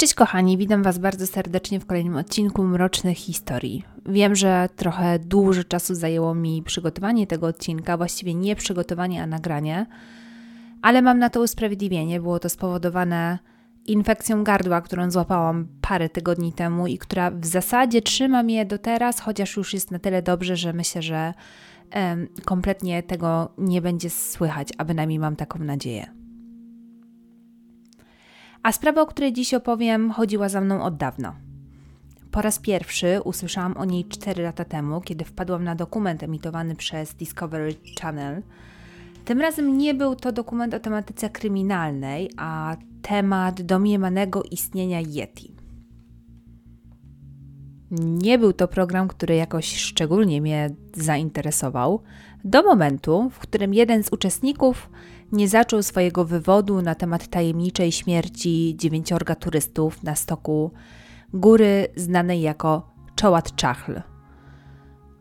[0.00, 3.84] Cześć kochani, witam Was bardzo serdecznie w kolejnym odcinku Mrocznych Historii.
[4.06, 9.86] Wiem, że trochę dużo czasu zajęło mi przygotowanie tego odcinka, właściwie nie przygotowanie, a nagranie,
[10.82, 12.20] ale mam na to usprawiedliwienie.
[12.20, 13.38] Było to spowodowane
[13.86, 19.20] infekcją gardła, którą złapałam parę tygodni temu i która w zasadzie trzyma mnie do teraz,
[19.20, 21.34] chociaż już jest na tyle dobrze, że myślę, że
[21.94, 26.19] um, kompletnie tego nie będzie słychać, a bynajmniej mam taką nadzieję.
[28.62, 31.36] A sprawa, o której dziś opowiem, chodziła za mną od dawna.
[32.30, 37.14] Po raz pierwszy usłyszałam o niej 4 lata temu, kiedy wpadłam na dokument emitowany przez
[37.14, 38.42] Discovery Channel.
[39.24, 45.54] Tym razem nie był to dokument o tematyce kryminalnej, a temat domniemanego istnienia Yeti.
[48.00, 52.02] Nie był to program, który jakoś szczególnie mnie zainteresował,
[52.44, 54.90] do momentu, w którym jeden z uczestników
[55.32, 60.70] nie zaczął swojego wywodu na temat tajemniczej śmierci dziewięciorga turystów na stoku
[61.34, 64.00] góry znanej jako Czołat Czachl.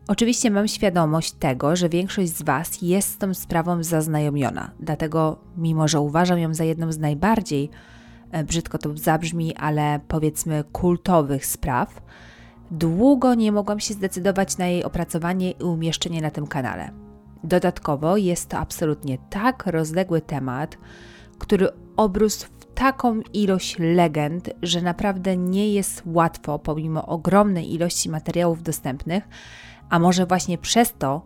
[0.07, 5.87] Oczywiście mam świadomość tego, że większość z Was jest z tą sprawą zaznajomiona, dlatego, mimo
[5.87, 7.69] że uważam ją za jedną z najbardziej,
[8.31, 12.01] e, brzydko to zabrzmi, ale powiedzmy kultowych spraw,
[12.71, 17.08] długo nie mogłam się zdecydować na jej opracowanie i umieszczenie na tym kanale.
[17.43, 20.77] Dodatkowo jest to absolutnie tak rozległy temat,
[21.39, 28.63] który obrósł w taką ilość legend, że naprawdę nie jest łatwo, pomimo ogromnej ilości materiałów
[28.63, 29.27] dostępnych,
[29.89, 31.25] a może właśnie przez to,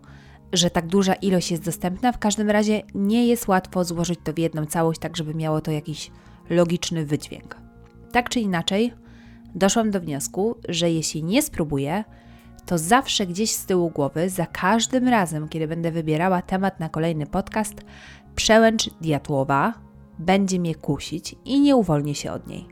[0.52, 4.38] że tak duża ilość jest dostępna, w każdym razie nie jest łatwo złożyć to w
[4.38, 6.10] jedną całość, tak żeby miało to jakiś
[6.50, 7.56] logiczny wydźwięk.
[8.12, 8.92] Tak czy inaczej,
[9.54, 12.04] doszłam do wniosku, że jeśli nie spróbuję,
[12.66, 17.26] to zawsze gdzieś z tyłu głowy, za każdym razem, kiedy będę wybierała temat na kolejny
[17.26, 17.74] podcast,
[18.36, 19.74] przełęcz diatłowa
[20.18, 22.66] będzie mnie kusić i nie uwolnię się od niej.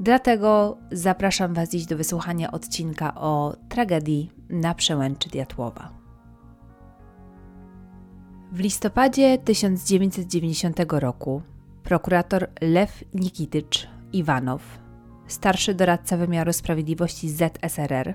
[0.00, 5.90] Dlatego zapraszam Was dziś do wysłuchania odcinka o tragedii na przełęczy Diatłowa.
[8.52, 11.42] W listopadzie 1990 roku
[11.82, 14.62] prokurator Lew Nikitycz Iwanow,
[15.26, 18.14] starszy doradca wymiaru sprawiedliwości ZSRR,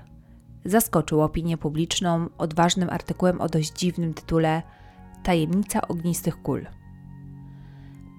[0.66, 4.62] zaskoczył opinię publiczną odważnym artykułem o dość dziwnym tytule
[5.22, 6.66] Tajemnica ognistych kul.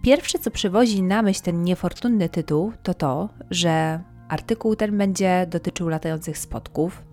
[0.03, 5.89] Pierwsze, co przywozi na myśl ten niefortunny tytuł, to to, że artykuł ten będzie dotyczył
[5.89, 7.03] latających spotków,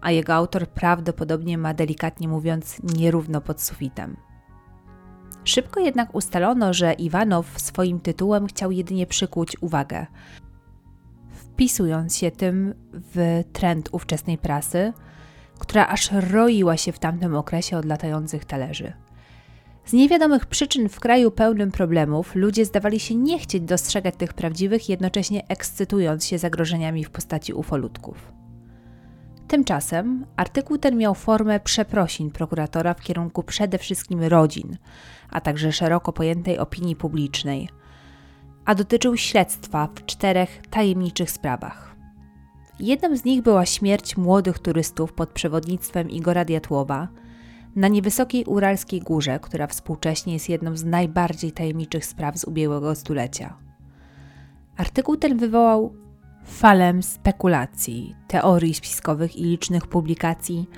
[0.00, 4.16] a jego autor prawdopodobnie ma delikatnie mówiąc nierówno pod sufitem.
[5.44, 10.06] Szybko jednak ustalono, że Iwanow swoim tytułem chciał jedynie przykuć uwagę,
[11.60, 14.92] wpisując się tym w trend ówczesnej prasy,
[15.58, 18.92] która aż roiła się w tamtym okresie od latających talerzy.
[19.84, 24.88] Z niewiadomych przyczyn w kraju pełnym problemów ludzie zdawali się nie chcieć dostrzegać tych prawdziwych,
[24.88, 28.32] jednocześnie ekscytując się zagrożeniami w postaci ufolutków.
[29.48, 34.76] Tymczasem artykuł ten miał formę przeprosin prokuratora w kierunku przede wszystkim rodzin,
[35.30, 37.68] a także szeroko pojętej opinii publicznej–
[38.70, 41.96] a dotyczył śledztwa w czterech tajemniczych sprawach.
[42.80, 47.08] Jedną z nich była śmierć młodych turystów pod przewodnictwem Igora Diatłowa
[47.76, 53.56] na niewysokiej Uralskiej Górze, która współcześnie jest jedną z najbardziej tajemniczych spraw z ubiegłego stulecia.
[54.76, 55.94] Artykuł ten wywołał
[56.44, 60.68] falę spekulacji, teorii spiskowych i licznych publikacji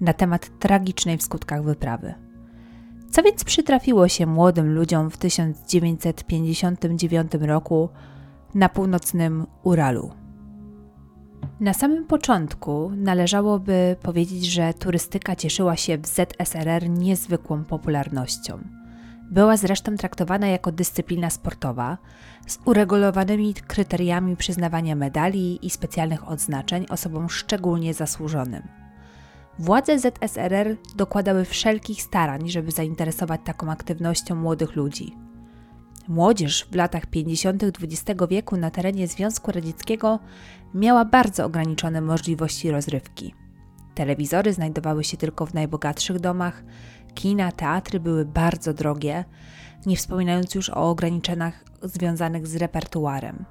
[0.00, 2.29] na temat tragicznej w skutkach wyprawy.
[3.10, 7.88] Co więc przytrafiło się młodym ludziom w 1959 roku
[8.54, 10.10] na północnym Uralu?
[11.60, 18.58] Na samym początku należałoby powiedzieć, że turystyka cieszyła się w ZSRR niezwykłą popularnością.
[19.30, 21.98] Była zresztą traktowana jako dyscyplina sportowa
[22.46, 28.79] z uregulowanymi kryteriami przyznawania medali i specjalnych odznaczeń osobom szczególnie zasłużonym.
[29.60, 35.16] Władze ZSRR dokładały wszelkich starań, żeby zainteresować taką aktywnością młodych ludzi.
[36.08, 37.64] Młodzież w latach 50.
[37.64, 40.18] XX wieku na terenie Związku Radzieckiego
[40.74, 43.34] miała bardzo ograniczone możliwości rozrywki.
[43.94, 46.62] Telewizory znajdowały się tylko w najbogatszych domach,
[47.14, 49.24] kina, teatry były bardzo drogie,
[49.86, 53.44] nie wspominając już o ograniczeniach związanych z repertuarem.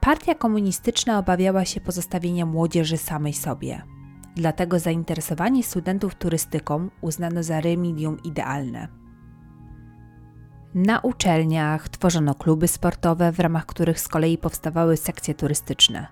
[0.00, 3.97] Partia komunistyczna obawiała się pozostawienia młodzieży samej sobie.
[4.38, 8.88] Dlatego zainteresowanie studentów turystyką uznano za remedium idealne.
[10.74, 16.06] Na uczelniach tworzono kluby sportowe, w ramach których z kolei powstawały sekcje turystyczne.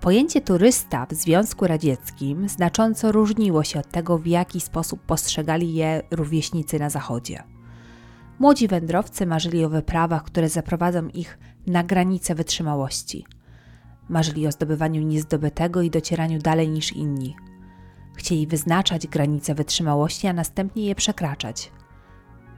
[0.00, 6.02] Pojęcie turysta w Związku Radzieckim znacząco różniło się od tego, w jaki sposób postrzegali je
[6.10, 7.42] rówieśnicy na Zachodzie.
[8.38, 13.26] Młodzi wędrowcy marzyli o wyprawach, które zaprowadzą ich na granicę wytrzymałości.
[14.08, 17.36] Marzyli o zdobywaniu niezdobytego i docieraniu dalej niż inni.
[18.16, 21.72] Chcieli wyznaczać granice wytrzymałości, a następnie je przekraczać.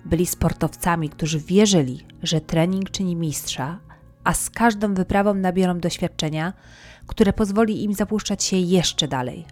[0.05, 3.81] Byli sportowcami, którzy wierzyli, że trening czyni mistrza,
[4.25, 6.53] a z każdą wyprawą nabiorą doświadczenia,
[7.07, 9.47] które pozwoli im zapuszczać się jeszcze dalej.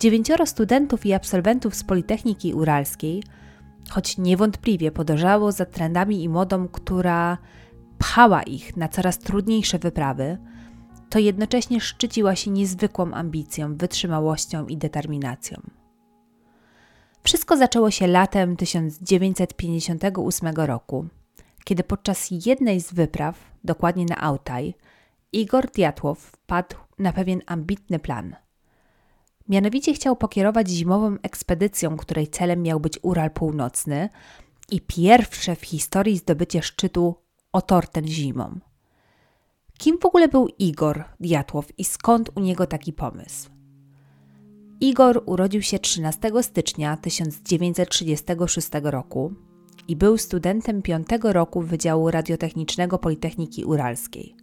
[0.00, 3.22] Dziewięcioro studentów i absolwentów z Politechniki Uralskiej,
[3.90, 7.38] choć niewątpliwie podążało za trendami i modą, która
[7.98, 10.38] pchała ich na coraz trudniejsze wyprawy,
[11.12, 15.60] to jednocześnie szczyciła się niezwykłą ambicją, wytrzymałością i determinacją.
[17.22, 21.06] Wszystko zaczęło się latem 1958 roku,
[21.64, 24.74] kiedy podczas jednej z wypraw, dokładnie na Autaj,
[25.32, 28.36] Igor Diatłow wpadł na pewien ambitny plan.
[29.48, 34.08] Mianowicie chciał pokierować zimową ekspedycją, której celem miał być Ural Północny
[34.70, 37.14] i pierwsze w historii zdobycie szczytu
[37.52, 38.71] Otorten zimą.
[39.82, 43.50] Kim w ogóle był Igor Diatłow i skąd u niego taki pomysł?
[44.80, 49.34] Igor urodził się 13 stycznia 1936 roku
[49.88, 54.36] i był studentem piątego roku Wydziału Radiotechnicznego Politechniki Uralskiej.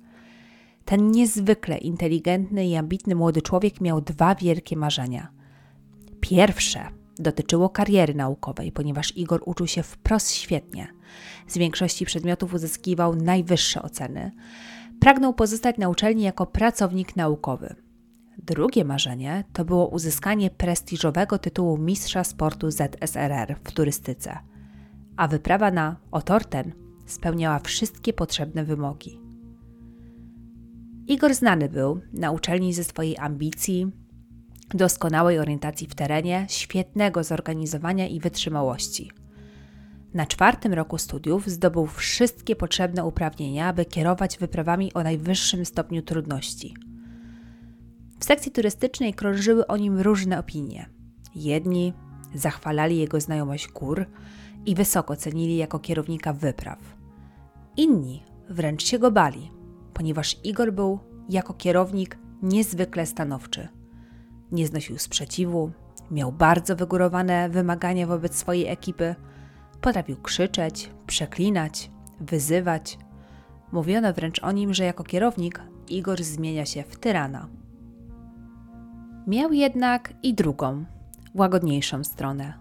[0.86, 5.32] Ten niezwykle inteligentny i ambitny młody człowiek miał dwa wielkie marzenia.
[6.20, 6.88] Pierwsze
[7.20, 10.88] dotyczyło kariery naukowej, ponieważ Igor uczył się wprost świetnie.
[11.48, 14.32] Z większości przedmiotów uzyskiwał najwyższe oceny.
[15.00, 17.76] Pragnął pozostać na uczelni jako pracownik naukowy.
[18.38, 24.40] Drugie marzenie to było uzyskanie prestiżowego tytułu mistrza sportu ZSRR w turystyce,
[25.18, 26.72] a wyprawa na Otorten
[27.06, 29.22] spełniała wszystkie potrzebne wymogi.
[31.08, 33.92] Igor znany był na uczelni ze swojej ambicji,
[34.70, 39.12] doskonałej orientacji w terenie, świetnego zorganizowania i wytrzymałości.
[40.14, 46.74] Na czwartym roku studiów zdobył wszystkie potrzebne uprawnienia, aby kierować wyprawami o najwyższym stopniu trudności.
[48.20, 50.90] W sekcji turystycznej krążyły o nim różne opinie.
[51.36, 51.94] Jedni
[52.34, 54.06] zachwalali jego znajomość gór
[54.66, 56.80] i wysoko cenili jako kierownika wypraw.
[57.78, 59.52] Inni wręcz się go bali,
[59.94, 63.68] ponieważ Igor był jako kierownik niezwykle stanowczy.
[64.52, 65.72] Nie znosił sprzeciwu,
[66.12, 69.16] miał bardzo wygórowane wymagania wobec swojej ekipy,
[69.82, 72.98] potrafił krzyczeć, przeklinać, wyzywać.
[73.72, 77.48] Mówiono wręcz o nim, że jako kierownik Igor zmienia się w tyrana.
[79.28, 80.86] Miał jednak i drugą,
[81.36, 82.54] łagodniejszą stronę.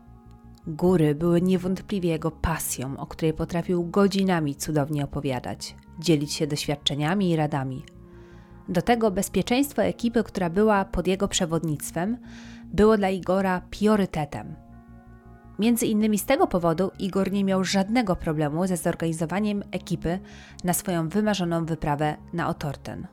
[0.67, 7.37] Góry były niewątpliwie jego pasją, o której potrafił godzinami cudownie opowiadać, dzielić się doświadczeniami i
[7.37, 7.85] radami.
[8.69, 12.19] Do tego bezpieczeństwo ekipy, która była pod jego przewodnictwem,
[12.65, 14.68] było dla Igora priorytetem.
[15.58, 20.19] Między innymi z tego powodu Igor nie miał żadnego problemu ze zorganizowaniem ekipy
[20.64, 23.06] na swoją wymarzoną wyprawę na Otorten.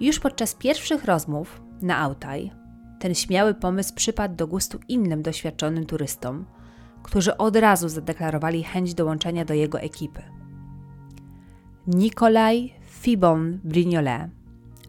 [0.00, 2.60] Już podczas pierwszych rozmów na Autaj
[3.00, 6.44] ten śmiały pomysł przypadł do gustu innym doświadczonym turystom,
[7.02, 10.22] którzy od razu zadeklarowali chęć dołączenia do jego ekipy.
[11.86, 14.30] Nikolaj Fibon Brignolet,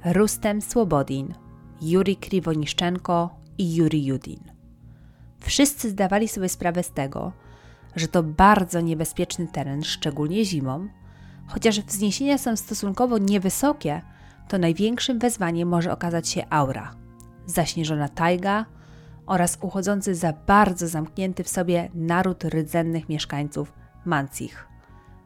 [0.06, 1.34] Rustem Słobodin,
[1.82, 4.61] Juri Kriwoniszczenko i Juri Judin.
[5.42, 7.32] Wszyscy zdawali sobie sprawę z tego,
[7.96, 10.88] że to bardzo niebezpieczny teren, szczególnie zimą,
[11.48, 14.02] chociaż wzniesienia są stosunkowo niewysokie,
[14.48, 16.96] to największym wezwaniem może okazać się aura,
[17.46, 18.66] zaśnieżona tajga
[19.26, 23.74] oraz uchodzący za bardzo zamknięty w sobie naród rdzennych mieszkańców
[24.06, 24.68] Mancich,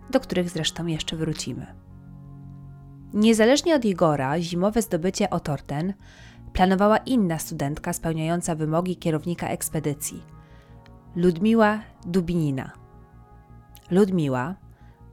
[0.09, 1.75] do których zresztą jeszcze wrócimy.
[3.13, 5.93] Niezależnie od Igora, zimowe zdobycie Otorten
[6.55, 10.23] planowała inna studentka spełniająca wymogi kierownika ekspedycji
[11.15, 12.71] Ludmiła Dubinina.
[13.91, 14.55] Ludmiła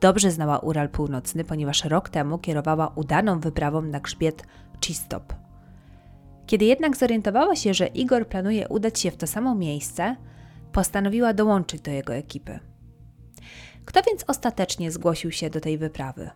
[0.00, 4.42] Dobrze znała Ural Północny, ponieważ rok temu kierowała udaną wyprawą na grzbiet
[4.80, 5.32] Chistop.
[6.46, 10.16] Kiedy jednak zorientowała się, że Igor planuje udać się w to samo miejsce,
[10.72, 12.58] postanowiła dołączyć do jego ekipy.
[13.84, 16.30] Kto więc ostatecznie zgłosił się do tej wyprawy?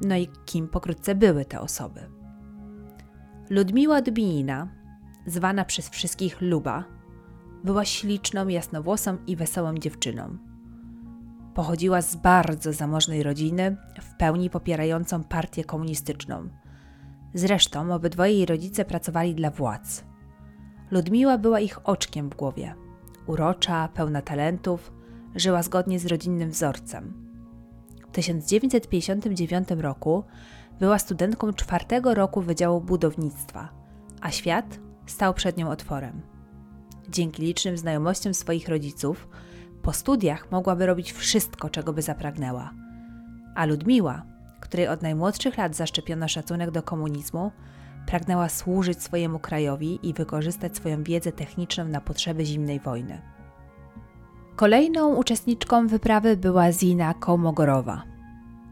[0.00, 2.15] No i kim pokrótce były te osoby?
[3.50, 4.68] Ludmiła Dubinina,
[5.26, 6.84] zwana przez wszystkich Luba,
[7.64, 10.38] była śliczną, jasnowłosą i wesołą dziewczyną.
[11.54, 16.48] Pochodziła z bardzo zamożnej rodziny, w pełni popierającą partię komunistyczną.
[17.34, 20.04] Zresztą obydwoje jej rodzice pracowali dla władz.
[20.90, 22.74] Ludmiła była ich oczkiem w głowie.
[23.26, 24.92] Urocza, pełna talentów,
[25.34, 27.12] żyła zgodnie z rodzinnym wzorcem.
[28.08, 30.24] W 1959 roku
[30.80, 33.68] była studentką czwartego roku Wydziału Budownictwa,
[34.20, 36.20] a świat stał przed nią otworem.
[37.08, 39.28] Dzięki licznym znajomościom swoich rodziców,
[39.82, 42.70] Po studiach mogłaby robić wszystko, czego by zapragnęła.
[43.54, 44.22] A Ludmiła,
[44.60, 47.52] której od najmłodszych lat zaszczepiono szacunek do komunizmu,
[48.06, 53.22] pragnęła służyć swojemu krajowi i wykorzystać swoją wiedzę techniczną na potrzeby zimnej wojny.
[54.56, 58.02] Kolejną uczestniczką wyprawy była Zina Kołmogorowa.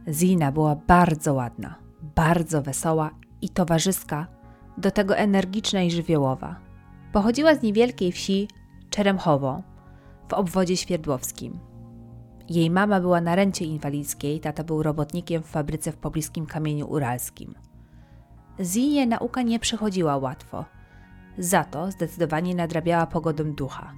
[0.09, 1.75] Zina była bardzo ładna,
[2.15, 3.11] bardzo wesoła
[3.43, 4.27] i towarzyska,
[4.79, 6.57] do tego energiczna i żywiołowa.
[7.13, 8.49] Pochodziła z niewielkiej wsi
[8.91, 9.63] Czeremchowo
[10.29, 11.59] w obwodzie świerdłowskim.
[12.49, 17.55] Jej mama była na rencie inwalidzkiej, tata był robotnikiem w fabryce w pobliskim kamieniu uralskim.
[18.61, 20.65] Zinie nauka nie przychodziła łatwo,
[21.39, 23.93] za to zdecydowanie nadrabiała pogodę ducha.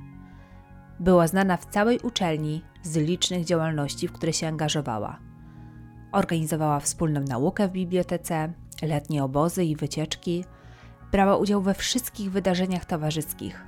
[1.00, 5.18] Była znana w całej uczelni z licznych działalności, w które się angażowała.
[6.16, 10.44] Organizowała wspólną naukę w bibliotece, letnie obozy i wycieczki,
[11.12, 13.66] brała udział we wszystkich wydarzeniach towarzyskich.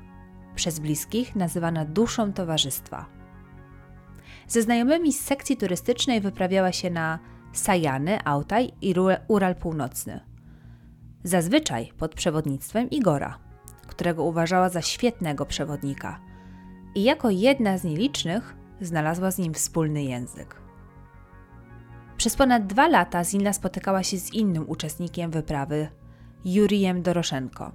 [0.54, 3.06] Przez bliskich nazywana duszą towarzystwa.
[4.46, 7.18] Ze znajomymi z sekcji turystycznej wyprawiała się na
[7.52, 8.94] Sajany, Autaj i
[9.28, 10.20] Ural Północny.
[11.24, 13.38] Zazwyczaj pod przewodnictwem Igora,
[13.86, 16.20] którego uważała za świetnego przewodnika
[16.94, 20.57] i jako jedna z nielicznych znalazła z nim wspólny język.
[22.18, 25.88] Przez ponad dwa lata Zina spotykała się z innym uczestnikiem wyprawy,
[26.44, 27.72] Jurijem Doroszenko,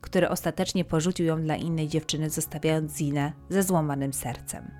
[0.00, 4.70] który ostatecznie porzucił ją dla innej dziewczyny, zostawiając Zinę ze złamanym sercem.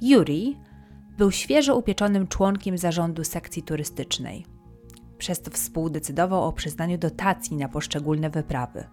[0.00, 0.58] Juri
[1.18, 4.46] był świeżo upieczonym członkiem zarządu sekcji turystycznej.
[5.18, 8.84] Przez to współdecydował o przyznaniu dotacji na poszczególne wyprawy,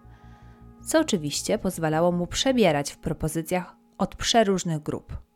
[0.86, 5.31] co oczywiście pozwalało mu przebierać w propozycjach od przeróżnych grup.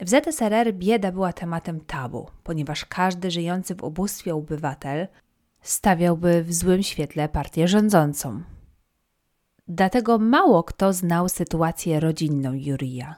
[0.00, 5.08] W ZSRR bieda była tematem tabu, ponieważ każdy żyjący w ubóstwie obywatel
[5.62, 8.42] stawiałby w złym świetle partię rządzącą.
[9.68, 13.14] Dlatego mało kto znał sytuację rodzinną Jurija.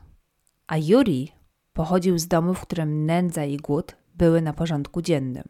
[0.66, 1.32] A Juri
[1.72, 5.44] pochodził z domu, w którym nędza i głód były na porządku dziennym.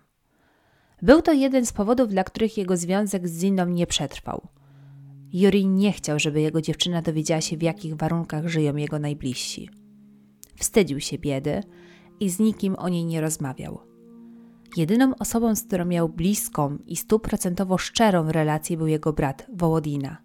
[1.03, 4.49] Był to jeden z powodów, dla których jego związek z Ziną nie przetrwał.
[5.33, 9.71] Juri nie chciał, żeby jego dziewczyna dowiedziała się, w jakich warunkach żyją jego najbliżsi.
[10.57, 11.63] Wstydził się biedy
[12.21, 13.79] i z nikim o niej nie rozmawiał.
[14.77, 20.17] Jedyną osobą, z którą miał bliską i stuprocentowo szczerą relację był jego brat Wołodina.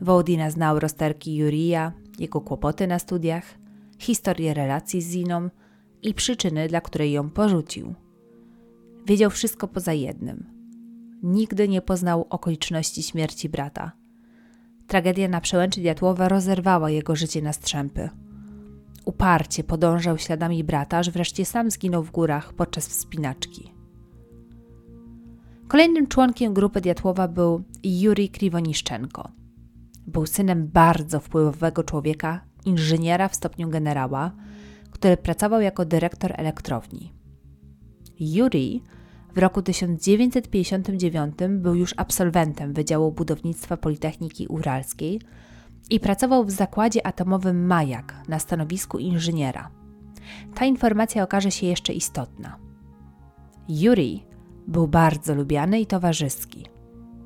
[0.00, 3.44] Wołodina znał rozterki Jurija, jego kłopoty na studiach,
[3.98, 5.50] historię relacji z Ziną
[6.02, 7.94] i przyczyny, dla której ją porzucił.
[9.06, 10.46] Wiedział wszystko poza jednym.
[11.22, 13.92] Nigdy nie poznał okoliczności śmierci brata.
[14.86, 18.08] Tragedia na przełęczy Diatłowa rozerwała jego życie na strzępy–
[19.04, 23.72] Uparcie podążał śladami brata, aż wreszcie sam zginął w górach podczas wspinaczki.
[25.68, 29.28] Kolejnym członkiem grupy Diatłowa był Juri Kriwoniszczenko.
[30.06, 34.32] Był synem bardzo wpływowego człowieka, inżyniera w stopniu generała,
[34.90, 37.12] który pracował jako dyrektor elektrowni.
[38.20, 38.82] Juri
[39.34, 45.20] w roku 1959 był już absolwentem Wydziału Budownictwa Politechniki Uralskiej–
[45.90, 49.70] i pracował w zakładzie atomowym Majak na stanowisku inżyniera.
[50.54, 52.56] Ta informacja okaże się jeszcze istotna.
[53.68, 54.26] Yuri
[54.66, 56.66] był bardzo lubiany i towarzyski.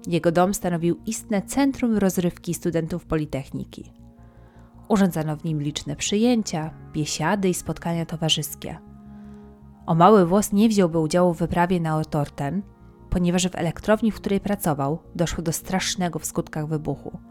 [0.07, 3.93] Jego dom stanowił istne centrum rozrywki studentów Politechniki.
[4.89, 8.79] Urządzano w nim liczne przyjęcia, biesiady i spotkania towarzyskie.
[9.87, 12.63] O mały włos nie wziąłby udziału w wyprawie na Otorten,
[13.11, 17.19] ponieważ w elektrowni, w której pracował, doszło do strasznego w skutkach wybuchu–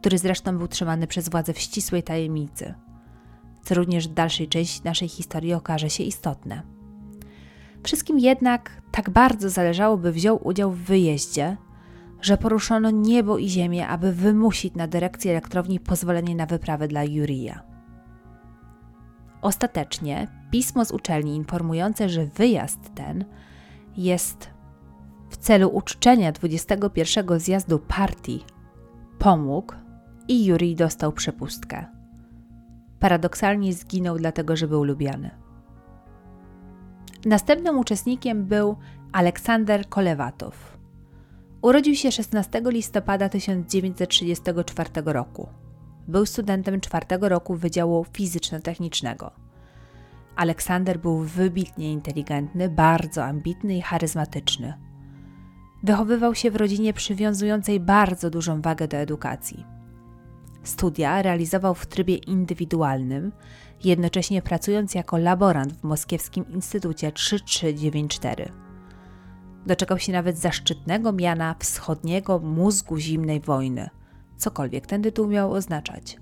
[0.00, 2.74] który zresztą był trzymany przez władze w ścisłej tajemnicy,
[3.62, 6.62] co również w dalszej części naszej historii okaże się istotne.
[7.82, 11.56] Wszystkim jednak tak bardzo zależało, by wziął udział w wyjeździe,
[12.20, 17.62] że poruszono niebo i ziemię, aby wymusić na dyrekcji elektrowni pozwolenie na wyprawę dla Jurija.
[19.42, 23.24] Ostatecznie pismo z uczelni informujące, że wyjazd ten
[23.96, 24.50] jest
[25.30, 28.44] w celu uczczenia 21 zjazdu partii
[29.18, 29.74] pomógł
[30.28, 31.86] i Jurij dostał przepustkę.
[33.00, 35.30] Paradoksalnie zginął dlatego, że był lubiany.
[37.24, 38.76] Następnym uczestnikiem był
[39.12, 40.78] Aleksander Kolewatow.
[41.62, 45.48] Urodził się 16 listopada 1934 roku.
[46.08, 49.30] Był studentem czwartego roku Wydziału Fizyczno-Technicznego.
[50.36, 54.74] Aleksander był wybitnie inteligentny, bardzo ambitny i charyzmatyczny.
[55.82, 59.77] Wychowywał się w rodzinie przywiązującej bardzo dużą wagę do edukacji.
[60.62, 63.32] Studia realizował w trybie indywidualnym,
[63.84, 68.52] jednocześnie pracując jako laborant w Moskiewskim Instytucie 3394.
[69.66, 73.90] Doczekał się nawet zaszczytnego miana wschodniego mózgu zimnej wojny,
[74.36, 76.18] cokolwiek ten tytuł miał oznaczać.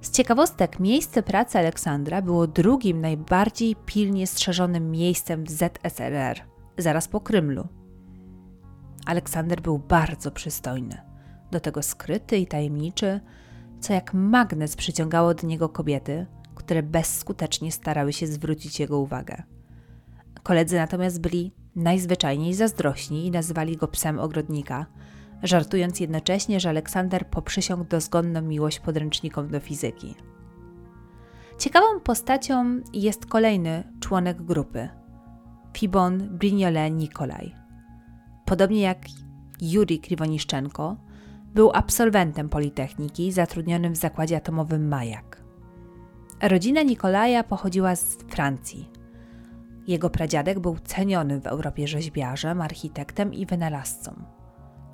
[0.00, 6.40] Z ciekawostek, miejsce pracy Aleksandra było drugim najbardziej pilnie strzeżonym miejscem w ZSRR,
[6.78, 7.68] zaraz po Krymlu.
[9.06, 10.98] Aleksander był bardzo przystojny,
[11.50, 13.20] do tego skryty i tajemniczy,
[13.80, 19.42] co jak magnes przyciągało do niego kobiety, które bezskutecznie starały się zwrócić jego uwagę.
[20.42, 24.86] Koledzy natomiast byli najzwyczajniej zazdrośni i nazywali go psem ogrodnika,
[25.42, 30.14] żartując jednocześnie, że Aleksander poprzysiągł dozgonną miłość podręcznikom do fizyki.
[31.58, 34.88] Ciekawą postacią jest kolejny członek grupy,
[35.72, 37.54] Fibon Brignolet Nikolaj.
[38.44, 38.98] Podobnie jak
[39.60, 40.96] Juri Kriwoniszczenko,
[41.58, 45.42] był absolwentem Politechniki zatrudnionym w zakładzie atomowym Majak.
[46.42, 48.90] Rodzina Nikolaja pochodziła z Francji.
[49.86, 54.22] Jego pradziadek był cenionym w Europie rzeźbiarzem, architektem i wynalazcą.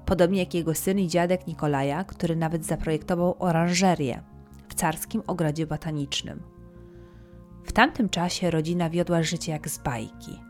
[0.06, 4.23] Podobnie jak jego syn i dziadek Nikolaja, który nawet zaprojektował oranżerię
[4.68, 6.42] w carskim ogrodzie botanicznym.
[7.64, 10.40] W tamtym czasie rodzina wiodła życie jak z bajki.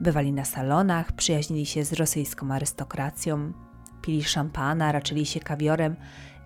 [0.00, 3.52] Bywali na salonach, przyjaźnili się z rosyjską arystokracją,
[4.06, 5.96] pili szampana, raczyli się kawiorem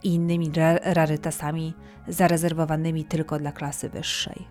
[0.02, 0.50] i innymi
[0.82, 1.74] rarytasami
[2.08, 4.48] zarezerwowanymi tylko dla klasy wyższej.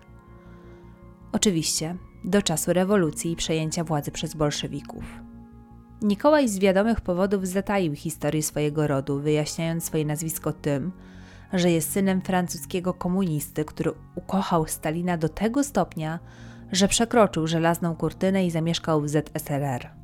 [1.32, 5.04] Oczywiście do czasu rewolucji i przejęcia władzy przez bolszewików.
[6.02, 10.92] Nikołaj z wiadomych powodów zataił historię swojego rodu, wyjaśniając swoje nazwisko tym,
[11.52, 16.18] że jest synem francuskiego komunisty, który ukochał Stalina do tego stopnia,
[16.72, 19.99] że przekroczył żelazną kurtynę i zamieszkał w ZSRR.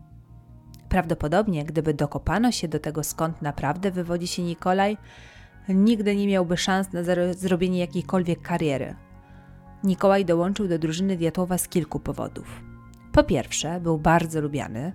[0.89, 4.97] Prawdopodobnie, gdyby dokopano się do tego, skąd naprawdę wywodzi się Nikolaj,
[5.69, 7.01] nigdy nie miałby szans na
[7.33, 8.95] zrobienie jakiejkolwiek kariery.
[9.85, 12.63] Nikołaj dołączył do drużyny Diatłowa z kilku powodów.
[13.13, 14.93] Po pierwsze, był bardzo lubiany,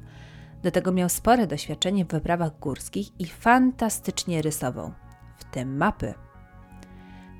[0.63, 4.91] do tego miał spore doświadczenie w wyprawach górskich i fantastycznie rysował,
[5.37, 6.13] w tym mapy.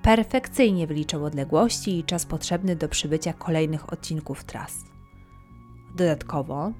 [0.01, 4.73] Perfekcyjnie wyliczał odległości i czas potrzebny do przybycia kolejnych odcinków tras.
[5.95, 6.71] Dodatkowo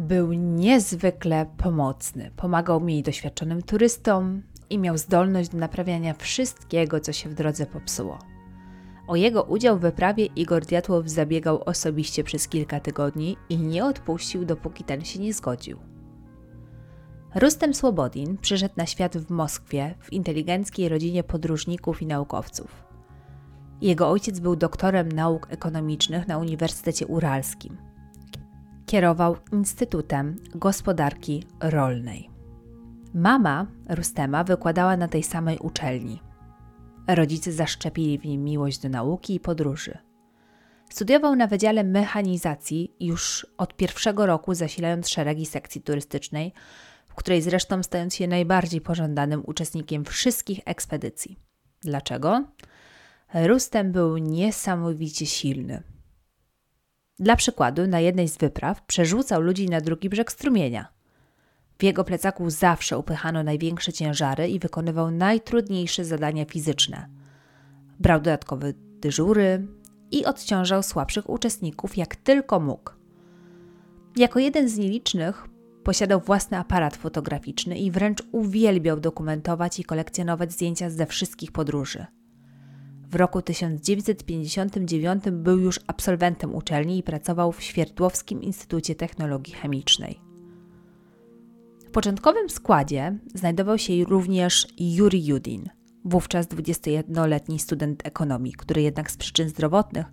[0.00, 2.30] był niezwykle pomocny.
[2.36, 8.18] Pomagał mi doświadczonym turystom i miał zdolność do naprawiania wszystkiego, co się w drodze popsuło.
[9.06, 14.44] O jego udział w wyprawie Igor Diatłow zabiegał osobiście przez kilka tygodni i nie odpuścił,
[14.44, 15.78] dopóki ten się nie zgodził.
[17.34, 22.84] Rustem Słobodin przyszedł na świat w Moskwie w inteligenckiej rodzinie podróżników i naukowców.
[23.80, 27.89] Jego ojciec był doktorem nauk ekonomicznych na Uniwersytecie Uralskim.
[28.90, 32.30] Kierował Instytutem Gospodarki Rolnej.
[33.14, 36.20] Mama Rustema wykładała na tej samej uczelni–
[37.16, 39.98] Rodzice zaszczepili w nim miłość do nauki i podróży.
[40.90, 46.52] Studiował na Wydziale Mechanizacji już od pierwszego roku, zasilając szeregi sekcji turystycznej,
[47.06, 51.38] w której zresztą stając się najbardziej pożądanym uczestnikiem wszystkich ekspedycji.
[51.80, 52.44] Dlaczego?
[53.34, 55.82] Rustem był niesamowicie silny.
[57.20, 60.88] Dla przykładu, na jednej z wypraw przerzucał ludzi na drugi brzeg strumienia–
[61.80, 67.08] w jego plecaku zawsze upychano największe ciężary i wykonywał najtrudniejsze zadania fizyczne.
[68.00, 69.66] Brał dodatkowe dyżury
[70.10, 72.90] i odciążał słabszych uczestników jak tylko mógł.
[74.16, 75.46] Jako jeden z nielicznych
[75.84, 82.06] posiadał własny aparat fotograficzny i wręcz uwielbiał dokumentować i kolekcjonować zdjęcia ze wszystkich podróży.
[83.10, 90.20] W roku 1959 był już absolwentem uczelni i pracował w Świerdłowskim Instytucie Technologii Chemicznej.
[91.86, 95.68] W początkowym składzie znajdował się również Yuri Judin,
[96.04, 100.06] wówczas 21-letni student ekonomii, który jednak z przyczyn zdrowotnych,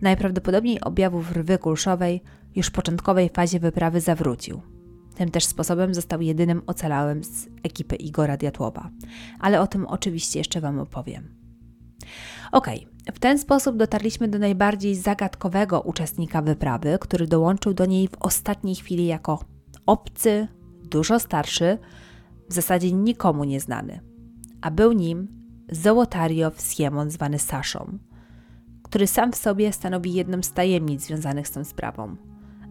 [0.00, 2.22] najprawdopodobniej objawów rwy kulszowej,
[2.56, 4.62] już w początkowej fazie wyprawy zawrócił.
[5.14, 8.90] Tym też sposobem został jedynym ocalałym z ekipy Igora Diatłowa,
[9.40, 11.45] ale o tym oczywiście jeszcze Wam opowiem.
[12.52, 12.66] Ok,
[13.14, 18.74] w ten sposób dotarliśmy do najbardziej zagadkowego uczestnika wyprawy, który dołączył do niej w ostatniej
[18.74, 19.40] chwili jako
[19.86, 20.48] obcy,
[20.84, 21.78] dużo starszy,
[22.48, 24.00] w zasadzie nikomu nieznany,
[24.60, 25.28] a był nim
[25.70, 27.98] Zołotariow Siemon zwany Saszą,
[28.82, 32.16] który sam w sobie stanowi jedną z tajemnic związanych z tą sprawą.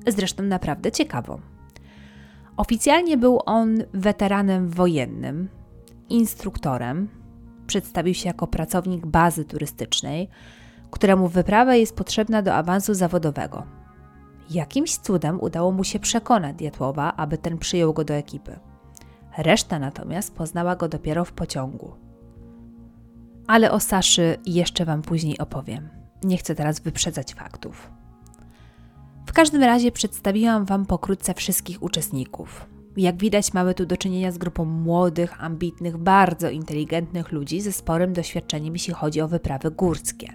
[0.07, 1.41] Zresztą naprawdę ciekawą.
[2.57, 5.49] Oficjalnie był on weteranem wojennym,
[6.09, 7.07] instruktorem,
[7.67, 10.29] przedstawił się jako pracownik bazy turystycznej,
[10.91, 13.63] któremu wyprawa jest potrzebna do awansu zawodowego.
[14.49, 18.59] Jakimś cudem udało mu się przekonać Dietłowa, aby ten przyjął go do ekipy.
[19.37, 21.93] Reszta natomiast poznała go dopiero w pociągu.
[23.47, 25.89] Ale o Saszy jeszcze Wam później opowiem.
[26.23, 27.91] Nie chcę teraz wyprzedzać faktów.
[29.25, 32.74] W każdym razie przedstawiłam Wam pokrótce wszystkich uczestników.
[32.97, 38.13] Jak widać, mamy tu do czynienia z grupą młodych, ambitnych, bardzo inteligentnych ludzi ze sporym
[38.13, 40.27] doświadczeniem, jeśli chodzi o wyprawy górskie.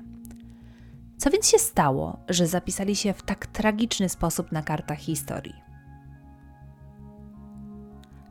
[1.17, 5.55] Co więc się stało, że zapisali się w tak tragiczny sposób na kartach historii?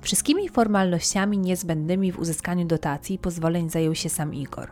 [0.01, 4.71] Wszystkimi formalnościami niezbędnymi w uzyskaniu dotacji i pozwoleń zajął się sam Igor.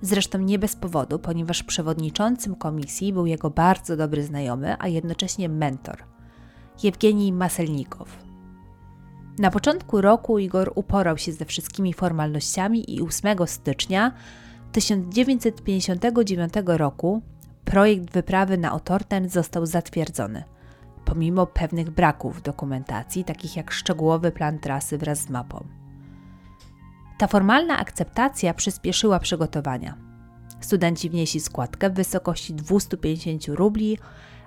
[0.00, 6.04] Zresztą nie bez powodu, ponieważ przewodniczącym komisji był jego bardzo dobry znajomy, a jednocześnie mentor
[6.82, 8.25] Jewgenij Maselnikow.
[9.38, 14.12] Na początku roku Igor uporał się ze wszystkimi formalnościami i 8 stycznia
[14.72, 17.22] 1959 roku
[17.64, 20.44] projekt wyprawy na Otorten został zatwierdzony,
[21.04, 25.66] pomimo pewnych braków dokumentacji, takich jak szczegółowy plan trasy wraz z mapą.
[27.18, 29.96] Ta formalna akceptacja przyspieszyła przygotowania.
[30.60, 33.98] Studenci wnieśli składkę w wysokości 250 rubli,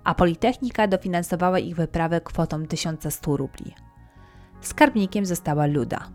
[0.04, 3.88] a Politechnika dofinansowała ich wyprawę kwotą 1100 rubli.
[4.62, 6.10] Skarbnikiem została Luda.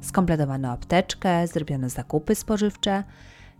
[0.00, 3.04] Skompletowano apteczkę, zrobiono zakupy spożywcze,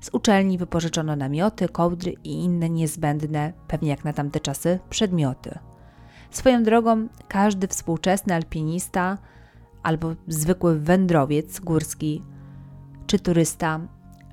[0.01, 5.59] z uczelni wypożyczono namioty, kołdry i inne niezbędne, pewnie jak na tamte czasy, przedmioty.
[6.31, 9.19] Swoją drogą, każdy współczesny alpinista
[9.83, 12.23] albo zwykły wędrowiec górski
[13.07, 13.81] czy turysta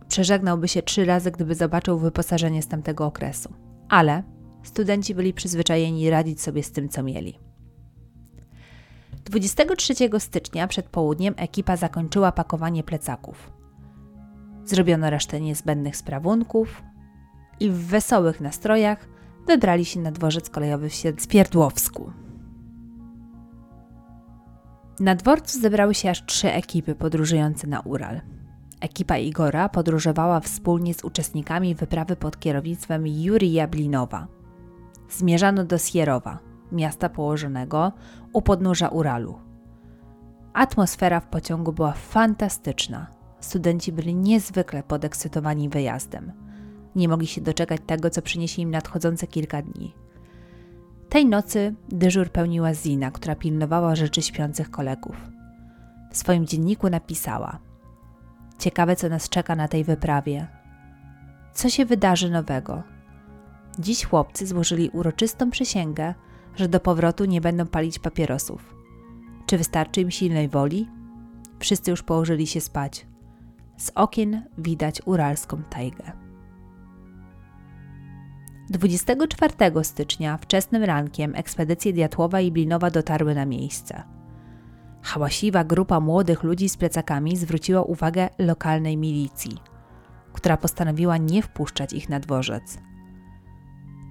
[0.08, 3.54] przeżegnałby się trzy razy, gdyby zobaczył wyposażenie z tamtego okresu.
[3.90, 4.24] Ale
[4.64, 7.51] studenci byli przyzwyczajeni radzić sobie z tym, co mieli.
[9.26, 13.52] 23 stycznia przed południem ekipa zakończyła pakowanie plecaków.
[14.66, 16.84] Zrobiono resztę niezbędnych sprawunków
[17.60, 19.08] i w wesołych nastrojach
[19.48, 22.12] wybrali się na dworzec kolejowy w Stwierdłowsku.
[25.00, 28.22] Na dworcu zebrały się aż trzy ekipy podróżujące na Ural.
[28.82, 34.28] Ekipa Igora podróżowała wspólnie z uczestnikami wyprawy pod kierownictwem Jurija Blinowa.
[35.10, 36.40] Zmierzano do Sierowa,
[36.72, 37.92] miasta położonego
[38.34, 39.40] u podnóża Uralu.
[40.54, 43.08] Atmosfera w pociągu była fantastyczna.
[43.40, 46.32] Studenci byli niezwykle podekscytowani wyjazdem.
[46.96, 49.96] Nie mogli się doczekać tego, co przyniesie im nadchodzące kilka dni.
[51.10, 55.16] Tej nocy dyżur pełniła Zina, która pilnowała rzeczy śpiących kolegów.
[56.12, 57.60] W swoim dzienniku napisała:
[58.60, 60.48] Ciekawe, co nas czeka na tej wyprawie.
[61.54, 62.84] Co się wydarzy nowego?
[63.80, 66.14] Dziś chłopcy złożyli uroczystą przysięgę,
[66.56, 68.76] że do powrotu nie będą palić papierosów.
[69.46, 70.88] Czy wystarczy im silnej woli?
[71.60, 73.08] Wszyscy już położyli się spać.
[73.78, 76.12] Z okien widać uralską tajgę.
[78.70, 84.04] 24 stycznia wczesnym rankiem ekspedycje Diatłowa i Blinowa dotarły na miejsce.
[85.02, 89.58] Hałaśliwa grupa młodych ludzi z plecakami zwróciła uwagę lokalnej milicji,
[90.34, 92.78] która postanowiła nie wpuszczać ich na dworzec.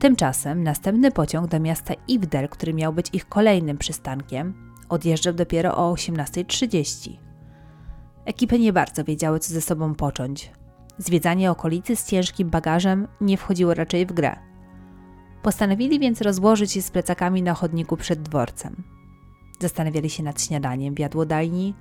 [0.00, 4.54] Tymczasem następny pociąg do miasta Iwdel, który miał być ich kolejnym przystankiem,
[4.88, 7.16] odjeżdżał dopiero o 18.30.
[8.24, 10.52] Ekipy nie bardzo wiedziały, co ze sobą począć.
[10.98, 14.36] Zwiedzanie okolicy z ciężkim bagażem nie wchodziło raczej w grę.
[15.42, 18.82] Postanowili więc rozłożyć się z plecakami na chodniku przed dworcem.
[19.60, 21.74] Zastanawiali się nad śniadaniem w jadłodajni,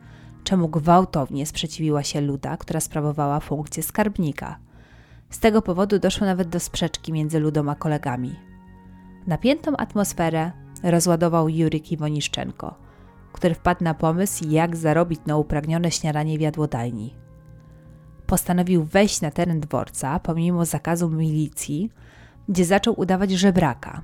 [0.44, 4.58] czemu gwałtownie sprzeciwiła się Luda, która sprawowała funkcję skarbnika–
[5.30, 8.36] z tego powodu doszło nawet do sprzeczki między Ludą a kolegami.
[9.28, 10.52] Napiętą atmosferę
[10.84, 12.76] rozładował Jurik Iwoniszczenko,
[13.34, 17.15] który wpadł na pomysł, jak zarobić na upragnione śniadanie w jadłodajni.
[18.26, 21.92] Postanowił wejść na teren dworca pomimo zakazu milicji,
[22.50, 24.02] gdzie zaczął udawać żebraka.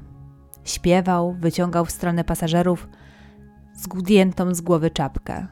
[0.63, 2.87] Śpiewał, wyciągał w stronę pasażerów
[3.73, 5.47] zgudniętą z głowy czapkę.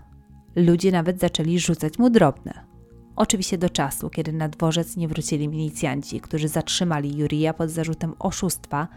[0.56, 2.73] Ludzie nawet zaczęli rzucać mu drobne.
[3.16, 8.88] Oczywiście do czasu, kiedy na dworzec nie wrócili milicjanci, którzy zatrzymali Jurija pod zarzutem oszustwa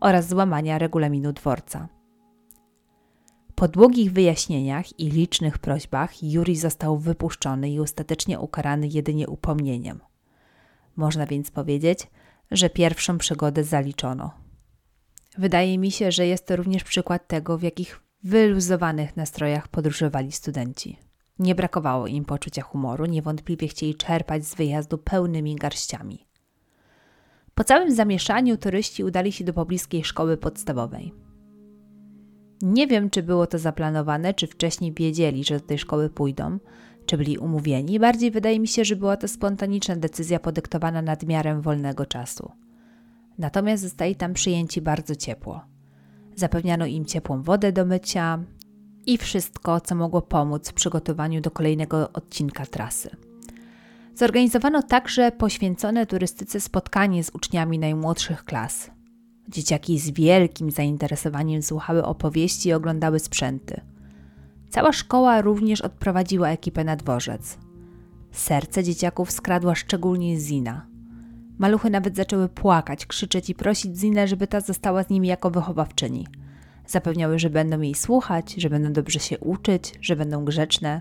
[0.00, 1.88] oraz złamania regulaminu dworca.
[3.54, 10.00] Po długich wyjaśnieniach i licznych prośbach Juri został wypuszczony i ostatecznie ukarany jedynie upomnieniem.
[10.96, 12.06] Można więc powiedzieć,
[12.50, 14.30] że pierwszą przygodę zaliczono.
[15.38, 21.09] Wydaje mi się, że jest to również przykład tego, w jakich wyluzowanych nastrojach podróżowali studenci.
[21.40, 26.26] Nie brakowało im poczucia humoru, niewątpliwie chcieli czerpać z wyjazdu pełnymi garściami.
[27.54, 31.14] Po całym zamieszaniu turyści udali się do pobliskiej szkoły podstawowej.
[32.62, 36.58] Nie wiem, czy było to zaplanowane, czy wcześniej wiedzieli, że do tej szkoły pójdą,
[37.06, 38.00] czy byli umówieni.
[38.00, 42.50] Bardziej wydaje mi się, że była to spontaniczna decyzja podyktowana nadmiarem wolnego czasu.
[43.38, 45.60] Natomiast zostali tam przyjęci bardzo ciepło.
[46.36, 48.44] Zapewniano im ciepłą wodę do mycia,
[49.10, 53.10] i wszystko, co mogło pomóc w przygotowaniu do kolejnego odcinka trasy.
[54.14, 58.90] Zorganizowano także poświęcone turystyce spotkanie z uczniami najmłodszych klas.
[59.48, 63.80] Dzieciaki z wielkim zainteresowaniem słuchały opowieści i oglądały sprzęty.
[64.68, 67.58] Cała szkoła również odprowadziła ekipę na dworzec.
[68.32, 70.86] Serce dzieciaków skradła szczególnie Zina.
[71.58, 76.26] Maluchy nawet zaczęły płakać, krzyczeć i prosić Zinę, żeby ta została z nimi jako wychowawczyni.
[76.90, 81.00] Zapewniały, że będą jej słuchać, że będą dobrze się uczyć, że będą grzeczne.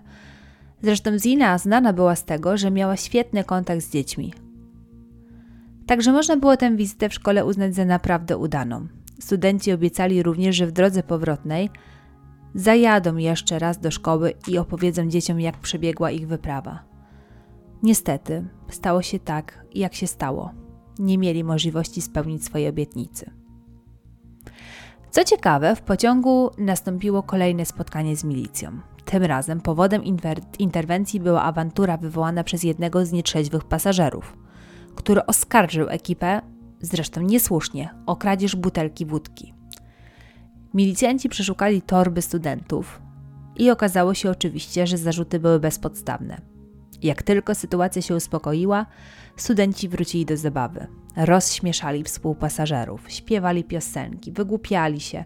[0.81, 4.33] Zresztą Zina znana była z tego, że miała świetny kontakt z dziećmi.
[5.87, 8.87] Także można było tę wizytę w szkole uznać za naprawdę udaną.
[9.19, 11.69] Studenci obiecali również, że w drodze powrotnej
[12.55, 16.83] zajadą jeszcze raz do szkoły i opowiedzą dzieciom, jak przebiegła ich wyprawa.
[17.83, 20.51] Niestety, stało się tak, jak się stało.
[20.99, 23.38] Nie mieli możliwości spełnić swojej obietnicy.
[25.11, 28.79] Co ciekawe, w pociągu nastąpiło kolejne spotkanie z milicją.
[29.05, 30.03] Tym razem powodem
[30.59, 34.37] interwencji była awantura wywołana przez jednego z nietrzeźwych pasażerów,
[34.95, 36.41] który oskarżył ekipę,
[36.81, 39.53] zresztą niesłusznie, o kradzież butelki wódki.
[40.73, 43.01] Milicjanci przeszukali torby studentów
[43.55, 46.41] i okazało się oczywiście, że zarzuty były bezpodstawne.
[47.01, 48.85] Jak tylko sytuacja się uspokoiła,
[49.37, 50.87] studenci wrócili do zabawy.
[51.19, 55.23] Rozśmieszali współpasażerów, śpiewali piosenki, wygłupiali się,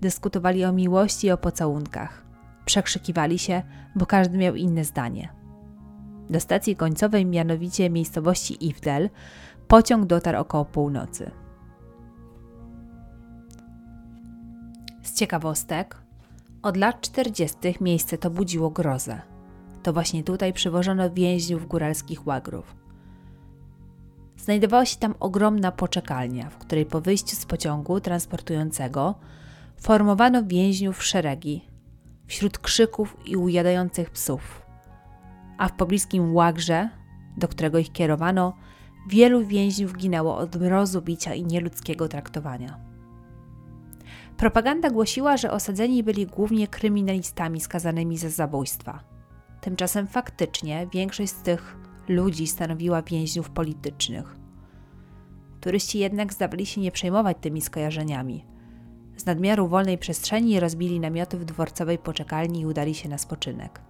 [0.00, 2.24] dyskutowali o miłości i o pocałunkach.
[2.64, 3.62] Przekrzykiwali się,
[3.96, 5.28] bo każdy miał inne zdanie.
[6.30, 9.10] Do stacji końcowej, mianowicie miejscowości Ifdel,
[9.68, 11.30] pociąg dotarł około północy.
[15.02, 15.96] Z ciekawostek,
[16.62, 17.56] od lat 40.
[17.80, 19.20] miejsce to budziło grozę.
[19.82, 22.83] To właśnie tutaj przywożono więźniów góralskich łagrów.
[24.36, 29.14] Znajdowała się tam ogromna poczekalnia, w której po wyjściu z pociągu transportującego
[29.76, 31.64] formowano więźniów w szeregi,
[32.26, 34.62] wśród krzyków i ujadających psów.
[35.58, 36.88] A w pobliskim łagrze,
[37.36, 38.56] do którego ich kierowano,
[39.08, 42.78] wielu więźniów ginęło od mrozu bicia i nieludzkiego traktowania.
[44.36, 49.04] Propaganda głosiła, że osadzeni byli głównie kryminalistami skazanymi za zabójstwa.
[49.60, 51.76] Tymczasem faktycznie większość z tych
[52.08, 54.36] ludzi stanowiła więźniów politycznych.
[55.60, 58.44] Turyści jednak zdawali się nie przejmować tymi skojarzeniami.
[59.16, 63.80] Z nadmiaru wolnej przestrzeni rozbili namioty w dworcowej poczekalni i udali się na spoczynek.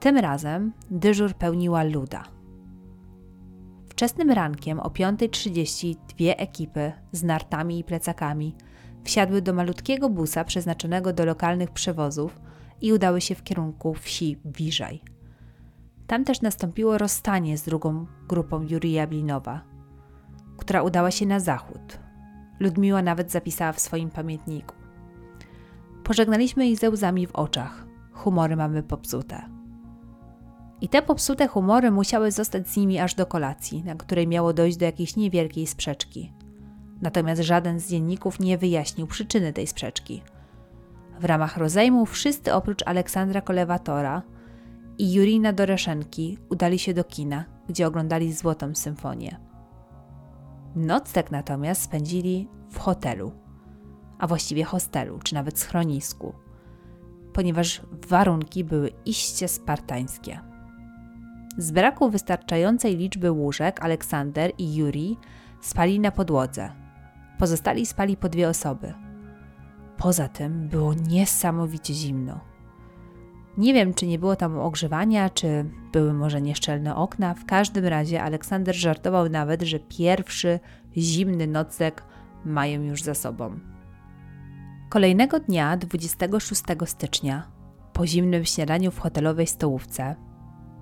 [0.00, 2.24] Tym razem dyżur pełniła luda.
[3.88, 8.54] Wczesnym rankiem o 5.30 dwie ekipy z nartami i plecakami
[9.04, 12.40] wsiadły do malutkiego busa przeznaczonego do lokalnych przewozów
[12.80, 15.02] i udały się w kierunku wsi Wiżaj.
[16.12, 19.60] Tam też nastąpiło rozstanie z drugą grupą Jurija Blinowa,
[20.56, 21.98] która udała się na zachód.
[22.60, 24.74] Ludmiła nawet zapisała w swoim pamiętniku.
[26.04, 27.86] Pożegnaliśmy ich ze łzami w oczach.
[28.12, 29.42] Humory mamy popsute.
[30.80, 34.76] I te popsute humory musiały zostać z nimi aż do kolacji, na której miało dojść
[34.76, 36.32] do jakiejś niewielkiej sprzeczki.
[37.02, 40.22] Natomiast żaden z dzienników nie wyjaśnił przyczyny tej sprzeczki.
[41.20, 44.22] W ramach rozejmu wszyscy oprócz Aleksandra Kolewatora
[45.02, 49.40] i Jurina Doreszenki udali się do kina, gdzie oglądali Złotą Symfonię.
[50.76, 53.32] Nocleg natomiast spędzili w hotelu,
[54.18, 56.34] a właściwie hostelu, czy nawet schronisku,
[57.32, 60.40] ponieważ warunki były iście spartańskie.
[61.58, 65.16] Z braku wystarczającej liczby łóżek Aleksander i Juri
[65.60, 66.72] spali na podłodze.
[67.38, 68.94] Pozostali spali po dwie osoby.
[69.96, 72.51] Poza tym było niesamowicie zimno.
[73.58, 77.34] Nie wiem, czy nie było tam ogrzewania, czy były może nieszczelne okna.
[77.34, 80.60] W każdym razie Aleksander żartował nawet, że pierwszy
[80.96, 82.04] zimny nocleg
[82.44, 83.58] mają już za sobą.
[84.90, 87.46] Kolejnego dnia, 26 stycznia,
[87.92, 90.16] po zimnym śniadaniu w hotelowej stołówce,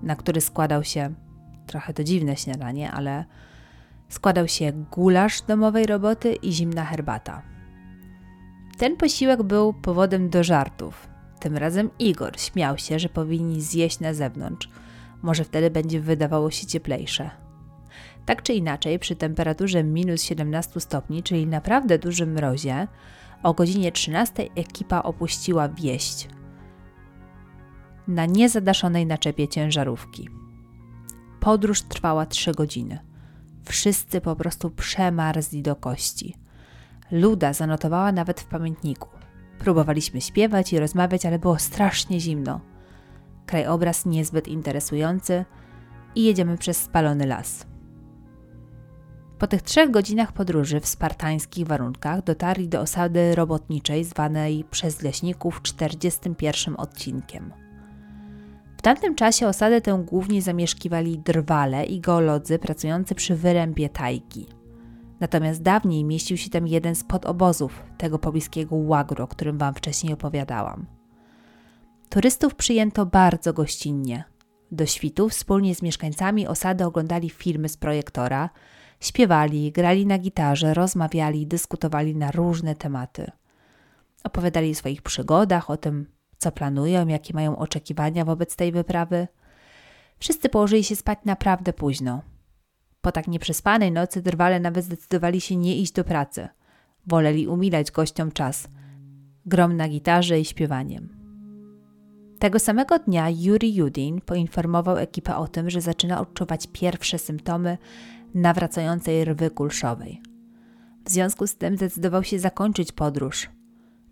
[0.01, 1.13] na który składał się
[1.67, 3.25] trochę to dziwne śniadanie, ale
[4.09, 7.41] składał się gulasz domowej roboty i zimna herbata.
[8.77, 11.10] Ten posiłek był powodem do żartów.
[11.41, 14.69] Tym razem Igor śmiał się, że powinni zjeść na zewnątrz.
[15.21, 17.29] Może wtedy będzie wydawało się cieplejsze.
[18.25, 22.87] Tak czy inaczej, przy temperaturze minus 17 stopni, czyli naprawdę dużym mrozie,
[23.43, 26.27] o godzinie 13 ekipa opuściła wieść
[28.07, 30.29] na niezadaszonej naczepie ciężarówki.
[31.39, 32.99] Podróż trwała 3 godziny.
[33.65, 36.35] Wszyscy po prostu przemarzli do kości.
[37.11, 39.20] Luda zanotowała nawet w pamiętniku.
[39.61, 42.59] Próbowaliśmy śpiewać i rozmawiać, ale było strasznie zimno.
[43.45, 45.45] Krajobraz niezbyt interesujący
[46.15, 47.65] i jedziemy przez spalony las.
[49.39, 55.61] Po tych trzech godzinach podróży w spartańskich warunkach dotarli do osady robotniczej zwanej przez leśników
[55.61, 57.53] 41 odcinkiem.
[58.77, 64.60] W tamtym czasie osadę tę głównie zamieszkiwali drwale i geolodzy pracujący przy wyrębie tajki.
[65.21, 70.13] Natomiast dawniej mieścił się tam jeden z podobozów tego pobliskiego łagru, o którym Wam wcześniej
[70.13, 70.85] opowiadałam.
[72.09, 74.23] Turystów przyjęto bardzo gościnnie.
[74.71, 78.49] Do świtu wspólnie z mieszkańcami osady oglądali filmy z projektora,
[78.99, 83.31] śpiewali, grali na gitarze, rozmawiali, dyskutowali na różne tematy.
[84.23, 86.05] Opowiadali o swoich przygodach, o tym,
[86.37, 89.27] co planują, jakie mają oczekiwania wobec tej wyprawy.
[90.19, 92.21] Wszyscy położyli się spać naprawdę późno.
[93.01, 96.47] Po tak nieprzespanej nocy drwale nawet zdecydowali się nie iść do pracy.
[97.07, 98.67] Woleli umilać gościom czas.
[99.45, 101.21] Grom na gitarze i śpiewaniem.
[102.39, 107.77] Tego samego dnia Yuri Judin poinformował ekipę o tym, że zaczyna odczuwać pierwsze symptomy
[108.33, 110.21] nawracającej rwy kulszowej.
[111.05, 113.49] W związku z tym zdecydował się zakończyć podróż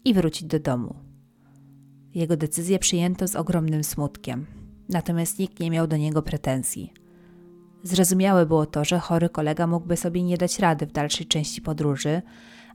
[0.06, 0.96] i wrócić do domu.
[2.16, 4.46] Jego decyzję przyjęto z ogromnym smutkiem,
[4.90, 6.94] natomiast nikt nie miał do niego pretensji.
[7.84, 12.22] Zrozumiałe było to, że chory kolega mógłby sobie nie dać rady w dalszej części podróży,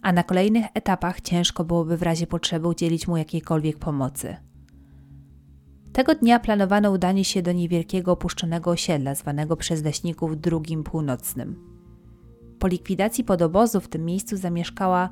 [0.03, 4.37] a na kolejnych etapach ciężko byłoby w razie potrzeby udzielić mu jakiejkolwiek pomocy.
[5.93, 11.75] Tego dnia planowano udanie się do niewielkiego opuszczonego osiedla zwanego przez leśników drugim północnym.
[12.59, 15.11] Po likwidacji podobozu w tym miejscu zamieszkała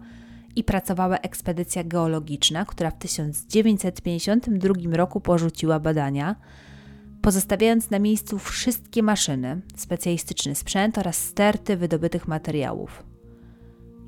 [0.57, 6.37] i pracowała ekspedycja geologiczna, która w 1952 roku porzuciła badania,
[7.23, 13.03] pozostawiając na miejscu wszystkie maszyny, specjalistyczny sprzęt oraz sterty wydobytych materiałów.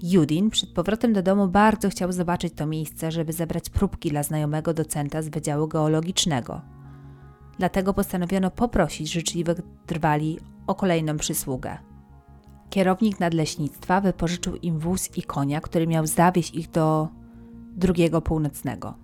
[0.03, 4.75] Judin przed powrotem do domu bardzo chciał zobaczyć to miejsce, żeby zebrać próbki dla znajomego
[4.75, 6.61] docenta z Wydziału Geologicznego.
[7.59, 11.79] Dlatego postanowiono poprosić życzliwych drwali o kolejną przysługę.
[12.71, 17.09] Kierownik nadleśnictwa wypożyczył im wóz i konia, który miał zawieźć ich do
[17.77, 19.04] drugiego północnego.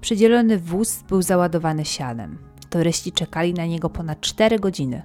[0.00, 2.38] Przydzielony wóz był załadowany sianem.
[2.70, 5.02] Turyści czekali na niego ponad 4 godziny.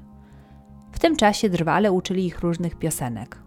[0.91, 3.39] W tym czasie drwale uczyli ich różnych piosenek,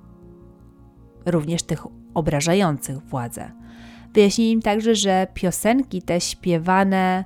[1.27, 3.51] również tych obrażających władzę.
[4.15, 7.25] Wyjaśnili im także, że piosenki te śpiewane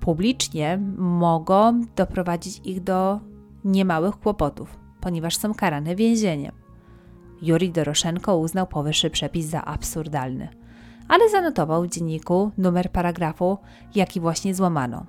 [0.00, 3.20] publicznie mogą doprowadzić ich do
[3.64, 6.52] niemałych kłopotów, ponieważ są karane więzieniem.
[7.42, 10.48] Juri Doroszenko uznał powyższy przepis za absurdalny,
[11.12, 13.58] ale zanotował w dzienniku numer paragrafu,
[13.94, 15.06] jaki właśnie złamano.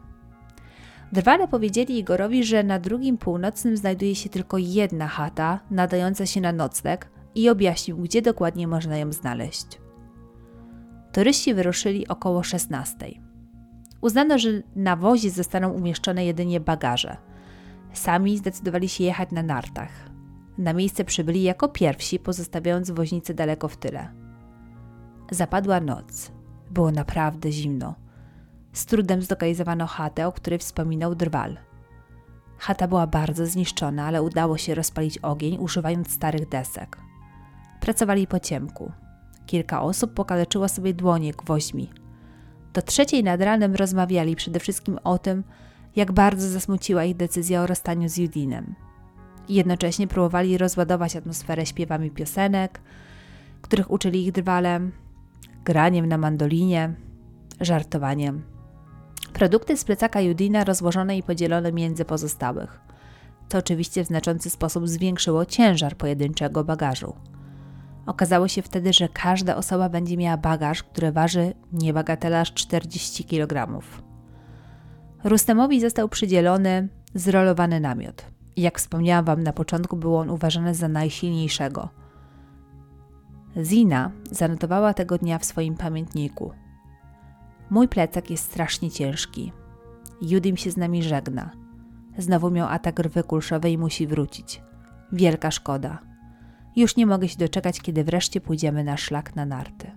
[1.12, 6.52] Drwale powiedzieli Igorowi, że na drugim północnym znajduje się tylko jedna chata nadająca się na
[6.52, 9.66] nocleg i objaśnił, gdzie dokładnie można ją znaleźć.
[11.14, 13.06] Turyści wyruszyli około 16.
[14.02, 17.18] Uznano, że na wozie zostaną umieszczone jedynie bagaże.
[17.94, 19.92] Sami zdecydowali się jechać na nartach.
[20.58, 24.23] Na miejsce przybyli jako pierwsi, pozostawiając woźnicę daleko w tyle.
[25.34, 26.32] Zapadła noc.
[26.72, 27.96] Było naprawdę zimno.
[28.74, 31.58] Z trudem zlokalizowano chatę, o której wspominał drwal.
[32.58, 36.98] Chata była bardzo zniszczona, ale udało się rozpalić ogień używając starych desek.
[37.80, 38.92] Pracowali po ciemku.
[39.46, 41.90] Kilka osób pokaleczyło sobie dłonie gwoźdźmi.
[42.74, 45.44] Do trzeciej nad ranem rozmawiali przede wszystkim o tym,
[45.96, 48.76] jak bardzo zasmuciła ich decyzja o rozstaniu z Judinem.
[49.50, 52.82] Jednocześnie próbowali rozładować atmosferę śpiewami piosenek,
[53.62, 54.80] których uczyli ich drwale,
[55.64, 56.94] graniem na mandolinie,
[57.62, 58.44] żartowaniem.
[59.34, 62.80] Produkty z plecaka Judina rozłożone i podzielone między pozostałych.
[63.50, 67.16] To oczywiście w znaczący sposób zwiększyło ciężar pojedynczego bagażu.
[68.06, 73.80] Okazało się wtedy, że każda osoba będzie miała bagaż, który waży niebagatela aż 40 kg.
[75.24, 78.26] Rustemowi został przydzielony zrolowany namiot.
[78.58, 82.03] Jak wspomniałam Wam na początku, był on uważany za najsilniejszego.
[83.62, 86.52] Zina zanotowała tego dnia w swoim pamiętniku.
[87.70, 89.52] Mój plecak jest strasznie ciężki.
[90.22, 91.52] Judim się z nami żegna.
[92.18, 94.62] Znowu miał atak rwy kulszowej i musi wrócić.
[95.12, 96.00] Wielka szkoda.
[96.76, 99.92] Już nie mogę się doczekać, kiedy wreszcie pójdziemy na szlak na narty.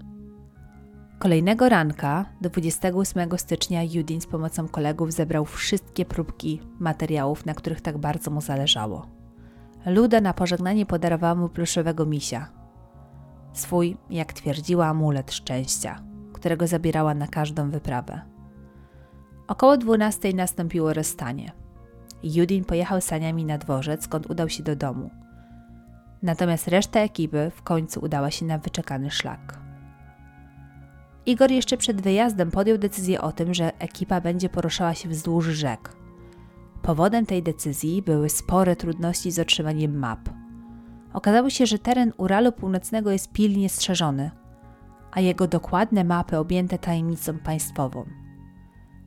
[1.19, 7.99] Kolejnego ranka, 28 stycznia, Judin z pomocą kolegów zebrał wszystkie próbki materiałów, na których tak
[7.99, 9.07] bardzo mu zależało.
[9.87, 12.49] Luda na pożegnanie podarowała mu pluszowego misia.
[13.59, 18.21] Swój, jak twierdziła, amulet szczęścia, którego zabierała na każdą wyprawę.
[19.49, 21.53] Około 12 nastąpiło rozstanie.
[22.23, 25.11] Judin pojechał saniami na dworzec, skąd udał się do domu–
[26.23, 29.59] Natomiast reszta ekipy w końcu udała się na wyczekany szlak.
[31.27, 35.97] Igor jeszcze przed wyjazdem podjął decyzję o tym, że ekipa będzie poruszała się wzdłuż rzek.
[36.83, 40.29] Powodem tej decyzji były spore trudności z otrzymaniem map.
[41.17, 44.31] Okazało się, że teren Uralu Północnego jest pilnie strzeżony,
[45.13, 48.07] a jego dokładne mapy objęte tajemnicą państwową.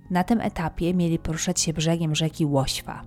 [0.10, 3.02] Na tym etapie mieli poruszać się brzegiem rzeki Łośwa.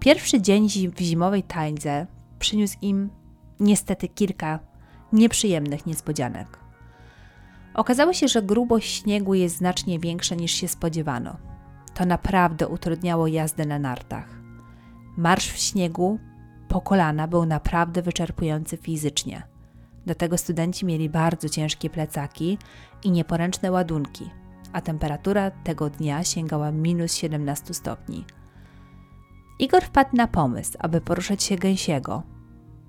[0.00, 2.06] Pierwszy dzień w zimowej tańdze
[2.38, 3.10] przyniósł im
[3.60, 4.58] niestety kilka
[5.12, 6.58] nieprzyjemnych niespodzianek.
[7.74, 11.36] Okazało się, że grubość śniegu jest znacznie większa niż się spodziewano.
[11.94, 14.28] To naprawdę utrudniało jazdę na nartach.
[15.16, 16.18] Marsz w śniegu
[16.70, 19.42] po kolana był naprawdę wyczerpujący fizycznie.
[20.06, 22.58] Do tego studenci mieli bardzo ciężkie plecaki
[23.04, 24.30] i nieporęczne ładunki,
[24.72, 28.24] a temperatura tego dnia sięgała minus 17 stopni.
[29.58, 32.22] Igor wpadł na pomysł, aby poruszać się gęsiego,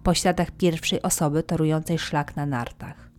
[0.03, 3.11] po śladach pierwszej osoby torującej szlak na nartach.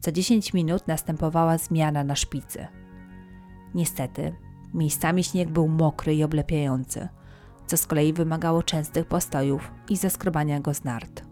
[0.00, 2.66] Co 10 minut następowała zmiana na szpicy.
[3.74, 4.34] Niestety,
[4.74, 7.08] miejscami śnieg był mokry i oblepiający,
[7.72, 11.24] co z kolei wymagało częstych postojów i zeskrobania go z nart.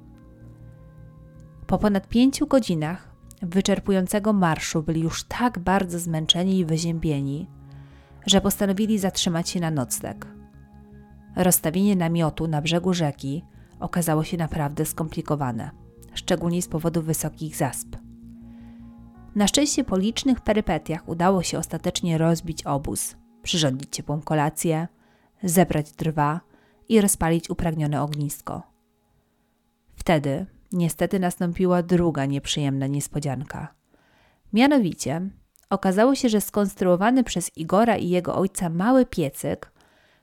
[1.66, 7.50] Po ponad pięciu godzinach wyczerpującego marszu byli już tak bardzo zmęczeni i wyziębieni,
[8.26, 10.26] że postanowili zatrzymać się na nocleg.
[11.36, 13.44] Rozstawienie namiotu na brzegu rzeki
[13.80, 15.70] okazało się naprawdę skomplikowane,
[16.14, 17.96] szczególnie z powodu wysokich zasp.
[19.34, 24.88] Na szczęście po licznych perypetiach udało się ostatecznie rozbić obóz, przyrządzić ciepłą kolację,
[25.42, 26.40] zebrać drwa
[26.88, 28.62] i rozpalić upragnione ognisko.
[29.94, 33.74] Wtedy niestety nastąpiła druga nieprzyjemna niespodzianka.
[34.52, 35.30] Mianowicie
[35.70, 39.72] okazało się, że skonstruowany przez Igora i jego ojca mały piecyk,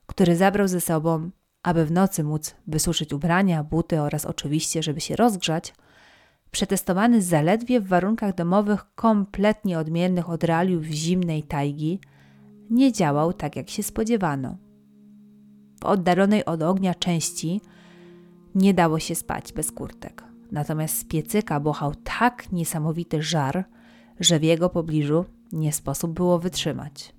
[0.05, 1.29] który zabrał ze sobą,
[1.63, 5.73] aby w nocy móc wysuszyć ubrania, buty oraz oczywiście, żeby się rozgrzać,
[6.51, 11.99] przetestowany zaledwie w warunkach domowych kompletnie odmiennych od realiów zimnej tajgi,
[12.69, 14.57] nie działał tak, jak się spodziewano.
[15.81, 17.61] W oddalonej od ognia części
[18.55, 20.23] nie dało się spać bez kurtek.
[20.51, 23.65] Natomiast z piecyka bochał tak niesamowity żar,
[24.19, 27.15] że w jego pobliżu nie sposób było wytrzymać.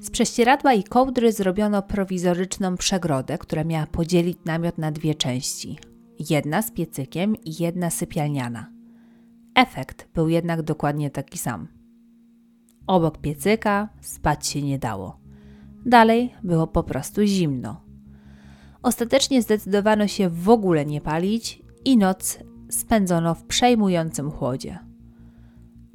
[0.00, 5.78] Z prześcieradła i kołdry zrobiono prowizoryczną przegrodę, która miała podzielić namiot na dwie części.
[6.30, 8.66] Jedna z piecykiem i jedna sypialniana.
[9.54, 11.68] Efekt był jednak dokładnie taki sam.
[12.86, 15.23] Obok piecyka spać się nie dało.
[15.86, 17.80] Dalej było po prostu zimno.
[18.82, 22.38] Ostatecznie zdecydowano się w ogóle nie palić i noc
[22.70, 24.78] spędzono w przejmującym chłodzie.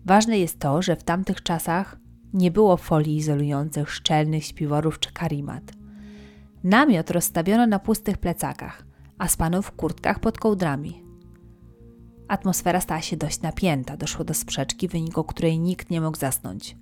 [0.05, 1.99] Ważne jest to, że w tamtych czasach
[2.33, 5.63] nie było folii izolujących, szczelnych śpiworów czy karimat.
[6.63, 8.85] Namiot rozstawiono na pustych plecakach,
[9.17, 11.03] a spano w kurtkach pod kołdrami.
[12.27, 16.77] Atmosfera stała się dość napięta, doszło do sprzeczki, w wyniku której nikt nie mógł zasnąć.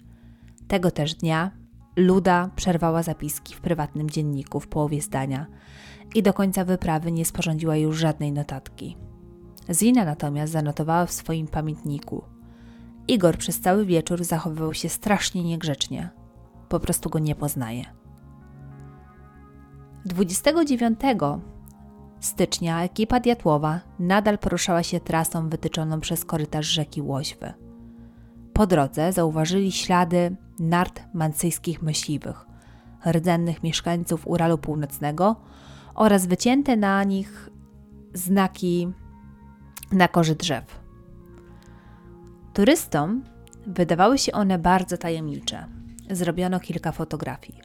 [0.67, 1.51] Tego też dnia
[1.97, 5.45] Luda przerwała zapiski w prywatnym dzienniku w połowie zdania
[6.15, 8.97] i do końca wyprawy nie sporządziła już żadnej notatki.
[9.73, 12.23] Zina natomiast zanotowała w swoim pamiętniku.
[13.07, 16.09] Igor przez cały wieczór zachowywał się strasznie niegrzecznie.
[16.69, 17.85] Po prostu go nie poznaje.
[20.05, 20.99] 29
[22.19, 27.66] stycznia ekipa Diatłowa nadal poruszała się trasą wytyczoną przez korytarz rzeki Łośwy.
[28.57, 32.45] Po drodze zauważyli ślady nart mancyjskich myśliwych,
[33.11, 35.35] rdzennych mieszkańców Uralu Północnego
[35.95, 37.49] oraz wycięte na nich
[38.13, 38.91] znaki
[39.91, 40.79] na korze drzew.
[42.53, 43.23] Turystom
[43.67, 45.65] wydawały się one bardzo tajemnicze.
[46.09, 47.61] Zrobiono kilka fotografii.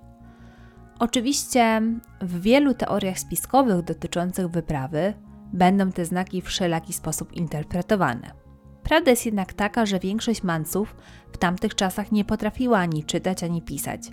[0.98, 1.82] Oczywiście
[2.20, 5.14] w wielu teoriach spiskowych dotyczących wyprawy
[5.52, 8.41] będą te znaki w wszelaki sposób interpretowane.
[8.82, 10.96] Prawda jest jednak taka, że większość manców
[11.32, 14.10] w tamtych czasach nie potrafiła ani czytać, ani pisać.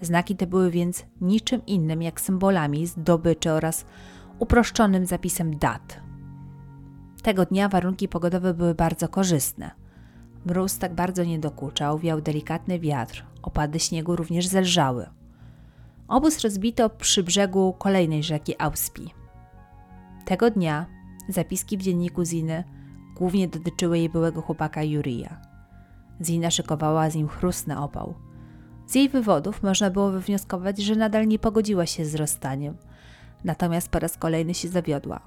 [0.00, 3.84] Znaki te były więc niczym innym jak symbolami zdobyczy oraz
[4.38, 6.00] uproszczonym zapisem dat.
[7.22, 9.70] Tego dnia warunki pogodowe były bardzo korzystne.
[10.46, 15.06] Mróz tak bardzo nie dokuczał, wiał delikatny wiatr, opady śniegu również zelżały.
[16.08, 19.10] Obóz rozbito przy brzegu kolejnej rzeki Auspi.
[20.24, 20.86] Tego dnia
[21.28, 22.64] zapiski w dzienniku Ziny
[23.22, 25.40] głównie dotyczyły jej byłego chłopaka Jurija.
[26.24, 28.14] Zina szykowała z nim chrust na opał.
[28.86, 32.76] Z jej wywodów można było wywnioskować, że nadal nie pogodziła się z rozstaniem.
[33.44, 35.20] Natomiast po raz kolejny się zawiodła.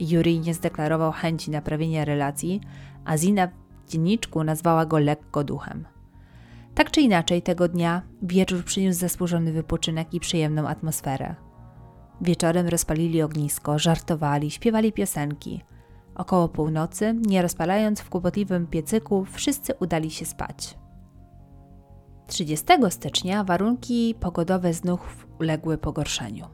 [0.00, 2.60] Jurij nie zdeklarował chęci naprawienia relacji,
[3.04, 5.84] a Zina w dzienniczku nazwała go lekko duchem.
[6.74, 11.34] Tak czy inaczej, tego dnia wieczór przyniósł zasłużony wypoczynek i przyjemną atmosferę.
[12.20, 15.62] Wieczorem rozpalili ognisko, żartowali, śpiewali piosenki.
[16.14, 20.78] Około północy, nie rozpalając w kłopotliwym piecyku, wszyscy udali się spać.
[22.26, 26.46] 30 stycznia warunki pogodowe znów uległy pogorszeniu.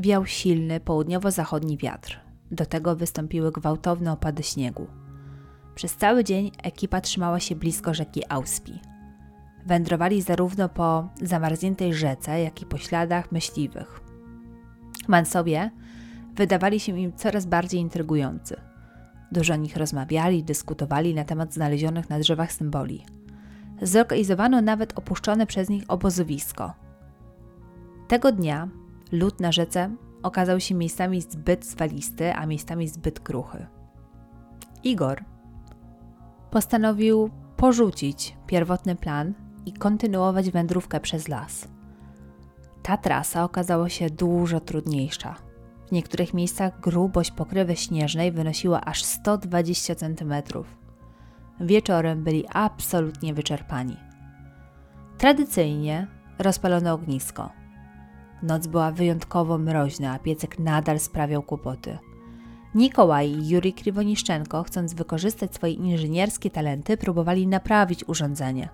[0.00, 2.20] Wiał silny południowo-zachodni wiatr.
[2.50, 4.86] Do tego wystąpiły gwałtowne opady śniegu.
[5.74, 8.80] Przez cały dzień ekipa trzymała się blisko rzeki Auspi.
[9.66, 14.00] Wędrowali zarówno po zamarzniętej rzece, jak i po śladach myśliwych.
[15.08, 15.70] Mansowie
[16.34, 18.69] wydawali się im coraz bardziej intrygujący.
[19.32, 23.06] Dużo o nich rozmawiali, dyskutowali na temat znalezionych na drzewach symboli.
[23.82, 26.72] Zorganizowano nawet opuszczone przez nich obozowisko.
[28.08, 28.68] Tego dnia
[29.12, 29.90] lód na rzece
[30.22, 33.66] okazał się miejscami zbyt zwalisty, a miejscami zbyt kruchy.
[34.84, 35.24] Igor
[36.50, 39.34] postanowił porzucić pierwotny plan
[39.66, 41.68] i kontynuować wędrówkę przez las.
[42.82, 45.49] Ta trasa okazała się dużo trudniejsza.
[45.90, 50.34] W niektórych miejscach grubość pokrywy śnieżnej wynosiła aż 120 cm.
[51.60, 53.96] Wieczorem byli absolutnie wyczerpani.
[55.18, 56.06] Tradycyjnie
[56.38, 57.50] rozpalono ognisko.
[58.42, 61.98] Noc była wyjątkowo mroźna, a piecek nadal sprawiał kłopoty.
[62.74, 68.68] Nikołaj i Juri Kriwoniszczenko, chcąc wykorzystać swoje inżynierskie talenty, próbowali naprawić urządzenie.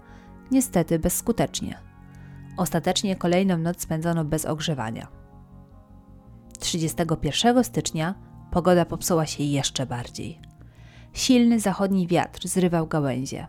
[0.50, 1.78] Niestety bezskutecznie.
[2.56, 5.25] Ostatecznie kolejną noc spędzono bez ogrzewania.
[6.58, 8.14] 31 stycznia
[8.50, 10.40] pogoda popsuła się jeszcze bardziej.
[11.12, 13.46] Silny zachodni wiatr zrywał gałęzie.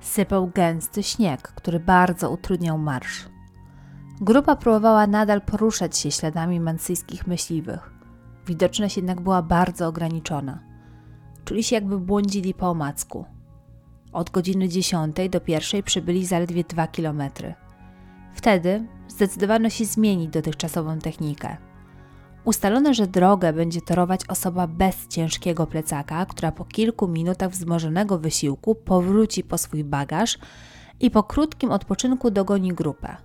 [0.00, 3.28] Sypał gęsty śnieg, który bardzo utrudniał marsz.
[4.20, 7.92] Grupa próbowała nadal poruszać się śladami mansyjskich myśliwych.
[8.46, 10.58] Widoczność jednak była bardzo ograniczona.
[11.44, 13.24] Czuli się jakby błądzili po omacku.
[14.12, 17.54] Od godziny 10 do pierwszej przybyli zaledwie 2 kilometry.
[18.34, 21.56] Wtedy zdecydowano się zmienić dotychczasową technikę.
[22.44, 28.74] Ustalono, że drogę będzie torować osoba bez ciężkiego plecaka, która po kilku minutach wzmożonego wysiłku
[28.74, 30.38] powróci po swój bagaż
[31.00, 33.16] i po krótkim odpoczynku dogoni grupę.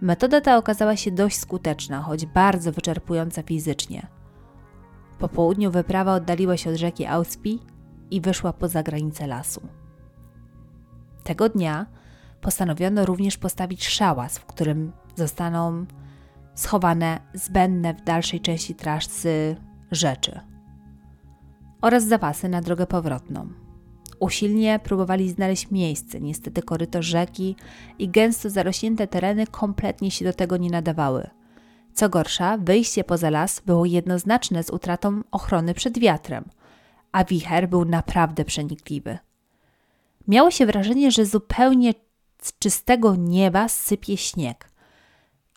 [0.00, 4.06] Metoda ta okazała się dość skuteczna, choć bardzo wyczerpująca fizycznie.
[5.18, 7.60] Po południu wyprawa oddaliła się od rzeki Auspi
[8.10, 9.60] i wyszła poza granice lasu.
[11.24, 11.86] Tego dnia
[12.40, 15.86] postanowiono również postawić szałas, w którym zostaną
[16.56, 19.56] schowane zbędne w dalszej części trasy
[19.90, 20.40] rzeczy
[21.82, 23.48] oraz zapasy na drogę powrotną.
[24.20, 27.56] Usilnie próbowali znaleźć miejsce, niestety koryto rzeki
[27.98, 31.30] i gęsto zarośnięte tereny kompletnie się do tego nie nadawały.
[31.94, 36.44] Co gorsza, wyjście poza las było jednoznaczne z utratą ochrony przed wiatrem,
[37.12, 39.18] a wicher był naprawdę przenikliwy.
[40.28, 41.94] Miało się wrażenie, że zupełnie
[42.42, 44.70] z czystego nieba sypie śnieg,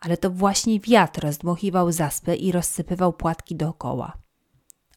[0.01, 4.17] ale to właśnie wiatr rozdmuchiwał zaspy i rozsypywał płatki dookoła.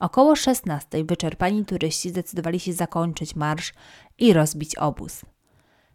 [0.01, 3.75] Około 16 wyczerpani turyści zdecydowali się zakończyć marsz
[4.19, 5.23] i rozbić obóz.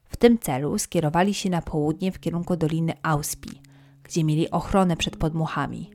[0.04, 3.62] W tym celu skierowali się na południe w kierunku Doliny Auspi,
[4.04, 5.92] gdzie mieli ochronę przed podmuchami.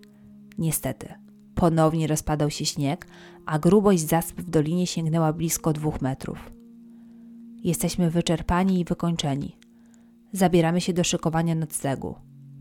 [0.58, 1.14] Niestety,
[1.54, 3.06] ponownie rozpadał się śnieg,
[3.46, 6.52] a grubość zasp w dolinie sięgnęła blisko dwóch metrów.
[7.64, 9.58] Jesteśmy wyczerpani i wykończeni.
[10.32, 12.14] Zabieramy się do szykowania noclegu.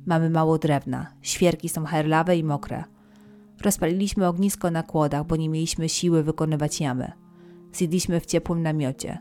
[0.06, 2.84] Mamy mało drewna, świerki są herlawe i mokre.
[3.62, 7.12] Rozpaliliśmy ognisko na kłodach, bo nie mieliśmy siły wykonywać jamy.
[7.74, 9.18] Zjedliśmy w ciepłym namiocie.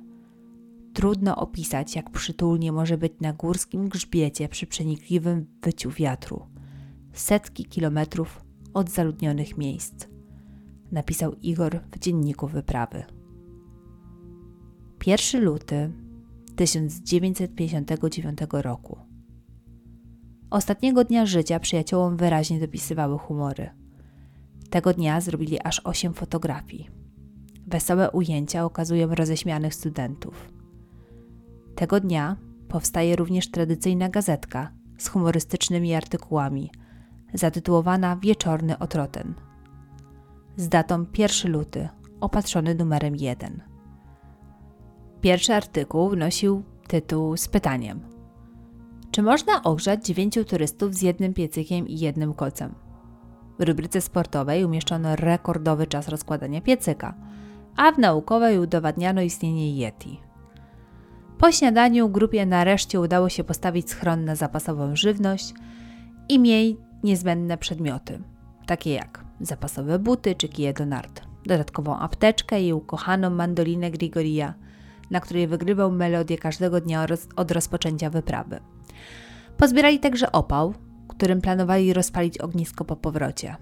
[0.94, 6.46] Trudno opisać, jak przytulnie może być na górskim grzbiecie przy przenikliwym wyciu wiatru.
[7.12, 10.06] Setki kilometrów od zaludnionych miejsc.
[10.92, 13.04] Napisał Igor w dzienniku wyprawy.
[15.06, 15.92] 1 luty
[16.56, 19.09] 1959 roku.
[20.50, 23.70] Ostatniego dnia życia przyjaciołom wyraźnie dopisywały humory.
[24.70, 26.90] Tego dnia zrobili aż 8 fotografii.
[27.66, 30.52] Wesołe ujęcia okazują roześmianych studentów.
[31.74, 32.36] Tego dnia
[32.68, 36.70] powstaje również tradycyjna gazetka z humorystycznymi artykułami,
[37.34, 39.34] zatytułowana Wieczorny Otroten.
[40.56, 41.88] Z datą 1 luty,
[42.20, 43.62] opatrzony numerem 1.
[45.20, 48.00] Pierwszy artykuł wnosił tytuł z pytaniem:
[49.10, 52.74] Czy można ogrzać dziewięciu turystów z jednym piecykiem i jednym kocem?
[53.58, 57.14] W rubryce sportowej umieszczono rekordowy czas rozkładania piecyka,
[57.76, 60.20] a w naukowej udowadniano istnienie Yeti.
[61.38, 65.54] Po śniadaniu grupie nareszcie udało się postawić schron na zapasową żywność
[66.28, 68.22] i miej niezbędne przedmioty,
[68.66, 74.54] takie jak zapasowe buty czy kije do nart, dodatkową apteczkę i ukochaną mandolinę Grigoria,
[75.10, 77.06] na której wygrywał melodię każdego dnia
[77.36, 78.60] od rozpoczęcia wyprawy.
[79.60, 80.74] Pozbierali także opał,
[81.08, 83.56] którym planowali rozpalić ognisko po powrocie.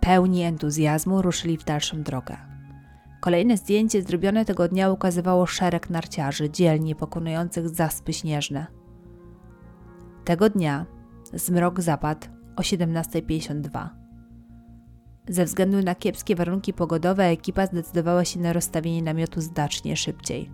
[0.00, 2.36] Pełni entuzjazmu ruszyli w dalszą drogę.
[3.20, 8.66] Kolejne zdjęcie zrobione tego dnia ukazywało szereg narciarzy dzielnie pokonujących zaspy śnieżne.
[10.24, 10.86] Tego dnia
[11.32, 12.26] zmrok zapadł
[12.56, 13.88] o 17.52.
[15.28, 20.50] Ze względu na kiepskie warunki pogodowe ekipa zdecydowała się na rozstawienie namiotu znacznie szybciej.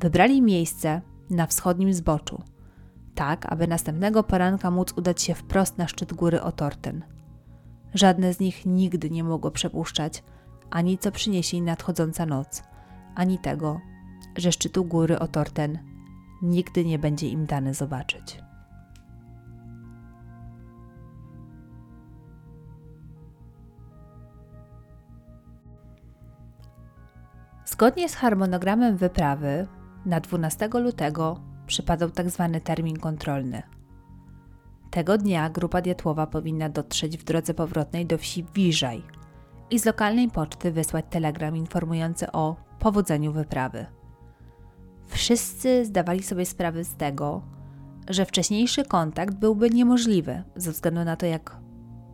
[0.00, 1.00] Wybrali miejsce
[1.30, 2.42] na wschodnim zboczu,
[3.14, 7.04] tak aby następnego poranka móc udać się wprost na szczyt góry Otorten.
[7.94, 10.22] Żadne z nich nigdy nie mogło przepuszczać
[10.72, 12.62] ani co przyniesie nadchodząca noc,
[13.14, 13.80] ani tego,
[14.36, 15.78] że szczytu góry Otorten
[16.42, 18.38] nigdy nie będzie im dane zobaczyć.
[27.64, 29.66] Zgodnie z harmonogramem wyprawy,
[30.06, 31.40] na 12 lutego
[31.72, 32.50] przypadał tzw.
[32.52, 33.62] Tak termin kontrolny.
[34.90, 39.02] Tego dnia grupa Diatłowa powinna dotrzeć w drodze powrotnej do wsi Wiżaj
[39.70, 43.86] i z lokalnej poczty wysłać telegram informujący o powodzeniu wyprawy.
[45.06, 47.42] Wszyscy zdawali sobie sprawę z tego,
[48.08, 51.56] że wcześniejszy kontakt byłby niemożliwy ze względu na to, jak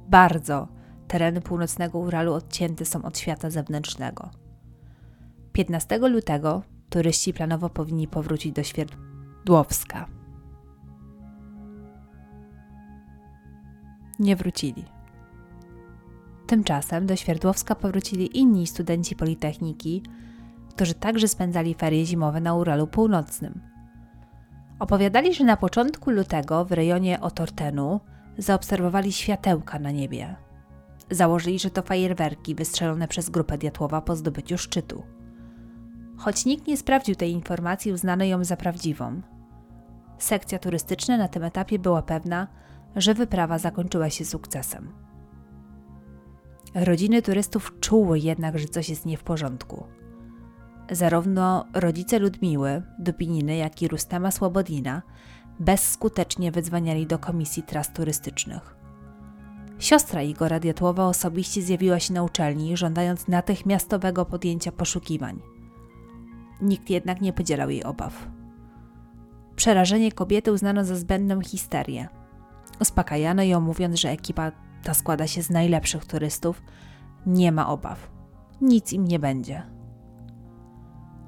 [0.08, 0.68] bardzo
[1.08, 4.30] tereny północnego Uralu odcięte są od świata zewnętrznego.
[5.52, 8.62] 15 lutego turyści planowo powinni powrócić do
[9.38, 10.06] Świerdłowska.
[14.18, 14.84] Nie wrócili.
[16.46, 20.02] Tymczasem do Świerdłowska powrócili inni studenci Politechniki,
[20.70, 23.60] którzy także spędzali ferie zimowe na Uralu Północnym.
[24.78, 28.00] Opowiadali, że na początku lutego w rejonie Otortenu
[28.38, 30.36] zaobserwowali światełka na niebie.
[31.10, 35.02] Założyli, że to fajerwerki wystrzelone przez grupę Diatłowa po zdobyciu szczytu.
[36.18, 39.22] Choć nikt nie sprawdził tej informacji, uznano ją za prawdziwą.
[40.18, 42.46] Sekcja turystyczna na tym etapie była pewna,
[42.96, 44.92] że wyprawa zakończyła się sukcesem.
[46.74, 49.84] Rodziny turystów czuły jednak, że coś jest nie w porządku.
[50.90, 55.02] Zarówno rodzice Ludmiły, Dupininy, jak i Rustema Słobodina
[55.60, 58.76] bezskutecznie wydzwaniali do komisji tras turystycznych.
[59.78, 65.40] Siostra Igora Diatłowa osobiście zjawiła się na uczelni, żądając natychmiastowego podjęcia poszukiwań.
[66.60, 68.28] Nikt jednak nie podzielał jej obaw.
[69.56, 72.08] Przerażenie kobiety uznano za zbędną histerię.
[72.80, 74.52] Uspokajano ją, mówiąc, że ekipa
[74.82, 76.62] ta składa się z najlepszych turystów,
[77.26, 78.10] nie ma obaw.
[78.60, 79.62] Nic im nie będzie.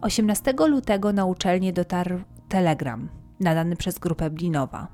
[0.00, 4.88] 18 lutego na uczelnię dotarł telegram nadany przez grupę Blinowa.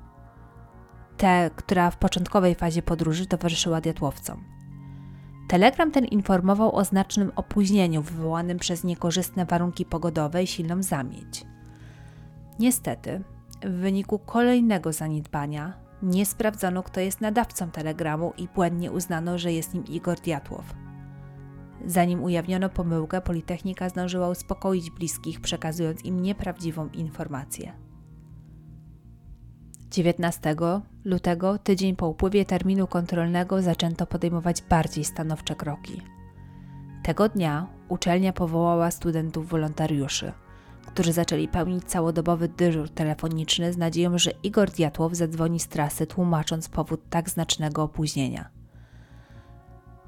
[1.17, 4.56] Tę, która w początkowej fazie podróży towarzyszyła diatłowcom.
[5.47, 11.45] Telegram ten informował o znacznym opóźnieniu wywołanym przez niekorzystne warunki pogodowe i silną zamieć.
[12.59, 13.23] Niestety,
[13.63, 15.73] w wyniku kolejnego zaniedbania
[16.03, 20.65] nie sprawdzono, kto jest nadawcą telegramu i błędnie uznano, że jest nim Igor Diatłow.
[21.85, 27.86] Zanim ujawniono pomyłkę, Politechnika zdążyła uspokoić bliskich, przekazując im nieprawdziwą informację.
[29.91, 30.55] 19
[31.05, 36.01] lutego, tydzień po upływie terminu kontrolnego, zaczęto podejmować bardziej stanowcze kroki.
[37.03, 40.31] Tego dnia uczelnia powołała studentów wolontariuszy,
[40.85, 46.69] którzy zaczęli pełnić całodobowy dyżur telefoniczny z nadzieją, że Igor Diatłow zadzwoni z trasy, tłumacząc
[46.69, 48.49] powód tak znacznego opóźnienia.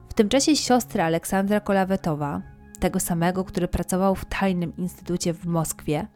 [0.09, 2.41] W tym czasie siostra Aleksandra Kolawetowa,
[2.79, 6.07] tego samego, który pracował w tajnym instytucie w Moskwie,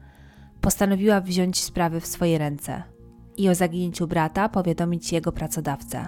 [0.62, 2.84] postanowiła wziąć sprawy w swoje ręce–
[3.38, 6.08] i o zaginięciu brata powiadomić jego pracodawcę.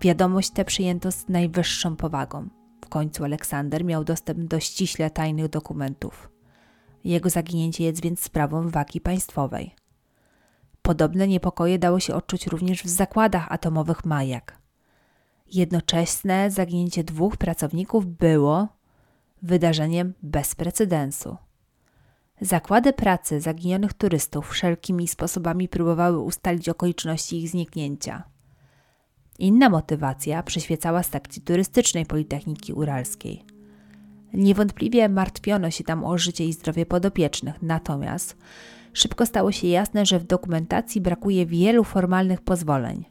[0.00, 2.48] Wiadomość tę przyjęto z najwyższą powagą.
[2.84, 6.30] W końcu Aleksander miał dostęp do ściśle tajnych dokumentów.
[7.04, 9.74] Jego zaginięcie jest więc sprawą wagi państwowej.
[10.82, 14.58] Podobne niepokoje dało się odczuć również w zakładach atomowych Majak.
[15.52, 18.68] Jednoczesne zaginięcie dwóch pracowników było
[19.42, 21.36] wydarzeniem bez precedensu.
[22.40, 28.22] Zakłady pracy zaginionych turystów wszelkimi sposobami próbowały ustalić okoliczności ich zniknięcia.
[29.38, 33.44] Inna motywacja przyświecała sekcji turystycznej Politechniki Uralskiej.
[34.34, 38.36] Niewątpliwie martwiono się tam o życie i zdrowie podopiecznych, natomiast
[38.92, 43.04] szybko stało się jasne, że w dokumentacji brakuje wielu formalnych pozwoleń.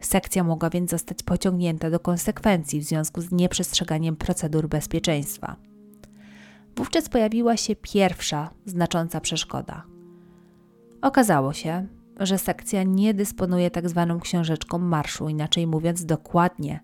[0.00, 5.71] Sekcja mogła więc zostać pociągnięta do konsekwencji w związku z nieprzestrzeganiem procedur bezpieczeństwa.
[6.76, 9.86] Wówczas pojawiła się pierwsza znacząca przeszkoda.
[11.02, 11.86] Okazało się,
[12.20, 16.80] że sekcja nie dysponuje tak zwaną książeczką marszu, inaczej mówiąc dokładnie,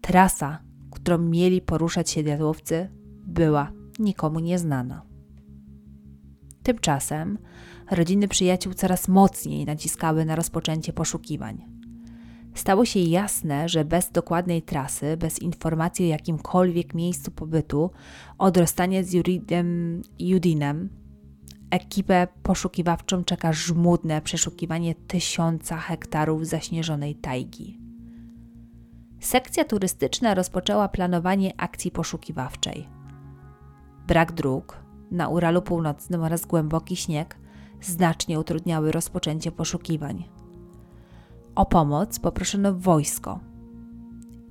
[0.00, 0.58] trasa,
[0.90, 2.88] którą mieli poruszać się diadłowcy,
[3.26, 5.02] była nikomu nieznana.
[6.62, 7.38] Tymczasem
[7.90, 11.75] rodziny przyjaciół coraz mocniej naciskały na rozpoczęcie poszukiwań.
[12.56, 17.90] Stało się jasne, że bez dokładnej trasy, bez informacji o jakimkolwiek miejscu pobytu,
[18.38, 20.88] od rozstania z Juridem, Judinem,
[21.70, 27.80] ekipę poszukiwawczą czeka żmudne przeszukiwanie tysiąca hektarów zaśnieżonej tajgi.
[29.20, 32.88] Sekcja turystyczna rozpoczęła planowanie akcji poszukiwawczej.
[34.06, 34.76] Brak dróg
[35.10, 37.38] na Uralu Północnym oraz głęboki śnieg
[37.80, 40.24] znacznie utrudniały rozpoczęcie poszukiwań.
[41.56, 43.40] O pomoc poproszono wojsko.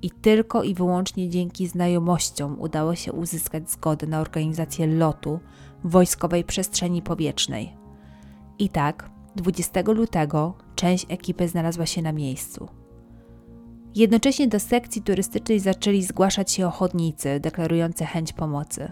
[0.01, 5.39] i tylko i wyłącznie dzięki znajomościom udało się uzyskać zgodę na organizację lotu
[5.83, 7.77] wojskowej przestrzeni powietrznej.
[8.59, 12.67] I tak 20 lutego część ekipy znalazła się na miejscu.
[13.95, 18.91] Jednocześnie do sekcji turystycznej zaczęli zgłaszać się ochotnicy deklarujący chęć pomocy.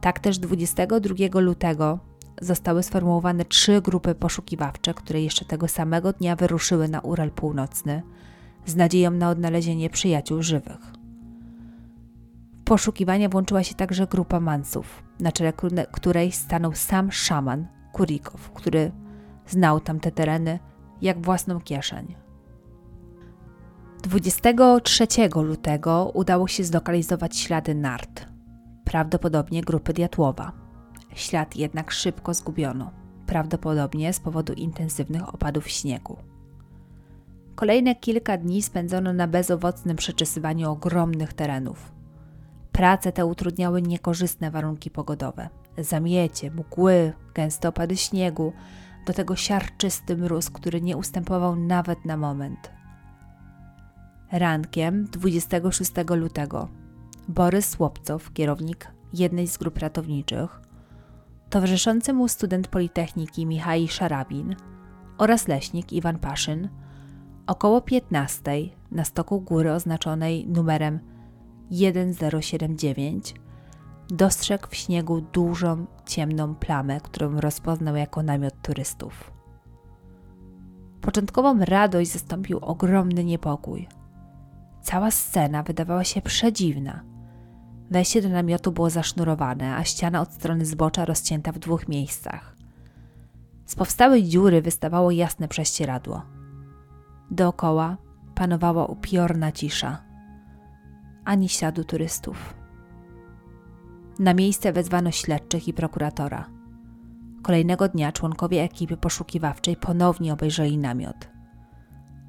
[0.00, 1.98] Tak też 22 lutego
[2.40, 8.02] zostały sformułowane trzy grupy poszukiwawcze, które jeszcze tego samego dnia wyruszyły na Ural Północny
[8.66, 10.80] z nadzieją na odnalezienie przyjaciół żywych.
[12.60, 15.52] W poszukiwania włączyła się także grupa mansów, na czele
[15.92, 18.92] której stanął sam szaman Kurikow, który
[19.46, 20.58] znał tamte tereny
[21.02, 22.14] jak własną kieszeń.
[24.02, 28.26] 23 lutego udało się zlokalizować ślady nart,
[28.84, 30.67] prawdopodobnie grupy Diatłowa.
[31.14, 32.90] Ślad jednak szybko zgubiono,
[33.26, 36.16] prawdopodobnie z powodu intensywnych opadów śniegu.
[37.54, 41.92] Kolejne kilka dni spędzono na bezowocnym przeczesywaniu ogromnych terenów.
[42.72, 45.48] Prace te utrudniały niekorzystne warunki pogodowe.
[45.78, 48.52] Zamiecie, mgły, gęste opady śniegu,
[49.06, 52.70] do tego siarczysty mróz, który nie ustępował nawet na moment.
[54.32, 56.68] Rankiem 26 lutego
[57.28, 60.60] Borys Łopcow, kierownik jednej z grup ratowniczych,
[61.50, 64.56] towarzyszący mu student Politechniki Michał Szarabin
[65.18, 66.68] oraz leśnik Iwan Paszyn,
[67.46, 68.52] około 15
[68.90, 71.00] na stoku góry oznaczonej numerem
[71.70, 73.34] 1079
[74.10, 79.32] dostrzegł w śniegu dużą, ciemną plamę, którą rozpoznał jako namiot turystów.
[81.00, 83.88] Początkową radość zastąpił ogromny niepokój.
[84.82, 87.04] Cała scena wydawała się przedziwna.
[87.90, 92.56] Wejście do namiotu było zasznurowane, a ściana od strony zbocza rozcięta w dwóch miejscach.
[93.66, 96.22] Z powstałej dziury wystawało jasne prześcieradło.
[97.30, 97.96] Dookoła
[98.34, 100.02] panowała upiorna cisza.
[101.24, 102.54] Ani śladu turystów.
[104.18, 106.50] Na miejsce wezwano śledczych i prokuratora.
[107.42, 111.37] Kolejnego dnia członkowie ekipy poszukiwawczej ponownie obejrzeli namiot.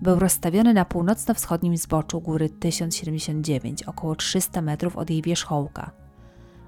[0.02, 5.92] Był rozstawiony na północno-wschodnim zboczu góry 1079, około 300 metrów od jej wierzchołka.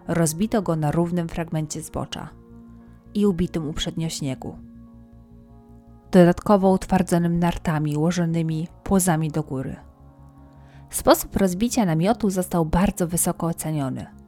[0.07, 2.29] Rozbito go na równym fragmencie zbocza
[3.13, 4.57] i ubitym uprzednio śniegu.
[6.11, 9.75] Dodatkowo utwardzonym nartami ułożonymi płozami do góry.
[10.89, 14.05] Sposób rozbicia namiotu został bardzo wysoko oceniony–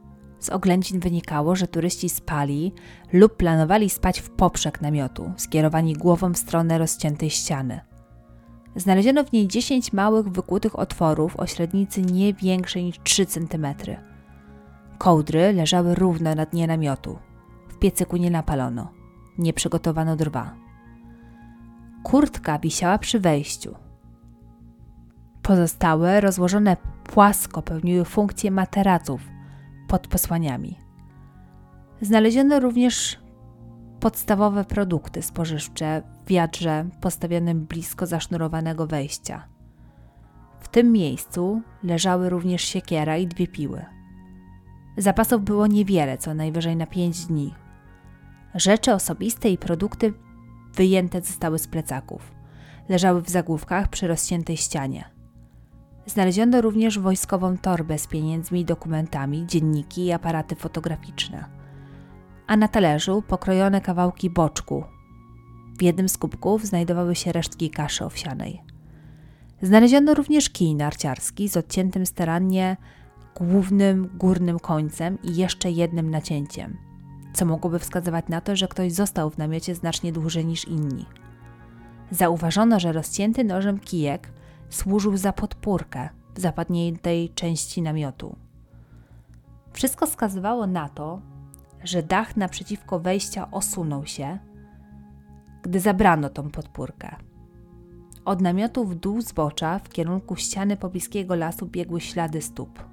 [0.44, 2.72] z oględzin wynikało, że turyści spali
[3.12, 7.80] lub planowali spać w poprzek namiotu, skierowani głową w stronę rozciętej ściany.
[8.76, 13.66] Znaleziono w niej 10 małych, wykłutych otworów o średnicy nie większej niż 3 cm.
[14.98, 17.18] Kołdry leżały równo na dnie namiotu.
[17.68, 18.90] W piecyku nie napalono.
[19.38, 20.54] Nie przygotowano drwa.
[22.02, 23.74] Kurtka wisiała przy wejściu.
[25.42, 29.20] Pozostałe, rozłożone płasko, pełniły funkcję materaców,
[29.88, 30.78] pod posłaniami.
[32.00, 33.18] Znaleziono również
[34.04, 39.48] podstawowe produkty spożywcze w wiadrze postawionym blisko zasznurowanego wejścia.
[40.60, 43.84] W tym miejscu leżały również siekiera i dwie piły.
[44.96, 47.54] Zapasów było niewiele, co najwyżej na pięć dni.
[48.54, 50.12] Rzeczy osobiste i produkty
[50.74, 52.32] wyjęte zostały z plecaków.
[52.88, 55.04] Leżały w zagłówkach przy rozciętej ścianie.
[56.06, 61.63] Znaleziono również wojskową torbę z pieniędzmi i dokumentami, dzienniki i aparaty fotograficzne.
[62.46, 64.84] A na talerzu pokrojone kawałki boczku.
[65.78, 68.62] W jednym z kubków znajdowały się resztki kaszy owsianej.
[69.62, 72.76] Znaleziono również kij narciarski z odciętym starannie
[73.36, 76.76] głównym górnym końcem i jeszcze jednym nacięciem,
[77.34, 81.06] co mogłoby wskazywać na to, że ktoś został w namiocie znacznie dłużej niż inni.
[82.10, 84.32] Zauważono, że rozcięty nożem kijek
[84.70, 88.36] służył za podpórkę w zapadniętej części namiotu.
[89.72, 91.20] Wszystko wskazywało na to,
[91.84, 94.38] że dach naprzeciwko wejścia osunął się,
[95.62, 97.16] gdy zabrano tą podpórkę.
[98.24, 102.84] Od namiotu w dół zbocza w kierunku ściany pobliskiego lasu biegły ślady stóp.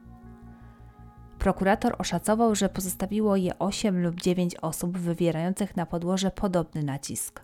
[1.39, 7.42] Prokurator oszacował, że pozostawiło je 8 lub 9 osób wywierających na podłoże podobny nacisk.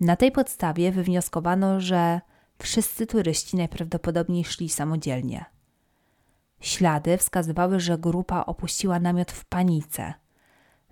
[0.00, 2.20] Na tej podstawie wywnioskowano, że
[2.62, 5.44] Wszyscy turyści najprawdopodobniej szli samodzielnie.
[6.60, 10.14] Ślady wskazywały, że grupa opuściła namiot w panice.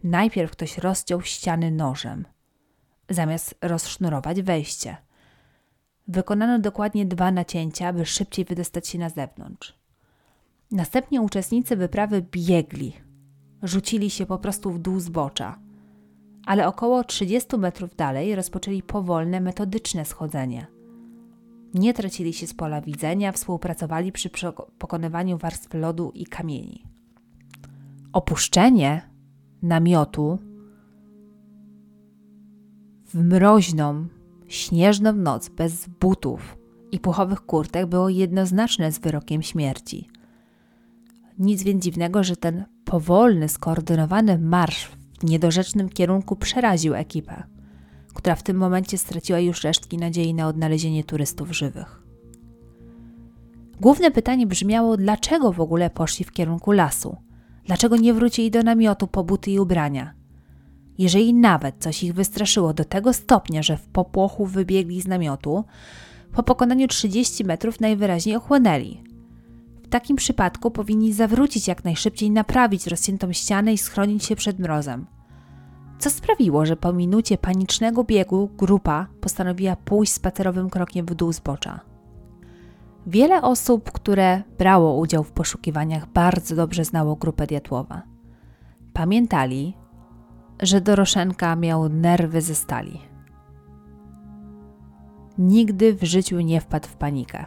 [0.04, 2.24] Najpierw ktoś rozciął ściany nożem,
[3.08, 4.96] zamiast rozsznurować wejście.
[6.08, 9.74] Wykonano dokładnie dwa nacięcia, by szybciej wydostać się na zewnątrz.
[10.70, 12.92] Następnie uczestnicy wyprawy biegli,
[13.62, 15.58] rzucili się po prostu w dół zbocza,
[16.46, 20.66] ale około 30 metrów dalej rozpoczęli powolne, metodyczne schodzenie–
[21.74, 24.30] Nie tracili się z pola widzenia, współpracowali przy
[24.78, 26.84] pokonywaniu warstw lodu i kamieni.
[28.12, 29.10] Opuszczenie
[29.62, 30.38] namiotu
[33.06, 34.06] w mroźną,
[34.48, 36.58] śnieżną noc bez butów
[36.92, 40.08] i puchowych kurtek było jednoznaczne z wyrokiem śmierci.
[41.38, 44.90] Nic więc dziwnego, że ten powolny, skoordynowany marsz
[45.20, 47.42] w niedorzecznym kierunku przeraził ekipę,
[48.18, 52.02] która w tym momencie straciła już resztki nadziei na odnalezienie turystów żywych.
[53.80, 57.16] Główne pytanie brzmiało, dlaczego w ogóle poszli w kierunku lasu?
[57.64, 60.14] Dlaczego nie wrócili do namiotu po buty i ubrania?
[60.98, 65.64] Jeżeli nawet coś ich wystraszyło do tego stopnia, że w popłochu wybiegli z namiotu,
[66.32, 69.02] po pokonaniu 30 metrów najwyraźniej ochłonęli.
[69.82, 75.17] W takim przypadku powinni zawrócić jak najszybciej, naprawić rozciętą ścianę i schronić się przed mrozem.
[75.98, 81.80] Co sprawiło, że po minucie panicznego biegu grupa postanowiła pójść spacerowym krokiem w dół zbocza.
[83.06, 88.02] Wiele osób, które brało udział w poszukiwaniach, bardzo dobrze znało grupę Diatłowa.
[88.92, 89.74] Pamiętali,
[90.62, 93.00] że Doroszenka miał nerwy ze stali.
[95.38, 97.44] Nigdy w życiu nie wpadł w panikę.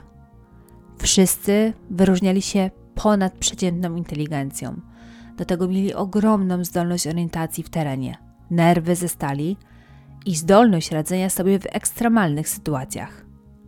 [0.97, 4.81] Wszyscy wyróżniali się ponadprzeciętną inteligencją.
[5.37, 9.57] Do tego mieli ogromną zdolność orientacji w terenie, nerwy ze stali
[10.25, 13.25] i zdolność radzenia sobie w ekstremalnych sytuacjach.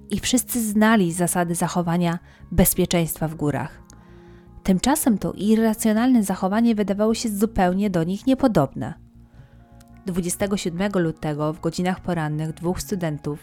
[0.10, 2.20] I wszyscy znali zasady zachowania
[2.52, 3.82] bezpieczeństwa w górach.
[4.64, 8.94] Tymczasem to irracjonalne zachowanie wydawało się zupełnie do nich niepodobne.
[10.06, 13.40] 27 lutego w godzinach porannych dwóch studentów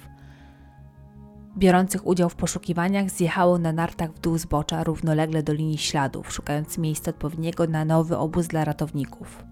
[1.56, 6.78] biorących udział w poszukiwaniach zjechało na nartach w dół zbocza równolegle do linii śladów, szukając
[6.78, 9.44] miejsca odpowiedniego na nowy obóz dla ratowników.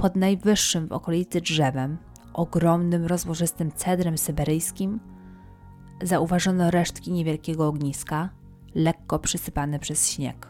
[0.00, 1.98] Pod najwyższym w okolicy drzewem,
[2.32, 5.00] ogromnym rozłożystym cedrem syberyjskim,
[6.02, 8.30] zauważono resztki niewielkiego ogniska,
[8.74, 10.48] lekko przysypane przez śnieg.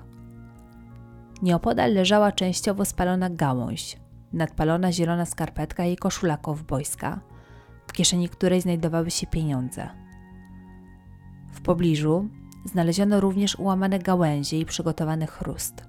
[1.43, 3.97] Nieopodal leżała częściowo spalona gałąź,
[4.33, 7.21] nadpalona zielona skarpetka i koszula kowbojska,
[7.87, 9.89] w kieszeni której znajdowały się pieniądze.
[11.53, 12.29] W pobliżu
[12.65, 15.85] znaleziono również ułamane gałęzie i przygotowany chrust.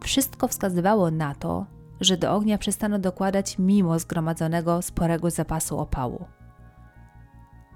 [0.00, 6.24] Wszystko wskazywało na to, że do ognia przestano dokładać mimo zgromadzonego sporego zapasu opału.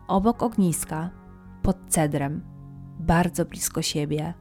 [0.09, 1.11] Obok ogniska,
[1.63, 2.43] pod cedrem,
[3.01, 4.35] bardzo blisko siebie,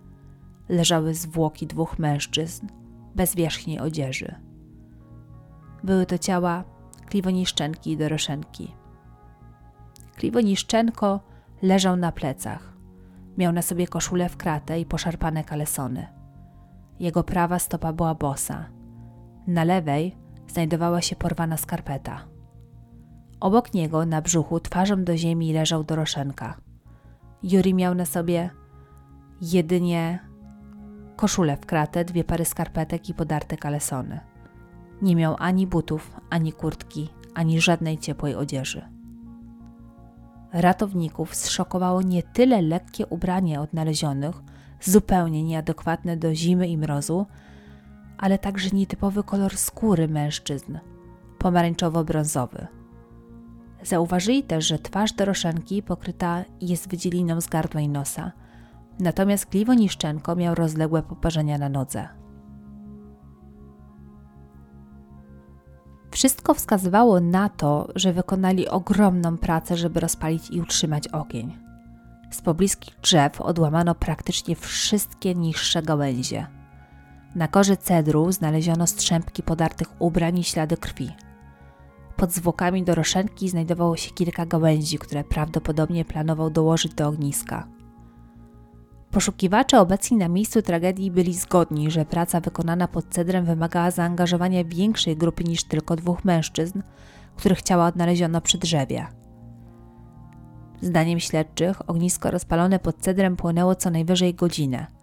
[0.69, 2.67] leżały zwłoki dwóch mężczyzn
[3.15, 4.35] bez wierzchniej odzieży.
[5.83, 6.63] Były to ciała
[7.09, 8.75] Kliwoniszczenki i Doroszenki.
[10.15, 11.19] Kliwoniszczenko
[11.61, 12.73] leżał na plecach.
[13.37, 16.07] Miał na sobie koszulę w kratę i poszarpane kalesony.
[16.99, 18.65] Jego prawa stopa była bosa.
[19.51, 20.15] Na lewej
[20.47, 22.25] znajdowała się porwana skarpeta.
[23.39, 26.57] Obok niego, na brzuchu, twarzą do ziemi leżał Doroszenka.
[27.43, 28.49] Juri miał na sobie
[29.41, 30.19] jedynie
[31.15, 34.19] koszulę w kratę, dwie pary skarpetek i podarte kalesony.
[35.01, 38.81] Nie miał ani butów, ani kurtki, ani żadnej ciepłej odzieży.
[40.53, 44.35] Ratowników zszokowało nie tyle lekkie ubranie odnalezionych,
[44.81, 47.25] zupełnie nieadekwatne do zimy i mrozu,
[48.21, 50.77] ale także nietypowy kolor skóry mężczyzn
[51.39, 52.67] pomarańczowo-brązowy.
[53.83, 58.31] Zauważyli też, że twarz Doroszenki pokryta jest wydzieliną z gardła i nosa,
[58.99, 62.07] natomiast Kliwo Niszczenko miał rozległe poparzenia na nodze.
[66.11, 71.57] Wszystko wskazywało na to, że wykonali ogromną pracę, żeby rozpalić i utrzymać ogień.
[72.31, 76.60] Z pobliskich drzew odłamano praktycznie wszystkie niższe gałęzie.
[77.35, 81.11] Na korze cedru znaleziono strzępki podartych ubrań i ślady krwi.
[82.15, 87.67] Pod zwłokami doroszenki znajdowało się kilka gałęzi, które prawdopodobnie planował dołożyć do ogniska.
[89.11, 95.17] Poszukiwacze obecni na miejscu tragedii byli zgodni, że praca wykonana pod cedrem wymagała zaangażowania większej
[95.17, 96.81] grupy niż tylko dwóch mężczyzn,
[97.35, 99.07] których ciała odnaleziono przy drzewie.
[100.81, 105.00] Zdaniem śledczych, ognisko rozpalone pod cedrem płonęło co najwyżej godzinę.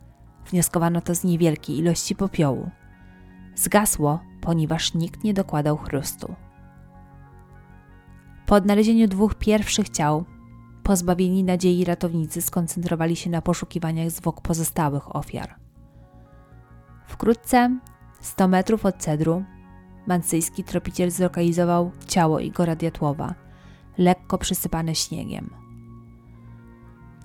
[0.50, 2.70] Wnioskowano to z niewielkiej ilości popiołu.
[3.54, 6.34] Zgasło, ponieważ nikt nie dokładał chrustu.
[8.46, 10.24] Po odnalezieniu dwóch pierwszych ciał
[10.88, 15.54] Pozbawieni nadziei ratownicy skoncentrowali się na poszukiwaniach zwłok pozostałych ofiar.
[17.06, 17.78] Wkrótce,
[18.20, 19.44] 100 metrów od cedru,
[20.06, 23.34] mancyjski tropiciel zlokalizował ciało Igora Diatłowa,
[23.98, 25.50] lekko przysypane śniegiem.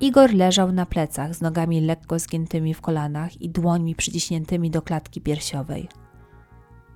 [0.04, 5.22] Igor leżał na plecach z nogami lekko zgiętymi w kolanach i dłońmi przyciśniętymi do klatki
[5.22, 5.90] piersiowej.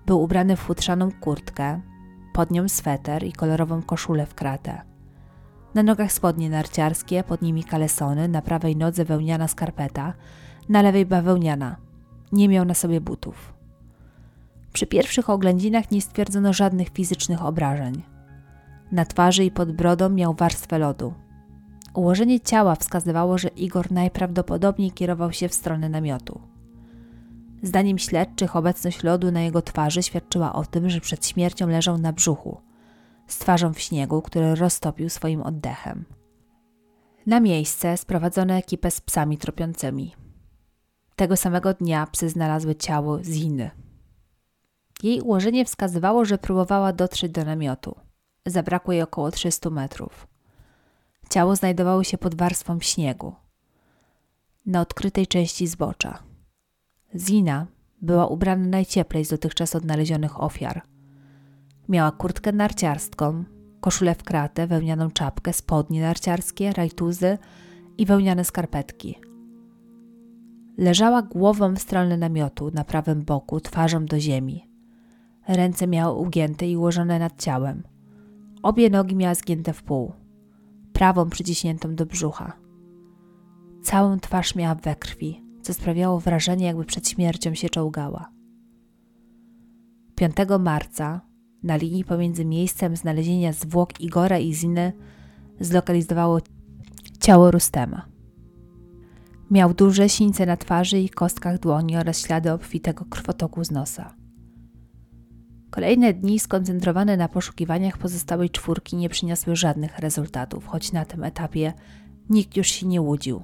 [0.06, 1.82] Był ubrany w futrzaną kurtkę,
[2.34, 4.82] pod nią sweter i kolorową koszulę w kratę.
[5.74, 10.14] Na nogach spodnie narciarskie, pod nimi kalesony, na prawej nodze wełniana skarpeta,
[10.70, 11.76] na lewej bawełniana.
[12.32, 13.54] Nie miał na sobie butów.
[14.74, 18.04] Przy pierwszych oględzinach nie stwierdzono żadnych fizycznych obrażeń.
[18.92, 21.14] Na twarzy i pod brodą miał warstwę lodu.
[21.94, 26.42] Ułożenie ciała wskazywało, że Igor najprawdopodobniej kierował się w stronę namiotu.
[27.64, 32.14] Zdaniem śledczych obecność lodu na jego twarzy świadczyła o tym, że przed śmiercią leżał na
[32.14, 32.62] brzuchu,
[33.28, 36.06] z twarzą w śniegu, który roztopił swoim oddechem.
[37.26, 40.16] Na miejsce sprowadzono ekipę z psami tropiącymi.
[41.16, 43.72] Tego samego dnia psy znalazły ciało Ziny.
[45.04, 47.96] Jej ułożenie wskazywało, że próbowała dotrzeć do namiotu.
[48.46, 50.28] Zabrakło jej około 300 metrów.
[51.30, 53.36] Ciało znajdowało się pod warstwą śniegu,
[54.66, 56.20] na odkrytej części zbocza.
[57.16, 57.68] Zina
[58.02, 60.82] była ubrana najcieplej z dotychczas odnalezionych ofiar.
[61.90, 63.44] Miała kurtkę narciarską,
[63.80, 67.38] koszulę w kratę, wełnianą czapkę, spodnie narciarskie, rajtuzy
[67.98, 69.16] i wełniane skarpetki.
[70.78, 74.70] Leżała głową w stronę namiotu, na prawym boku, twarzą do ziemi.
[75.48, 77.84] Ręce miała ugięte i ułożone nad ciałem.
[78.64, 80.14] Obie nogi miała zgięte w pół,
[80.98, 82.54] prawą przyciśniętą do brzucha.
[83.84, 88.32] Całą twarz miała we krwi, co sprawiało wrażenie, jakby przed śmiercią się czołgała.
[90.16, 91.22] 5 marca
[91.64, 94.94] na linii pomiędzy miejscem znalezienia zwłok Igora i Ziny
[95.60, 96.40] zlokalizowało
[97.20, 98.06] ciało Rustema.
[99.52, 104.16] Miał duże sińce na twarzy i kostkach dłoni oraz ślady obfitego krwotoku z nosa.
[105.78, 111.74] Kolejne dni skoncentrowane na poszukiwaniach pozostałej czwórki nie przyniosły żadnych rezultatów, choć na tym etapie
[112.30, 113.44] nikt już się nie łudził,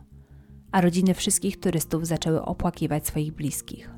[0.71, 3.89] a rodziny wszystkich turystów zaczęły opłakiwać swoich bliskich.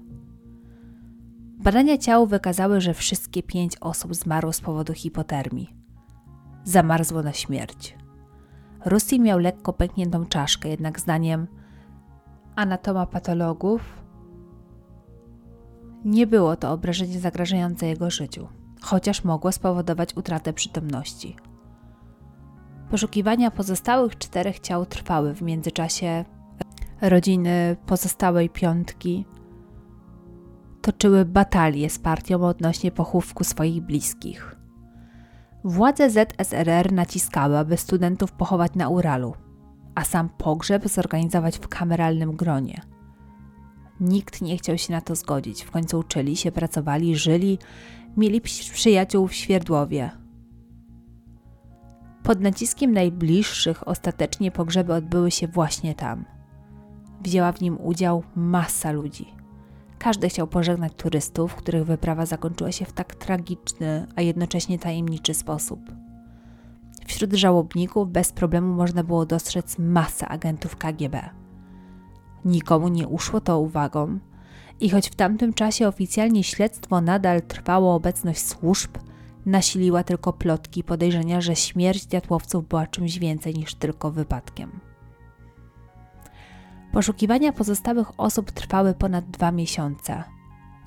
[1.57, 5.75] Badania ciał wykazały, że wszystkie pięć osób zmarło z powodu hipotermii.
[6.63, 7.95] Zamarzło na śmierć.
[8.85, 11.47] Rusty miał lekko pękniętą czaszkę, jednak zdaniem
[12.55, 14.04] anatoma patologów
[16.05, 18.47] nie było to obrażenie zagrażające jego życiu,
[18.81, 21.35] chociaż mogło spowodować utratę przytomności.
[22.91, 26.25] Poszukiwania pozostałych czterech ciał trwały w międzyczasie.
[27.01, 29.25] Rodziny pozostałej piątki
[30.81, 34.55] toczyły batalie z partią odnośnie pochówku swoich bliskich.
[35.63, 39.33] Władze ZSRR naciskały, aby studentów pochować na Uralu,
[39.95, 42.81] a sam pogrzeb zorganizować w kameralnym gronie–
[43.99, 45.63] Nikt nie chciał się na to zgodzić.
[45.63, 47.59] W końcu uczyli się, pracowali, żyli,
[48.17, 48.41] mieli
[48.73, 50.11] przyjaciół w Świerdłowie.
[52.23, 56.25] Pod naciskiem najbliższych ostatecznie pogrzeby odbyły się właśnie tam.
[57.21, 59.27] Wzięła w nim udział masa ludzi.
[59.99, 65.79] Każdy chciał pożegnać turystów, których wyprawa zakończyła się w tak tragiczny, a jednocześnie tajemniczy sposób.
[67.07, 71.44] Wśród żałobników bez problemu można było dostrzec masę agentów KGB.
[72.45, 74.19] Nikomu nie uszło to uwagą.
[74.79, 78.97] I choć w tamtym czasie oficjalnie śledztwo nadal trwało, obecność służb
[79.45, 84.79] nasiliła tylko plotki podejrzenia, że śmierć diatłowców była czymś więcej niż tylko wypadkiem.
[86.91, 90.23] Poszukiwania pozostałych osób trwały ponad dwa miesiące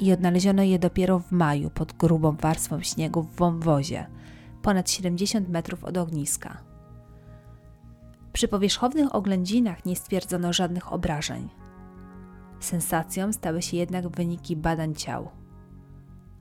[0.01, 4.07] i odnaleziono je dopiero w maju pod grubą warstwą śniegu w wąwozie,
[4.63, 6.68] ponad 70 metrów od ogniska.
[8.39, 11.49] Przy powierzchownych oględzinach nie stwierdzono żadnych obrażeń.
[12.61, 15.29] Sensacją stały się jednak wyniki badań ciał.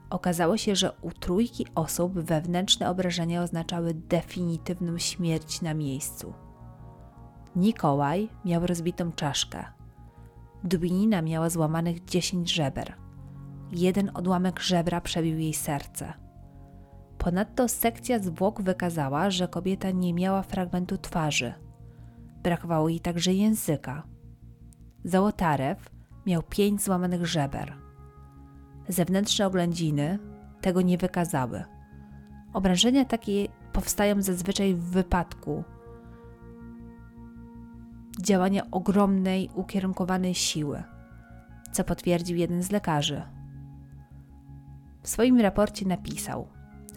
[0.09, 6.33] Okazało się, że u trójki osób wewnętrzne obrażenia oznaczały definitywną śmierć na miejscu.
[7.55, 9.65] Nikołaj miał rozbitą czaszkę.
[10.63, 12.93] Dubinina miała złamanych 10 żeber.
[13.71, 16.13] Jeden odłamek żebra przebił jej serce.
[17.17, 21.53] Ponadto sekcja zwłok wykazała, że kobieta nie miała fragmentu twarzy–
[22.47, 24.03] brakowało jej także języka.
[25.03, 25.89] Załotarew
[26.25, 27.73] miał pięć złamanych żeber.
[28.87, 30.19] Zewnętrzne oględziny
[30.61, 31.63] tego nie wykazały.
[32.53, 35.63] Obrażenia takie powstają zazwyczaj w wypadku
[38.21, 40.83] działania ogromnej, ukierunkowanej siły,
[41.71, 43.21] co potwierdził jeden z lekarzy.
[45.01, 46.47] W swoim raporcie napisał: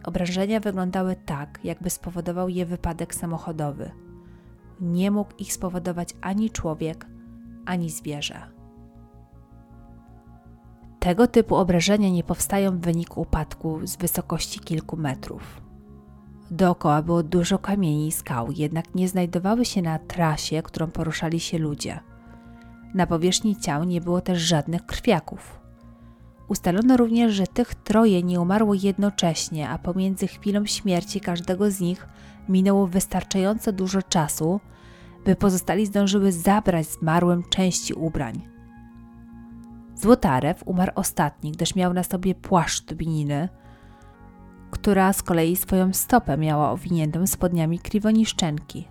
[0.04, 4.09] Obrażenia wyglądały tak, jakby spowodował je wypadek samochodowy
[4.80, 7.06] nie mógł ich spowodować ani człowiek,
[7.66, 8.60] ani zwierzę.
[11.00, 15.62] Tego typu obrażenia nie powstają w wyniku upadku z wysokości kilku metrów.
[16.50, 21.58] Dookoła było dużo kamieni i skał, jednak nie znajdowały się na trasie, którą poruszali się
[21.58, 22.00] ludzie.
[22.94, 25.60] Na powierzchni ciał nie było też żadnych krwiaków.
[26.48, 32.08] Ustalono również, że tych troje nie umarło jednocześnie, a pomiędzy chwilą śmierci każdego z nich
[32.50, 34.60] minęło wystarczająco dużo czasu,
[35.24, 38.48] by pozostali zdążyły zabrać zmarłym części ubrań.
[39.94, 43.48] Złotarew umarł ostatni, gdyż miał na sobie płaszcz tubininy,
[44.70, 48.88] która z kolei swoją stopę miała owiniętą spodniami kriwoniszczenki.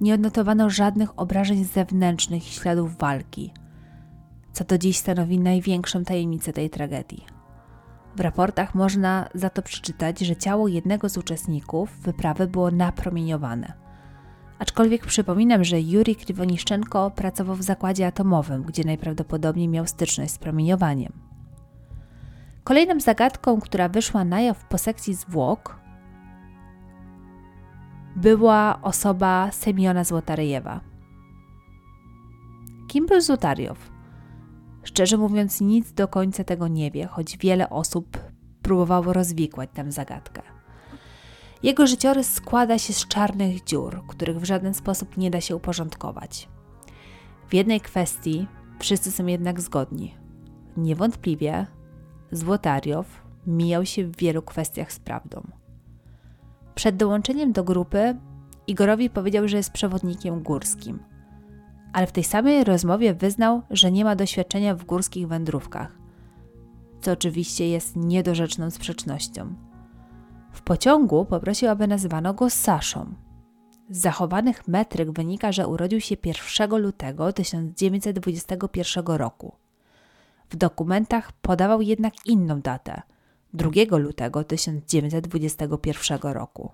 [0.00, 3.52] Nie odnotowano żadnych obrażeń zewnętrznych i śladów walki,
[4.52, 7.39] co do dziś stanowi największą tajemnicę tej tragedii.
[8.16, 13.72] W raportach można za to przeczytać, że ciało jednego z uczestników wyprawy było napromieniowane.
[14.58, 21.12] Aczkolwiek przypominam, że Juri Kriwoniszczenko pracował w zakładzie atomowym, gdzie najprawdopodobniej miał styczność z promieniowaniem.
[22.64, 25.80] Kolejną zagadką, która wyszła na jaw po sekcji zwłok,
[28.16, 30.80] była osoba Semiona Złotaryjewa.
[32.88, 33.99] Kim był Złotariow?
[34.82, 38.18] Szczerze mówiąc, nic do końca tego nie wie, choć wiele osób
[38.62, 40.42] próbowało rozwikłać tę zagadkę.
[41.62, 46.48] Jego życiorys składa się z czarnych dziur, których w żaden sposób nie da się uporządkować.
[47.48, 48.46] W jednej kwestii
[48.78, 50.14] wszyscy są jednak zgodni.
[50.76, 51.66] Niewątpliwie
[52.32, 53.06] Złotariow
[53.46, 55.46] mijał się w wielu kwestiach z prawdą.
[56.74, 58.16] Przed dołączeniem do grupy
[58.66, 60.98] Igorowi powiedział, że jest przewodnikiem górskim–
[61.92, 65.98] ale w tej samej rozmowie wyznał, że nie ma doświadczenia w górskich wędrówkach,
[67.00, 69.54] co oczywiście jest niedorzeczną sprzecznością.
[70.52, 73.14] W pociągu poprosił, aby nazywano go Saszą.
[73.90, 79.52] Z zachowanych metryk wynika, że urodził się 1 lutego 1921 roku.
[80.50, 83.02] W dokumentach podawał jednak inną datę
[83.54, 86.70] 2 lutego 1921 roku.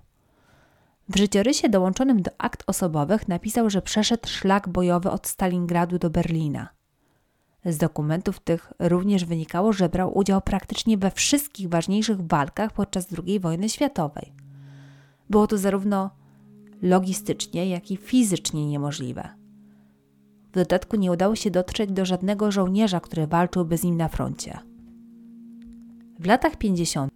[1.08, 6.68] W życiorysie dołączonym do akt osobowych napisał, że przeszedł szlak bojowy od Stalingradu do Berlina.
[7.64, 13.40] Z dokumentów tych również wynikało, że brał udział praktycznie we wszystkich ważniejszych walkach podczas II
[13.40, 14.32] wojny światowej.
[15.30, 16.10] Było to zarówno
[16.82, 19.28] logistycznie, jak i fizycznie niemożliwe.
[20.50, 24.58] W dodatku nie udało się dotrzeć do żadnego żołnierza, który walczyłby z nim na froncie.
[26.18, 27.12] W latach 50.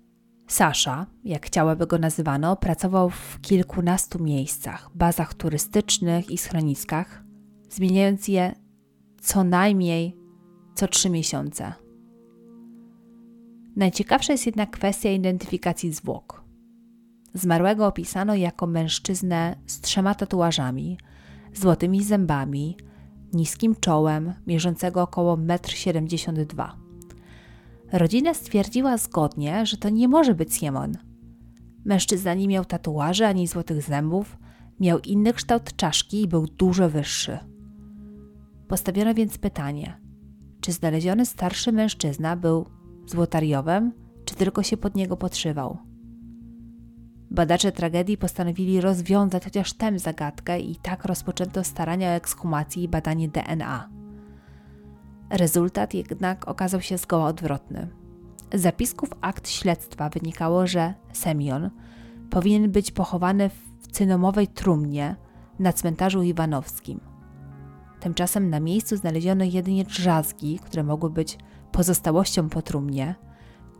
[0.50, 7.22] Sasza, jak chciałaby go nazywano, pracował w kilkunastu miejscach, bazach turystycznych i schroniskach,
[7.70, 8.54] zmieniając je
[9.20, 10.16] co najmniej
[10.74, 11.72] co trzy miesiące.
[13.76, 16.44] Najciekawsza jest jednak kwestia identyfikacji zwłok.
[17.34, 20.98] Zmarłego opisano jako mężczyznę z trzema tatuażami,
[21.54, 22.76] złotymi zębami,
[23.32, 26.79] niskim czołem, mierzącego około 1,72 m.
[27.92, 30.92] Rodzina stwierdziła zgodnie, że to nie może być Simon.
[31.84, 34.38] Mężczyzna nie miał tatuaży ani złotych zębów,
[34.80, 37.38] miał inny kształt czaszki i był dużo wyższy.
[38.68, 40.00] Postawiono więc pytanie,
[40.60, 42.66] czy znaleziony starszy mężczyzna był
[43.06, 43.92] złotariowem,
[44.24, 45.78] czy tylko się pod niego podszywał.
[47.30, 53.28] Badacze tragedii postanowili rozwiązać chociaż tę zagadkę i tak rozpoczęto starania o ekshumację i badanie
[53.28, 53.99] DNA.
[55.30, 57.88] Rezultat jednak okazał się zgoła odwrotny.
[58.54, 61.70] Z zapisków akt śledztwa wynikało, że Semion
[62.30, 65.16] powinien być pochowany w cynomowej trumnie
[65.58, 67.00] na cmentarzu Iwanowskim.
[68.00, 71.38] Tymczasem na miejscu znaleziono jedynie drzazgi, które mogły być
[71.72, 73.14] pozostałością po trumnie,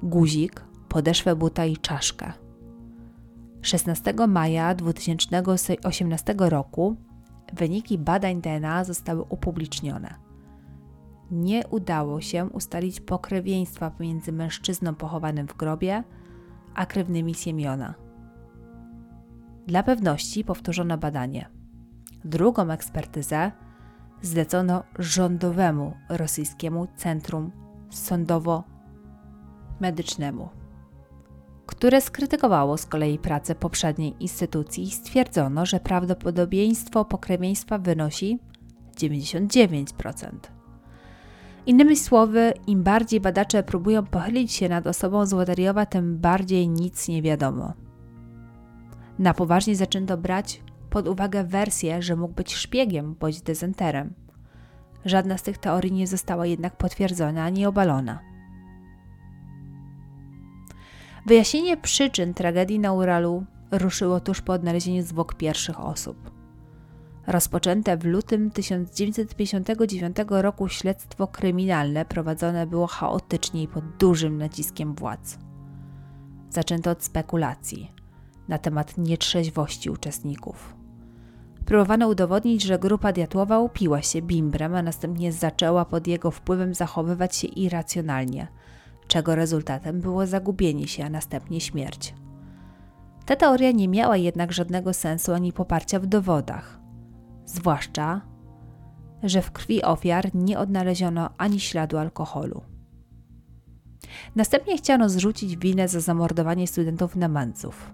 [0.03, 2.33] guzik, podeszwę buta i czaszkę.
[3.63, 6.97] 16 maja 2018 roku
[7.53, 10.30] wyniki badań DNA zostały upublicznione
[11.31, 16.05] nie udało się ustalić pokrewieństwa pomiędzy mężczyzną pochowanym w grobie
[16.75, 17.95] a krewnymi Siemiona.
[19.67, 21.49] Dla pewności powtórzono badanie.
[22.25, 23.53] Drugą ekspertyzę
[24.23, 27.53] zlecono rządowemu rosyjskiemu centrum
[27.91, 30.49] sądowo-medycznemu,
[31.67, 38.39] które skrytykowało z kolei pracę poprzedniej instytucji i stwierdzono, że prawdopodobieństwo pokrewieństwa wynosi
[38.97, 40.60] 99%.
[41.71, 47.23] Innymi słowy, im bardziej badacze próbują pochylić się nad osobą Złotariowa, tym bardziej nic nie
[47.23, 47.73] wiadomo.
[49.19, 54.15] Na poważnie zaczęto brać pod uwagę wersję, że mógł być szpiegiem bądź dezenterem.
[55.05, 58.21] Żadna z tych teorii nie została jednak potwierdzona ani obalona.
[61.27, 66.40] Wyjaśnienie przyczyn tragedii na Uralu ruszyło tuż po odnalezieniu zwłok pierwszych osób.
[67.31, 75.39] Rozpoczęte w lutym 1959 roku śledztwo kryminalne prowadzone było chaotycznie i pod dużym naciskiem władz.
[76.49, 77.93] Zaczęto od spekulacji
[78.49, 80.75] na temat nietrzeźwości uczestników.
[81.67, 87.37] Próbowano udowodnić, że grupa Diatłowa upiła się bimbrem, a następnie zaczęła pod jego wpływem zachowywać
[87.37, 88.49] się irracjonalnie,
[89.07, 92.15] czego rezultatem było zagubienie się, a następnie śmierć.
[93.27, 96.80] Ta teoria nie miała jednak żadnego sensu ani poparcia w dowodach,
[97.51, 98.21] zwłaszcza,
[99.23, 102.63] że w krwi ofiar nie odnaleziono ani śladu alkoholu.
[104.37, 107.93] Następnie chciano zrzucić winę za zamordowanie studentów na Mandzów.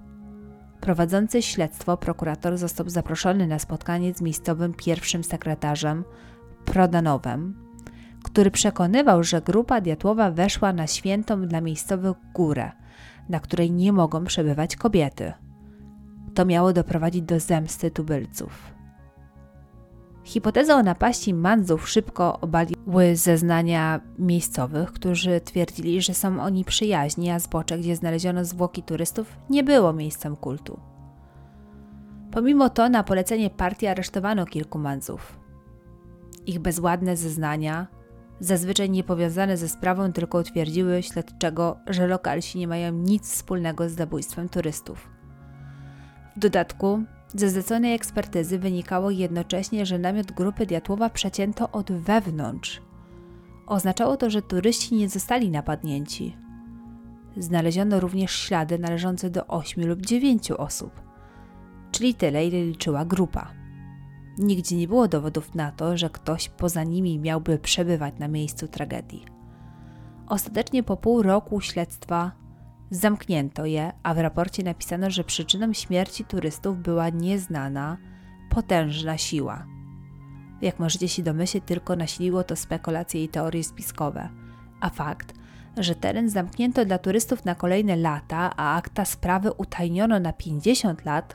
[0.81, 6.05] Prowadzący śledztwo prokurator został zaproszony na spotkanie z miejscowym pierwszym sekretarzem
[6.65, 7.55] Prodanowem,
[8.23, 12.73] który przekonywał, że grupa Diatłowa weszła na świętą dla miejscowych górę,
[13.29, 15.33] na której nie mogą przebywać kobiety.
[16.35, 18.76] To miało doprowadzić do zemsty tubylców.
[20.27, 27.39] Hipotezę o napaści Mandzów szybko obaliły zeznania miejscowych, którzy twierdzili, że są oni przyjaźni, a
[27.39, 30.81] zbocze, gdzie znaleziono zwłoki turystów, nie było miejscem kultu.
[32.33, 35.39] Pomimo to na polecenie partii aresztowano kilku Mandzów.
[36.47, 37.87] Ich bezładne zeznania,
[38.41, 44.49] zazwyczaj niepowiązane ze sprawą, tylko utwierdziły śledczego, że lokalsi nie mają nic wspólnego z zabójstwem
[44.49, 45.09] turystów.
[46.37, 47.03] W dodatku
[47.41, 52.83] ze zleconej ekspertyzy wynikało jednocześnie, że namiot grupy Diatłowa przecięto od wewnątrz.
[53.67, 56.37] Oznaczało to, że turyści nie zostali napadnięci.
[57.37, 60.91] Znaleziono również ślady należące do 8 lub 9 osób,
[61.91, 63.53] czyli tyle, ile liczyła grupa.
[64.39, 69.25] Nigdzie nie było dowodów na to, że ktoś poza nimi miałby przebywać na miejscu tragedii.
[70.29, 72.33] Ostatecznie po pół roku śledztwa
[72.91, 77.97] Zamknięto je, a w raporcie napisano, że przyczyną śmierci turystów była nieznana,
[78.51, 79.67] potężna siła.
[80.63, 84.29] Jak możecie się domyślić, tylko nasiliło to spekulacje i teorie spiskowe.
[84.81, 85.35] A fakt,
[85.77, 91.35] że teren zamknięto dla turystów na kolejne lata, a akta sprawy utajniono na 50 lat,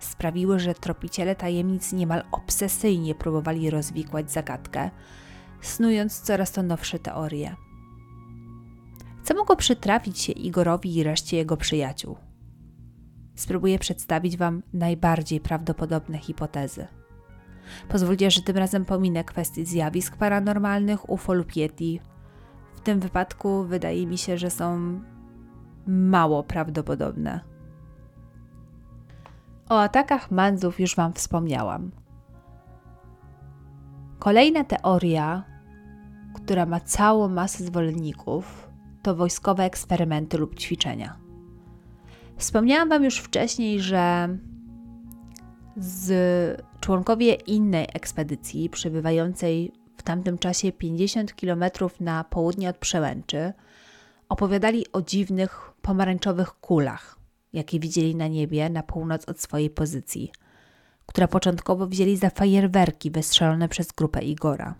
[0.00, 4.90] sprawiły, że tropiciele tajemnic niemal obsesyjnie próbowali rozwikłać zagadkę,
[5.60, 7.67] snując coraz to nowsze teorie.
[9.28, 12.16] Co mogło przytrafić się Igorowi i reszcie jego przyjaciół?
[13.34, 16.86] Spróbuję przedstawić Wam najbardziej prawdopodobne hipotezy.
[17.88, 22.00] Pozwólcie, że tym razem pominę kwestii zjawisk paranormalnych, UFO lub Yeti.
[22.76, 25.00] W tym wypadku wydaje mi się, że są
[25.86, 27.40] mało prawdopodobne.
[29.68, 31.90] O atakach Mandzów już Wam wspomniałam.
[34.18, 35.44] Kolejna teoria,
[36.34, 38.67] która ma całą masę zwolenników,
[39.02, 41.16] to wojskowe eksperymenty lub ćwiczenia.
[42.36, 44.28] Wspomniałam Wam już wcześniej, że
[45.76, 46.10] z
[46.80, 51.64] członkowie innej ekspedycji, przebywającej w tamtym czasie 50 km
[52.00, 53.52] na południe od Przełęczy,
[54.28, 57.18] opowiadali o dziwnych pomarańczowych kulach,
[57.52, 60.32] jakie widzieli na niebie na północ od swojej pozycji,
[61.06, 64.74] które początkowo wzięli za fajerwerki wystrzelone przez grupę Igora.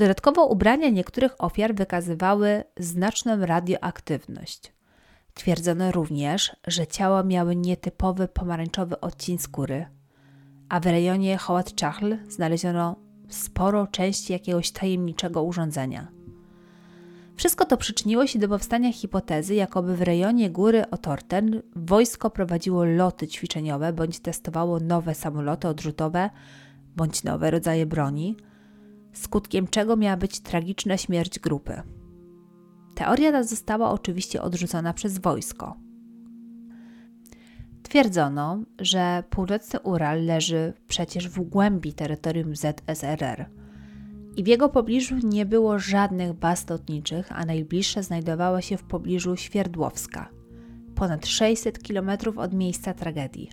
[0.00, 4.72] Dodatkowo ubrania niektórych ofiar wykazywały znaczną radioaktywność.
[5.34, 9.86] Twierdzono również, że ciała miały nietypowy pomarańczowy odcień skóry,
[10.68, 12.96] a w rejonie Hołat Czachl znaleziono
[13.28, 16.08] sporo części jakiegoś tajemniczego urządzenia.
[17.36, 23.28] Wszystko to przyczyniło się do powstania hipotezy, jakoby w rejonie góry Otorten wojsko prowadziło loty
[23.28, 26.30] ćwiczeniowe bądź testowało nowe samoloty odrzutowe
[26.96, 28.36] bądź nowe rodzaje broni–
[29.12, 31.82] skutkiem czego miała być tragiczna śmierć grupy.
[32.94, 35.76] Teoria ta została oczywiście odrzucona przez wojsko.
[37.82, 43.50] Twierdzono, że północny Ural leży przecież w głębi terytorium ZSRR
[44.36, 49.36] i w jego pobliżu nie było żadnych baz lotniczych, a najbliższa znajdowała się w pobliżu
[49.36, 50.28] Świerdłowska,
[50.94, 53.50] ponad 600 km od miejsca tragedii.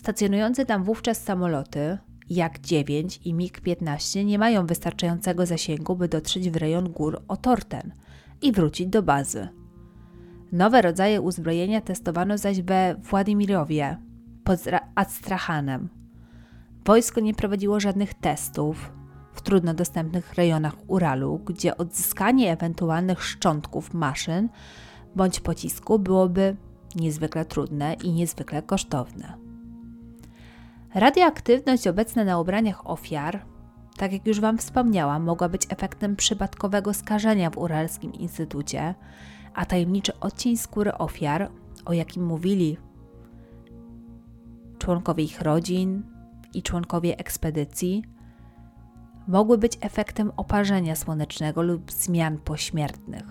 [0.00, 1.98] Stacjonujące tam wówczas samoloty
[2.30, 7.92] Jak-9 i MiG-15 nie mają wystarczającego zasięgu, by dotrzeć w rejon gór Otorten
[8.42, 9.48] i wrócić do bazy.
[10.52, 13.96] Nowe rodzaje uzbrojenia testowano zaś we Władimirowie
[14.44, 14.60] pod
[14.94, 15.88] Astrahanem.
[16.84, 18.92] Wojsko nie prowadziło żadnych testów
[19.32, 24.48] w trudno dostępnych rejonach Uralu, gdzie odzyskanie ewentualnych szczątków maszyn
[25.16, 26.56] bądź pocisku byłoby
[26.96, 29.49] niezwykle trudne i niezwykle kosztowne.
[30.94, 33.44] Radioaktywność obecna na ubraniach ofiar,
[33.96, 38.94] tak jak już Wam wspomniałam, mogła być efektem przypadkowego skażenia w Uralskim Instytucie,
[39.54, 41.50] a tajemniczy odcień skóry ofiar,
[41.84, 42.76] o jakim mówili
[44.78, 46.02] członkowie ich rodzin
[46.54, 48.04] i członkowie ekspedycji,
[49.28, 53.24] mogły być efektem oparzenia słonecznego lub zmian pośmiertnych.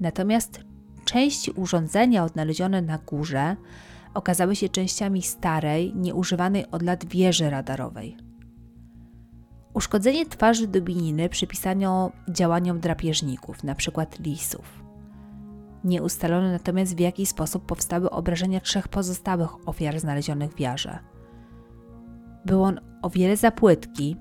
[0.00, 0.60] Natomiast
[1.04, 3.56] części urządzenia odnalezione na górze
[4.14, 8.16] okazały się częściami starej, nieużywanej od lat wieży radarowej.
[9.74, 14.06] Uszkodzenie twarzy dubininy przypisano działaniom drapieżników, np.
[14.20, 14.82] lisów.
[15.84, 20.98] Nie ustalono natomiast w jaki sposób powstały obrażenia trzech pozostałych ofiar znalezionych w jarze.
[22.46, 24.16] Był on o wiele za płytki,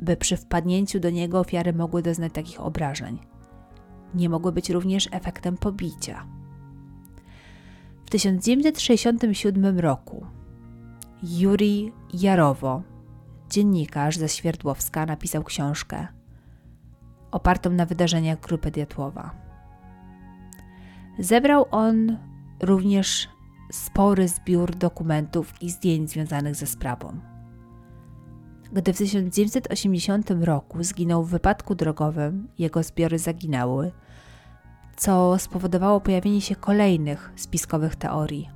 [0.00, 3.18] by przy wpadnięciu do niego ofiary mogły doznać takich obrażeń.
[4.14, 6.37] Nie mogły być również efektem pobicia.
[8.08, 10.26] W 1967 roku
[11.22, 12.82] Juri Jarowo,
[13.50, 16.06] dziennikarz ze Świerdłowska, napisał książkę
[17.30, 19.30] opartą na wydarzeniach grupy Diatłowa.
[21.18, 22.18] Zebrał on
[22.62, 23.28] również
[23.72, 27.20] spory zbiór dokumentów i zdjęć związanych ze sprawą.
[28.72, 33.92] Gdy w 1980 roku zginął w wypadku drogowym, jego zbiory zaginęły,
[34.98, 38.50] co spowodowało pojawienie się kolejnych spiskowych teorii.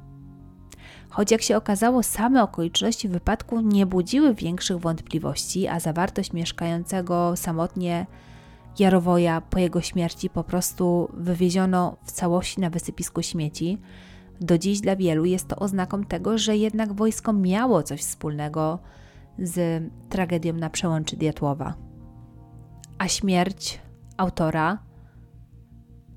[1.11, 8.07] Choć jak się okazało, same okoliczności wypadku nie budziły większych wątpliwości, a zawartość mieszkającego samotnie
[8.79, 13.79] Jarowoja po jego śmierci po prostu wywieziono w całości na wysypisku śmieci,
[14.41, 18.79] do dziś dla wielu jest to oznaką tego, że jednak wojsko miało coś wspólnego
[19.39, 21.75] z tragedią na przełęczy Diatłowa.
[22.99, 23.81] A śmierć
[24.17, 24.79] autora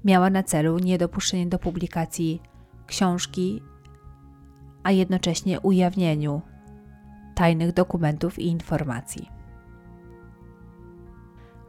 [0.06, 2.42] miała na celu niedopuszczenie do publikacji
[2.88, 3.62] książki,
[4.84, 6.42] a jednocześnie ujawnieniu
[7.36, 9.30] tajnych dokumentów i informacji.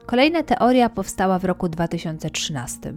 [0.06, 2.92] Kolejna teoria powstała w roku 2013.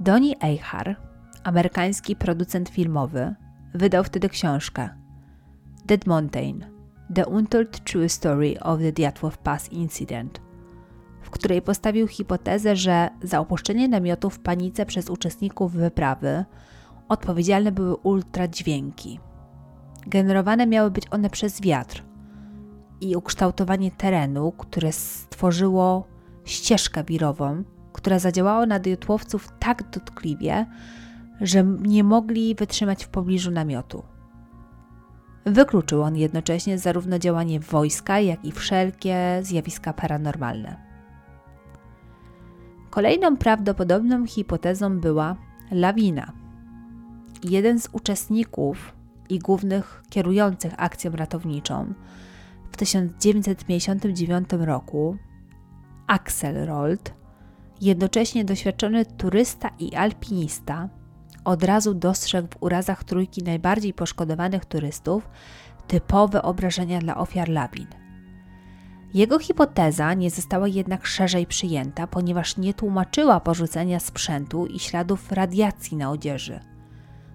[0.00, 0.96] Donnie Eichar,
[1.44, 3.34] amerykański producent filmowy,
[3.74, 4.88] wydał wtedy książkę
[5.86, 6.64] Dead Mountain–
[7.14, 10.40] The Untold True Story of the Diatłow Pass Incident,
[11.30, 16.44] w której postawił hipotezę, że za opuszczenie namiotu w panice przez uczestników wyprawy
[17.08, 19.20] odpowiedzialne były ultradźwięki.
[20.06, 22.04] Generowane miały być one przez wiatr
[23.00, 26.06] i ukształtowanie terenu, które stworzyło
[26.44, 30.66] ścieżkę wirową, która zadziałała na diotłowców tak dotkliwie,
[31.40, 34.02] że nie mogli wytrzymać w pobliżu namiotu.
[35.46, 40.89] Wykluczył on jednocześnie zarówno działanie wojska, jak i wszelkie zjawiska paranormalne.
[42.90, 45.36] Kolejną prawdopodobną hipotezą była
[45.70, 46.32] lawina.
[47.44, 48.92] Jeden z uczestników
[49.28, 51.94] i głównych kierujących akcją ratowniczą
[52.72, 55.16] w 1959 roku
[56.06, 57.14] Axelrold,
[57.80, 60.88] jednocześnie doświadczony turysta i alpinista,
[61.44, 65.28] od razu dostrzegł w urazach trójki najbardziej poszkodowanych turystów
[65.88, 67.99] typowe obrażenia dla ofiar lawin.
[69.14, 75.96] Jego hipoteza nie została jednak szerzej przyjęta, ponieważ nie tłumaczyła porzucenia sprzętu i śladów radiacji
[75.96, 76.60] na odzieży.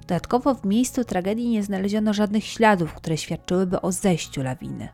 [0.01, 4.89] Dodatkowo w miejscu tragedii nie znaleziono żadnych śladów, które świadczyłyby o zejściu lawiny.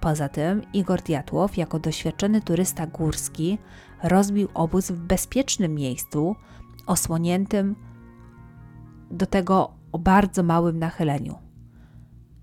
[0.00, 3.58] Poza tym Igor Diatłow, jako doświadczony turysta górski,
[4.02, 6.36] rozbił obóz w bezpiecznym miejscu,
[6.86, 7.76] osłoniętym
[9.10, 11.45] do tego o bardzo małym nachyleniu.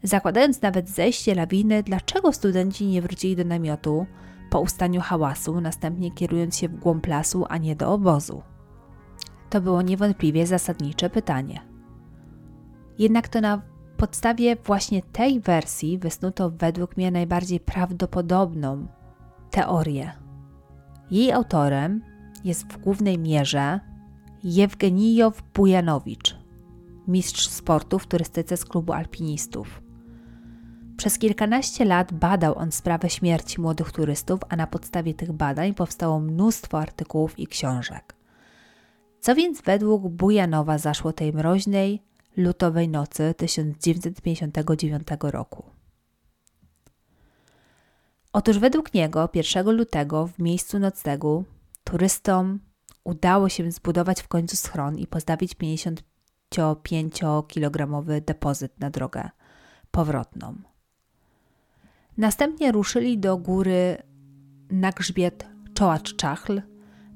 [0.04, 4.06] Zakładając nawet zejście lawiny, dlaczego studenci nie wrócili do namiotu
[4.50, 8.42] po ustaniu hałasu, następnie kierując się w głąb lasu, a nie do obozu?
[9.50, 11.62] To było niewątpliwie zasadnicze pytanie.
[13.00, 13.62] Jednak to na
[13.98, 18.88] podstawie właśnie tej wersji wysnuto według mnie najbardziej prawdopodobną
[19.52, 20.12] teorię.
[21.12, 22.02] Jej autorem
[22.44, 23.80] jest w głównej mierze
[24.44, 26.36] Jewgenijow Bujanowicz,
[27.08, 29.83] mistrz sportu w turystyce z klubu alpinistów.
[30.98, 36.20] Przez kilkanaście lat badał on sprawę śmierci młodych turystów, a na podstawie tych badań powstało
[36.20, 38.16] mnóstwo artykułów i książek.
[39.20, 42.04] Co więc według Bujanowa zaszło tej mroźnej,
[42.38, 45.64] lutowej nocy 1959 roku.
[48.34, 51.46] Otóż według niego 1 lutego w miejscu noclegu
[51.84, 52.60] turystom
[53.04, 59.30] udało się zbudować w końcu schron i postawić 55-kilogramowy depozyt na drogę
[59.92, 60.73] powrotną.
[62.18, 63.98] Następnie ruszyli do góry
[64.72, 66.62] na grzbiet Czołacz-Czachl,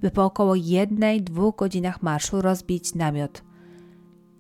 [0.01, 3.43] by po około jednej, dwóch godzinach marszu rozbić namiot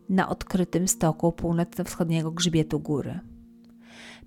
[0.09, 3.19] na odkrytym stoku północno-wschodniego grzbietu góry.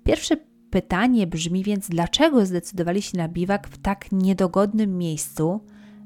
[0.03, 0.37] Pierwsze
[0.69, 5.59] pytanie brzmi więc, dlaczego zdecydowali się na biwak w tak niedogodnym miejscu,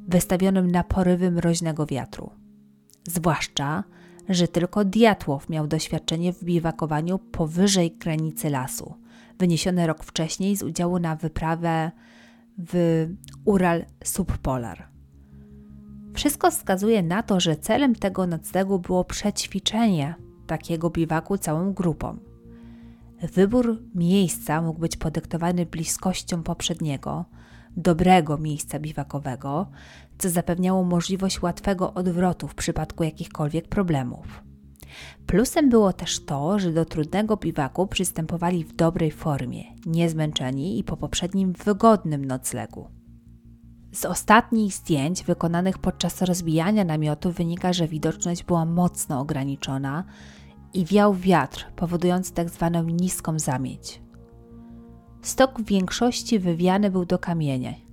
[0.08, 2.30] wystawionym na porywy mroźnego wiatru?
[3.08, 3.84] Zwłaszcza,
[4.30, 8.94] że tylko Diatłow miał doświadczenie w biwakowaniu powyżej granicy lasu,
[9.40, 11.92] wyniesione rok wcześniej z udziału na wyprawę
[12.58, 13.06] w
[13.46, 14.88] Ural Subpolar.
[16.14, 20.16] Wszystko wskazuje na to, że celem tego noclegu było przećwiczenie
[20.48, 22.18] takiego biwaku całą grupą.
[23.34, 27.26] Wybór miejsca mógł być podyktowany bliskością poprzedniego,
[27.78, 29.68] dobrego miejsca biwakowego,
[30.18, 34.44] co zapewniało możliwość łatwego odwrotu w przypadku jakichkolwiek problemów.
[35.26, 40.98] Plusem było też to, że do trudnego biwaku przystępowali w dobrej formie, niezmęczeni i po
[40.98, 42.88] poprzednim wygodnym noclegu.
[43.92, 50.04] Z ostatnich zdjęć wykonanych podczas rozbijania namiotu wynika, że widoczność była mocno ograniczona
[50.74, 52.70] i wiał wiatr, powodujący tzw.
[52.74, 54.02] Tak niską zamieć.
[55.22, 57.85] Stok w większości wywiany był do kamienia.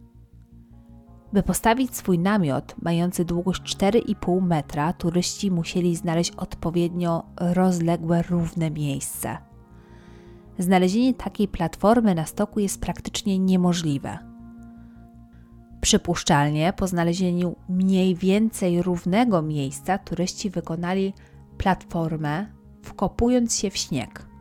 [1.32, 9.38] By postawić swój namiot mający długość 4,5 metra, turyści musieli znaleźć odpowiednio rozległe, równe miejsce.
[10.58, 14.18] Znalezienie takiej platformy na stoku jest praktycznie niemożliwe.
[15.80, 21.14] Przypuszczalnie po znalezieniu mniej więcej równego miejsca turyści wykonali
[21.58, 22.46] platformę,
[22.82, 24.32] wkopując się w śnieg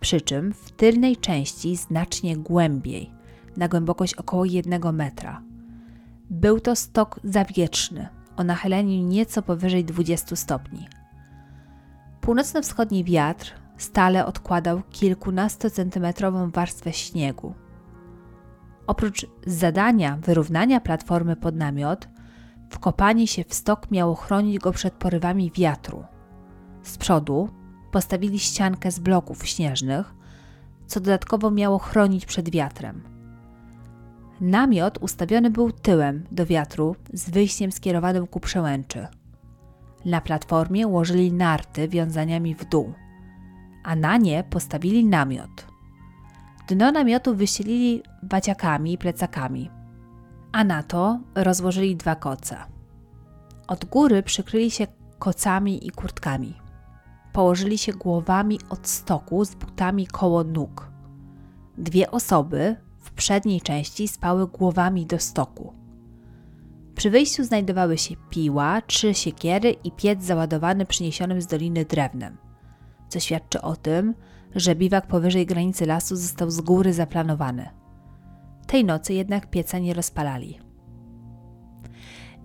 [0.00, 3.10] przy czym w tylnej części znacznie głębiej,
[3.56, 5.42] na głębokość około 1 metra.
[6.30, 10.88] Był to stok zawietrzny, o nachyleniu nieco powyżej 20 stopni.
[12.20, 17.54] Północno-wschodni wiatr stale odkładał kilkunastocentymetrową warstwę śniegu.
[18.86, 22.08] Oprócz zadania wyrównania platformy pod namiot,
[22.70, 26.04] wkopanie się w stok miało chronić go przed porywami wiatru.
[26.82, 27.48] Z przodu
[27.92, 30.14] postawili ściankę z bloków śnieżnych,
[30.86, 33.19] co dodatkowo miało chronić przed wiatrem.
[34.40, 39.06] Namiot ustawiony był tyłem do wiatru z wyjściem skierowanym ku przełęczy.
[40.04, 42.92] Na platformie ułożyli narty wiązaniami w dół,
[43.84, 45.66] a na nie postawili namiot.
[46.68, 49.70] Dno namiotu wyścielili waciakami i plecakami,
[50.52, 52.56] a na to rozłożyli dwa koce.
[53.68, 54.86] Od góry przykryli się
[55.18, 56.54] kocami i kurtkami
[57.32, 60.90] położyli się głowami od stoku z butami koło nóg.
[61.78, 62.76] Dwie osoby
[63.20, 65.74] przedniej części spały głowami do stoku.
[66.94, 72.36] Przy wyjściu znajdowały się piła, trzy siekiery i piec załadowany przyniesionym z doliny drewnem,
[73.08, 74.14] co świadczy o tym,
[74.54, 77.68] że biwak powyżej granicy lasu został z góry zaplanowany.
[78.66, 80.58] Tej nocy jednak pieca nie rozpalali.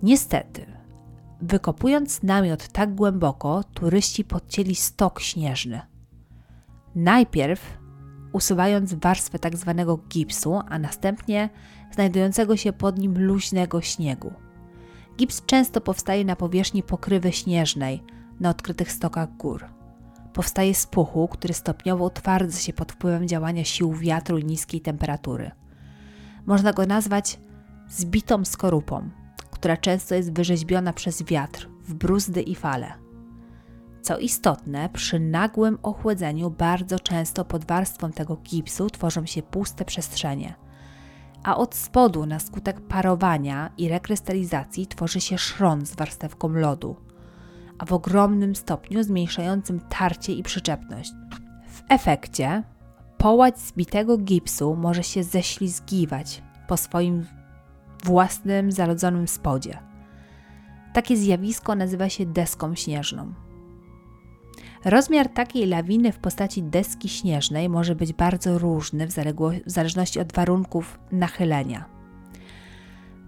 [0.02, 0.66] Niestety,
[1.40, 5.80] Wykopując namiot tak głęboko, turyści podcięli stok śnieżny.
[6.94, 7.78] Najpierw
[8.36, 11.50] usuwając warstwę tak zwanego gipsu, a następnie
[11.90, 14.32] znajdującego się pod nim luźnego śniegu.
[15.18, 18.02] Gips często powstaje na powierzchni pokrywy śnieżnej
[18.40, 19.64] na odkrytych stokach gór.
[20.32, 25.50] Powstaje z puchu, który stopniowo utwardza się pod wpływem działania sił wiatru i niskiej temperatury.
[26.46, 27.38] Można go nazwać
[27.88, 29.10] zbitą skorupą
[29.56, 33.05] która często jest wyrzeźbiona przez wiatr w bruzdy i fale.
[34.06, 40.54] Co istotne, przy nagłym ochłodzeniu bardzo często pod warstwą tego gipsu tworzą się puste przestrzenie,
[41.44, 46.96] a od spodu na skutek parowania i rekrystalizacji tworzy się szron z warstewką lodu,
[47.78, 51.12] a w ogromnym stopniu zmniejszającym tarcie i przyczepność.
[51.68, 52.62] W efekcie
[53.18, 57.26] połać zbitego gipsu może się ześlizgiwać po swoim
[58.04, 59.78] własnym zarodzonym spodzie.
[60.92, 63.45] Takie zjawisko nazywa się deską śnieżną.
[64.86, 70.32] Rozmiar takiej lawiny w postaci deski śnieżnej może być bardzo różny w, w zależności od
[70.32, 71.84] warunków nachylenia.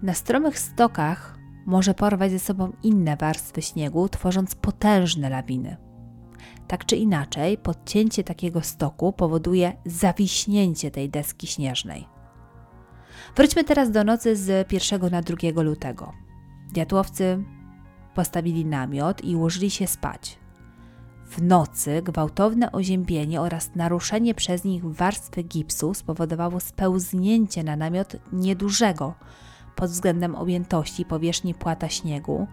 [0.01, 5.77] Na stromych stokach może porwać ze sobą inne warstwy śniegu, tworząc potężne lawiny.
[6.67, 12.07] Tak czy inaczej, podcięcie takiego stoku powoduje zawiśnięcie tej deski śnieżnej.
[13.35, 16.13] Wróćmy teraz do nocy z 1 na 2 lutego.
[16.73, 17.43] Diatłowcy
[18.15, 20.39] postawili namiot i ułożyli się spać.
[21.29, 29.13] W nocy gwałtowne oziębienie oraz naruszenie przez nich warstwy gipsu spowodowało spełznięcie na namiot niedużego
[29.75, 32.47] pod względem objętości powierzchni płata śniegu,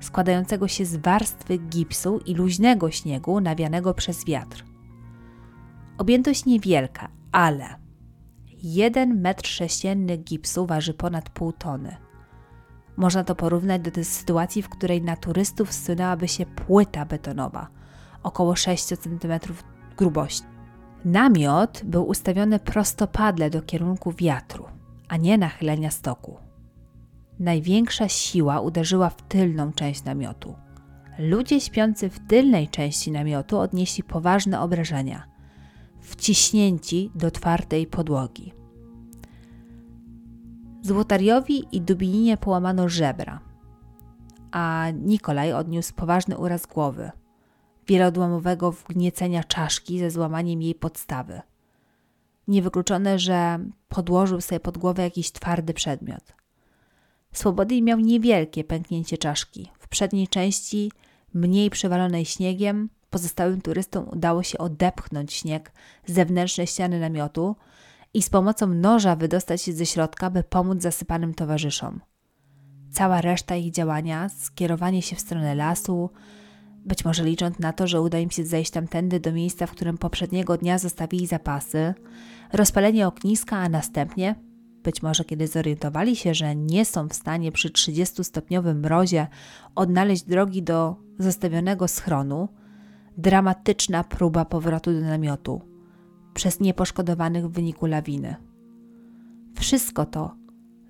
[0.00, 4.64] składającego się z warstwy gipsu i luźnego śniegu nawianego przez wiatr.
[5.98, 7.66] Objętość niewielka, ale
[8.62, 11.96] 1 metr sześcienny gipsu waży ponad pół tony.
[12.96, 17.68] Można to porównać do tej sytuacji, w której na turystów zsunęłaby się płyta betonowa,
[18.26, 19.38] około 6 cm
[19.96, 20.46] grubości.
[21.04, 24.64] Namiot był ustawiony prostopadle do kierunku wiatru,
[25.08, 26.36] a nie nachylenia stoku.
[27.38, 30.54] Największa siła uderzyła w tylną część namiotu.
[31.18, 35.26] Ludzie śpiący w tylnej części namiotu odnieśli poważne obrażenia–
[36.00, 38.52] wciśnięci do twardej podłogi.
[40.82, 43.40] Złotariowi i Dubinie połamano żebra,
[44.50, 47.10] a Nikolaj odniósł poważny uraz głowy,
[47.86, 51.40] wieloodłamowego wgniecenia czaszki ze złamaniem jej podstawy.
[52.48, 53.58] Niewykluczone, że
[53.88, 56.32] podłożył sobie pod głowę jakiś twardy przedmiot.
[57.32, 59.70] Swobody miał niewielkie pęknięcie czaszki.
[59.78, 60.92] W przedniej części,
[61.34, 65.72] mniej przywalonej śniegiem, pozostałym turystom udało się odepchnąć śnieg
[66.06, 67.56] z zewnętrznej ściany namiotu
[68.14, 72.00] i z pomocą noża wydostać się ze środka, by pomóc zasypanym towarzyszom.
[72.92, 76.10] Cała reszta ich działania, skierowanie się w stronę lasu,
[76.86, 79.98] być może licząc na to, że uda im się zejść tamtędy do miejsca, w którym
[79.98, 81.94] poprzedniego dnia zostawili zapasy,
[82.52, 84.34] rozpalenie ogniska, a następnie,
[84.82, 89.26] być może kiedy zorientowali się, że nie są w stanie przy 30-stopniowym mrozie
[89.74, 92.48] odnaleźć drogi do zostawionego schronu,
[93.16, 95.62] dramatyczna próba powrotu do namiotu
[96.34, 98.36] przez nieposzkodowanych w wyniku lawiny.
[99.54, 100.36] Wszystko to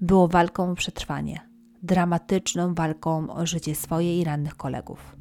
[0.01, 1.41] było walką o przetrwanie,
[1.83, 5.17] dramatyczną walką o życie swoje i rannych kolegów.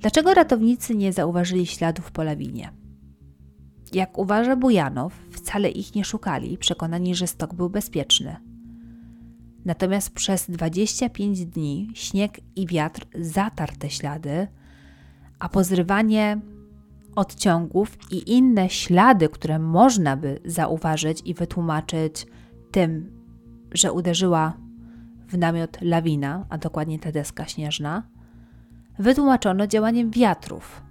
[0.00, 2.72] Dlaczego ratownicy nie zauważyli śladów po lawinie?
[3.92, 8.36] Jak uważa Bujanow, wcale ich nie szukali, przekonani, że stok był bezpieczny.
[9.64, 14.46] Natomiast przez 25 dni śnieg i wiatr zatarł te ślady,
[15.38, 16.40] a pozrywanie
[17.16, 22.26] odciągów i inne ślady, które można by zauważyć i wytłumaczyć
[22.70, 23.10] tym,
[23.72, 24.56] że uderzyła
[25.28, 28.02] w namiot lawina, a dokładnie ta deska śnieżna,
[28.98, 30.82] wytłumaczono działaniem wiatrów.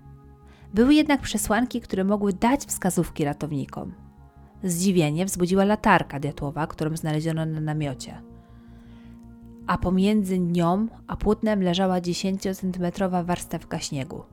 [0.74, 3.94] Były jednak przesłanki, które mogły dać wskazówki ratownikom.
[4.64, 8.22] Zdziwienie wzbudziła latarka diatłowa, którą znaleziono na namiocie.
[9.68, 14.24] A pomiędzy nią a płótnem leżała 10-centymetrowa warstewka śniegu.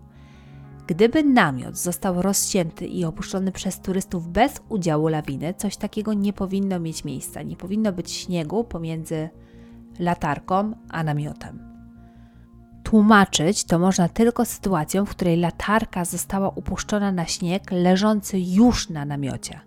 [0.87, 6.81] Gdyby namiot został rozcięty i opuszczony przez turystów bez udziału lawiny, coś takiego nie powinno
[6.81, 7.43] mieć miejsca.
[7.43, 9.29] Nie powinno być śniegu pomiędzy
[9.99, 11.74] latarką a namiotem.
[12.85, 19.05] Tłumaczyć to można tylko sytuacją, w której latarka została upuszczona na śnieg leżący już na
[19.05, 19.61] namiocie.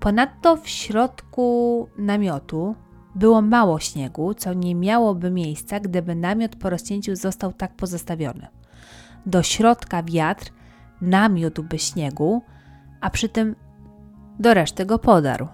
[0.00, 2.74] Ponadto w środku namiotu
[3.14, 8.46] było mało śniegu, co nie miałoby miejsca, gdyby namiot po rozcięciu został tak pozostawiony.
[9.26, 10.50] Do środka wiatr
[11.00, 12.42] namiotłby śniegu,
[13.00, 13.56] a przy tym
[14.38, 15.48] do reszty go podarł.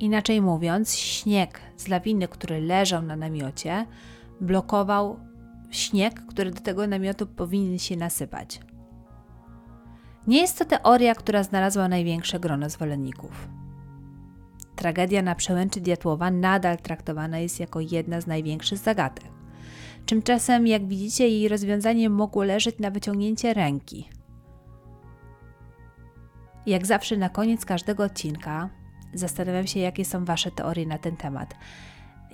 [0.00, 3.86] Inaczej mówiąc, śnieg z lawiny, który leżał na namiocie,
[4.40, 5.25] blokował
[5.76, 8.60] śnieg, który do tego namiotu powinien się nasypać.
[10.26, 13.48] Nie jest to teoria, która znalazła największe grono zwolenników.
[14.76, 19.24] Tragedia na przełęczy Diatłowa nadal traktowana jest jako jedna z największych zagadek.
[20.06, 24.08] Tymczasem, jak widzicie, jej rozwiązanie mogło leżeć na wyciągnięcie ręki.
[26.66, 28.70] Jak zawsze na koniec każdego odcinka
[29.14, 31.54] zastanawiam się, jakie są Wasze teorie na ten temat.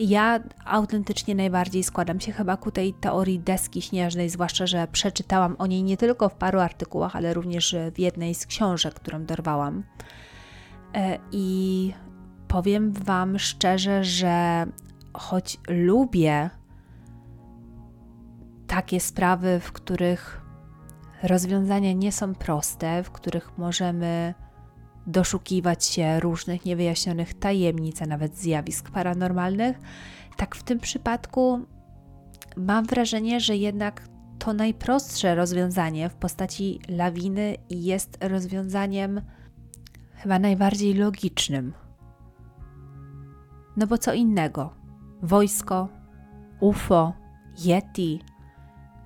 [0.05, 5.67] Ja autentycznie najbardziej składam się chyba ku tej teorii deski śnieżnej, zwłaszcza, że przeczytałam o
[5.67, 9.83] niej nie tylko w paru artykułach, ale również w jednej z książek, którą dorwałam.
[10.95, 11.93] E, I
[12.49, 14.67] powiem Wam szczerze, że
[15.13, 16.51] choć lubię
[18.67, 20.41] takie sprawy, w których
[21.23, 24.35] rozwiązania nie są proste, w których możemy
[25.07, 29.79] doszukiwać się różnych niewyjaśnionych tajemnic, a nawet zjawisk paranormalnych,
[30.37, 31.61] tak w tym przypadku
[32.57, 34.09] mam wrażenie, że jednak
[34.39, 39.21] to najprostsze rozwiązanie w postaci lawiny jest rozwiązaniem
[40.15, 41.73] chyba najbardziej logicznym.
[43.77, 44.75] No bo co innego?
[45.23, 45.89] Wojsko,
[46.61, 47.13] UFO,
[47.65, 48.21] Yeti,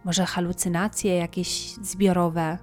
[0.04, 2.58] może halucynacje jakieś zbiorowe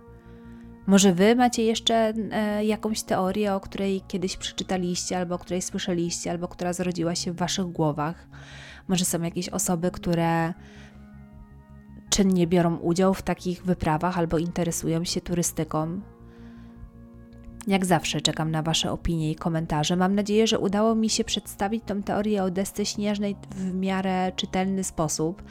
[0.87, 6.31] może wy macie jeszcze e, jakąś teorię, o której kiedyś przeczytaliście, albo o której słyszeliście,
[6.31, 8.27] albo która zrodziła się w waszych głowach.
[8.87, 10.53] Może są jakieś osoby, które
[12.09, 16.01] czynnie biorą udział w takich wyprawach albo interesują się turystyką.
[17.67, 19.95] Jak zawsze czekam na Wasze opinie i komentarze.
[19.95, 24.83] Mam nadzieję, że udało mi się przedstawić tą teorię o desce śnieżnej w miarę czytelny
[24.83, 25.43] sposób.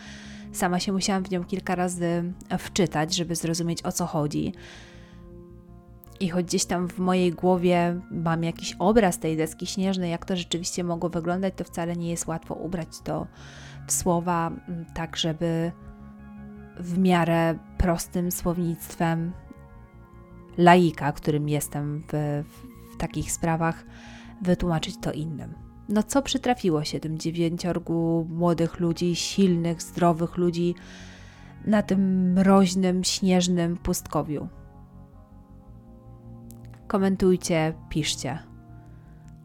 [0.53, 4.53] Sama się musiałam w nią kilka razy wczytać, żeby zrozumieć o co chodzi.
[6.23, 10.37] I choć gdzieś tam w mojej głowie mam jakiś obraz tej deski śnieżnej, jak to
[10.37, 13.27] rzeczywiście mogło wyglądać, to wcale nie jest łatwo ubrać to
[13.87, 15.73] w słowa, mm, tak żeby
[16.81, 19.33] w miarę prostym słownictwem
[20.59, 22.43] laika, którym jestem w,
[22.95, 23.85] w takich sprawach,
[24.43, 25.55] wytłumaczyć to innym.
[25.89, 30.75] No co przytrafiło się tym dziewięciorgu młodych ludzi, silnych, zdrowych ludzi
[31.65, 34.49] na tym mroźnym, śnieżnym pustkowiu?
[36.93, 38.39] Komentujcie, piszcie.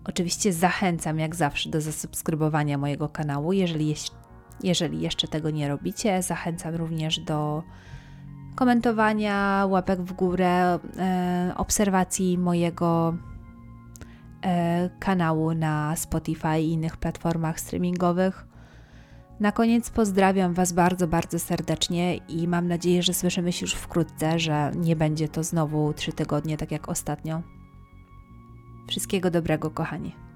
[0.06, 3.96] Oczywiście zachęcam jak zawsze do zasubskrybowania mojego kanału, jeżeli,
[4.64, 6.22] jeżeli jeszcze tego nie robicie.
[6.22, 7.64] Zachęcam również do
[8.56, 13.18] komentowania, łapek w górę, e, obserwacji mojego
[14.42, 18.47] e, kanału na Spotify i innych platformach streamingowych.
[19.40, 24.40] Na koniec pozdrawiam Was bardzo, bardzo serdecznie i mam nadzieję, że słyszymy się już wkrótce,
[24.40, 27.42] że nie będzie to znowu trzy tygodnie, tak jak ostatnio.
[28.90, 30.27] Wszystkiego dobrego, kochani.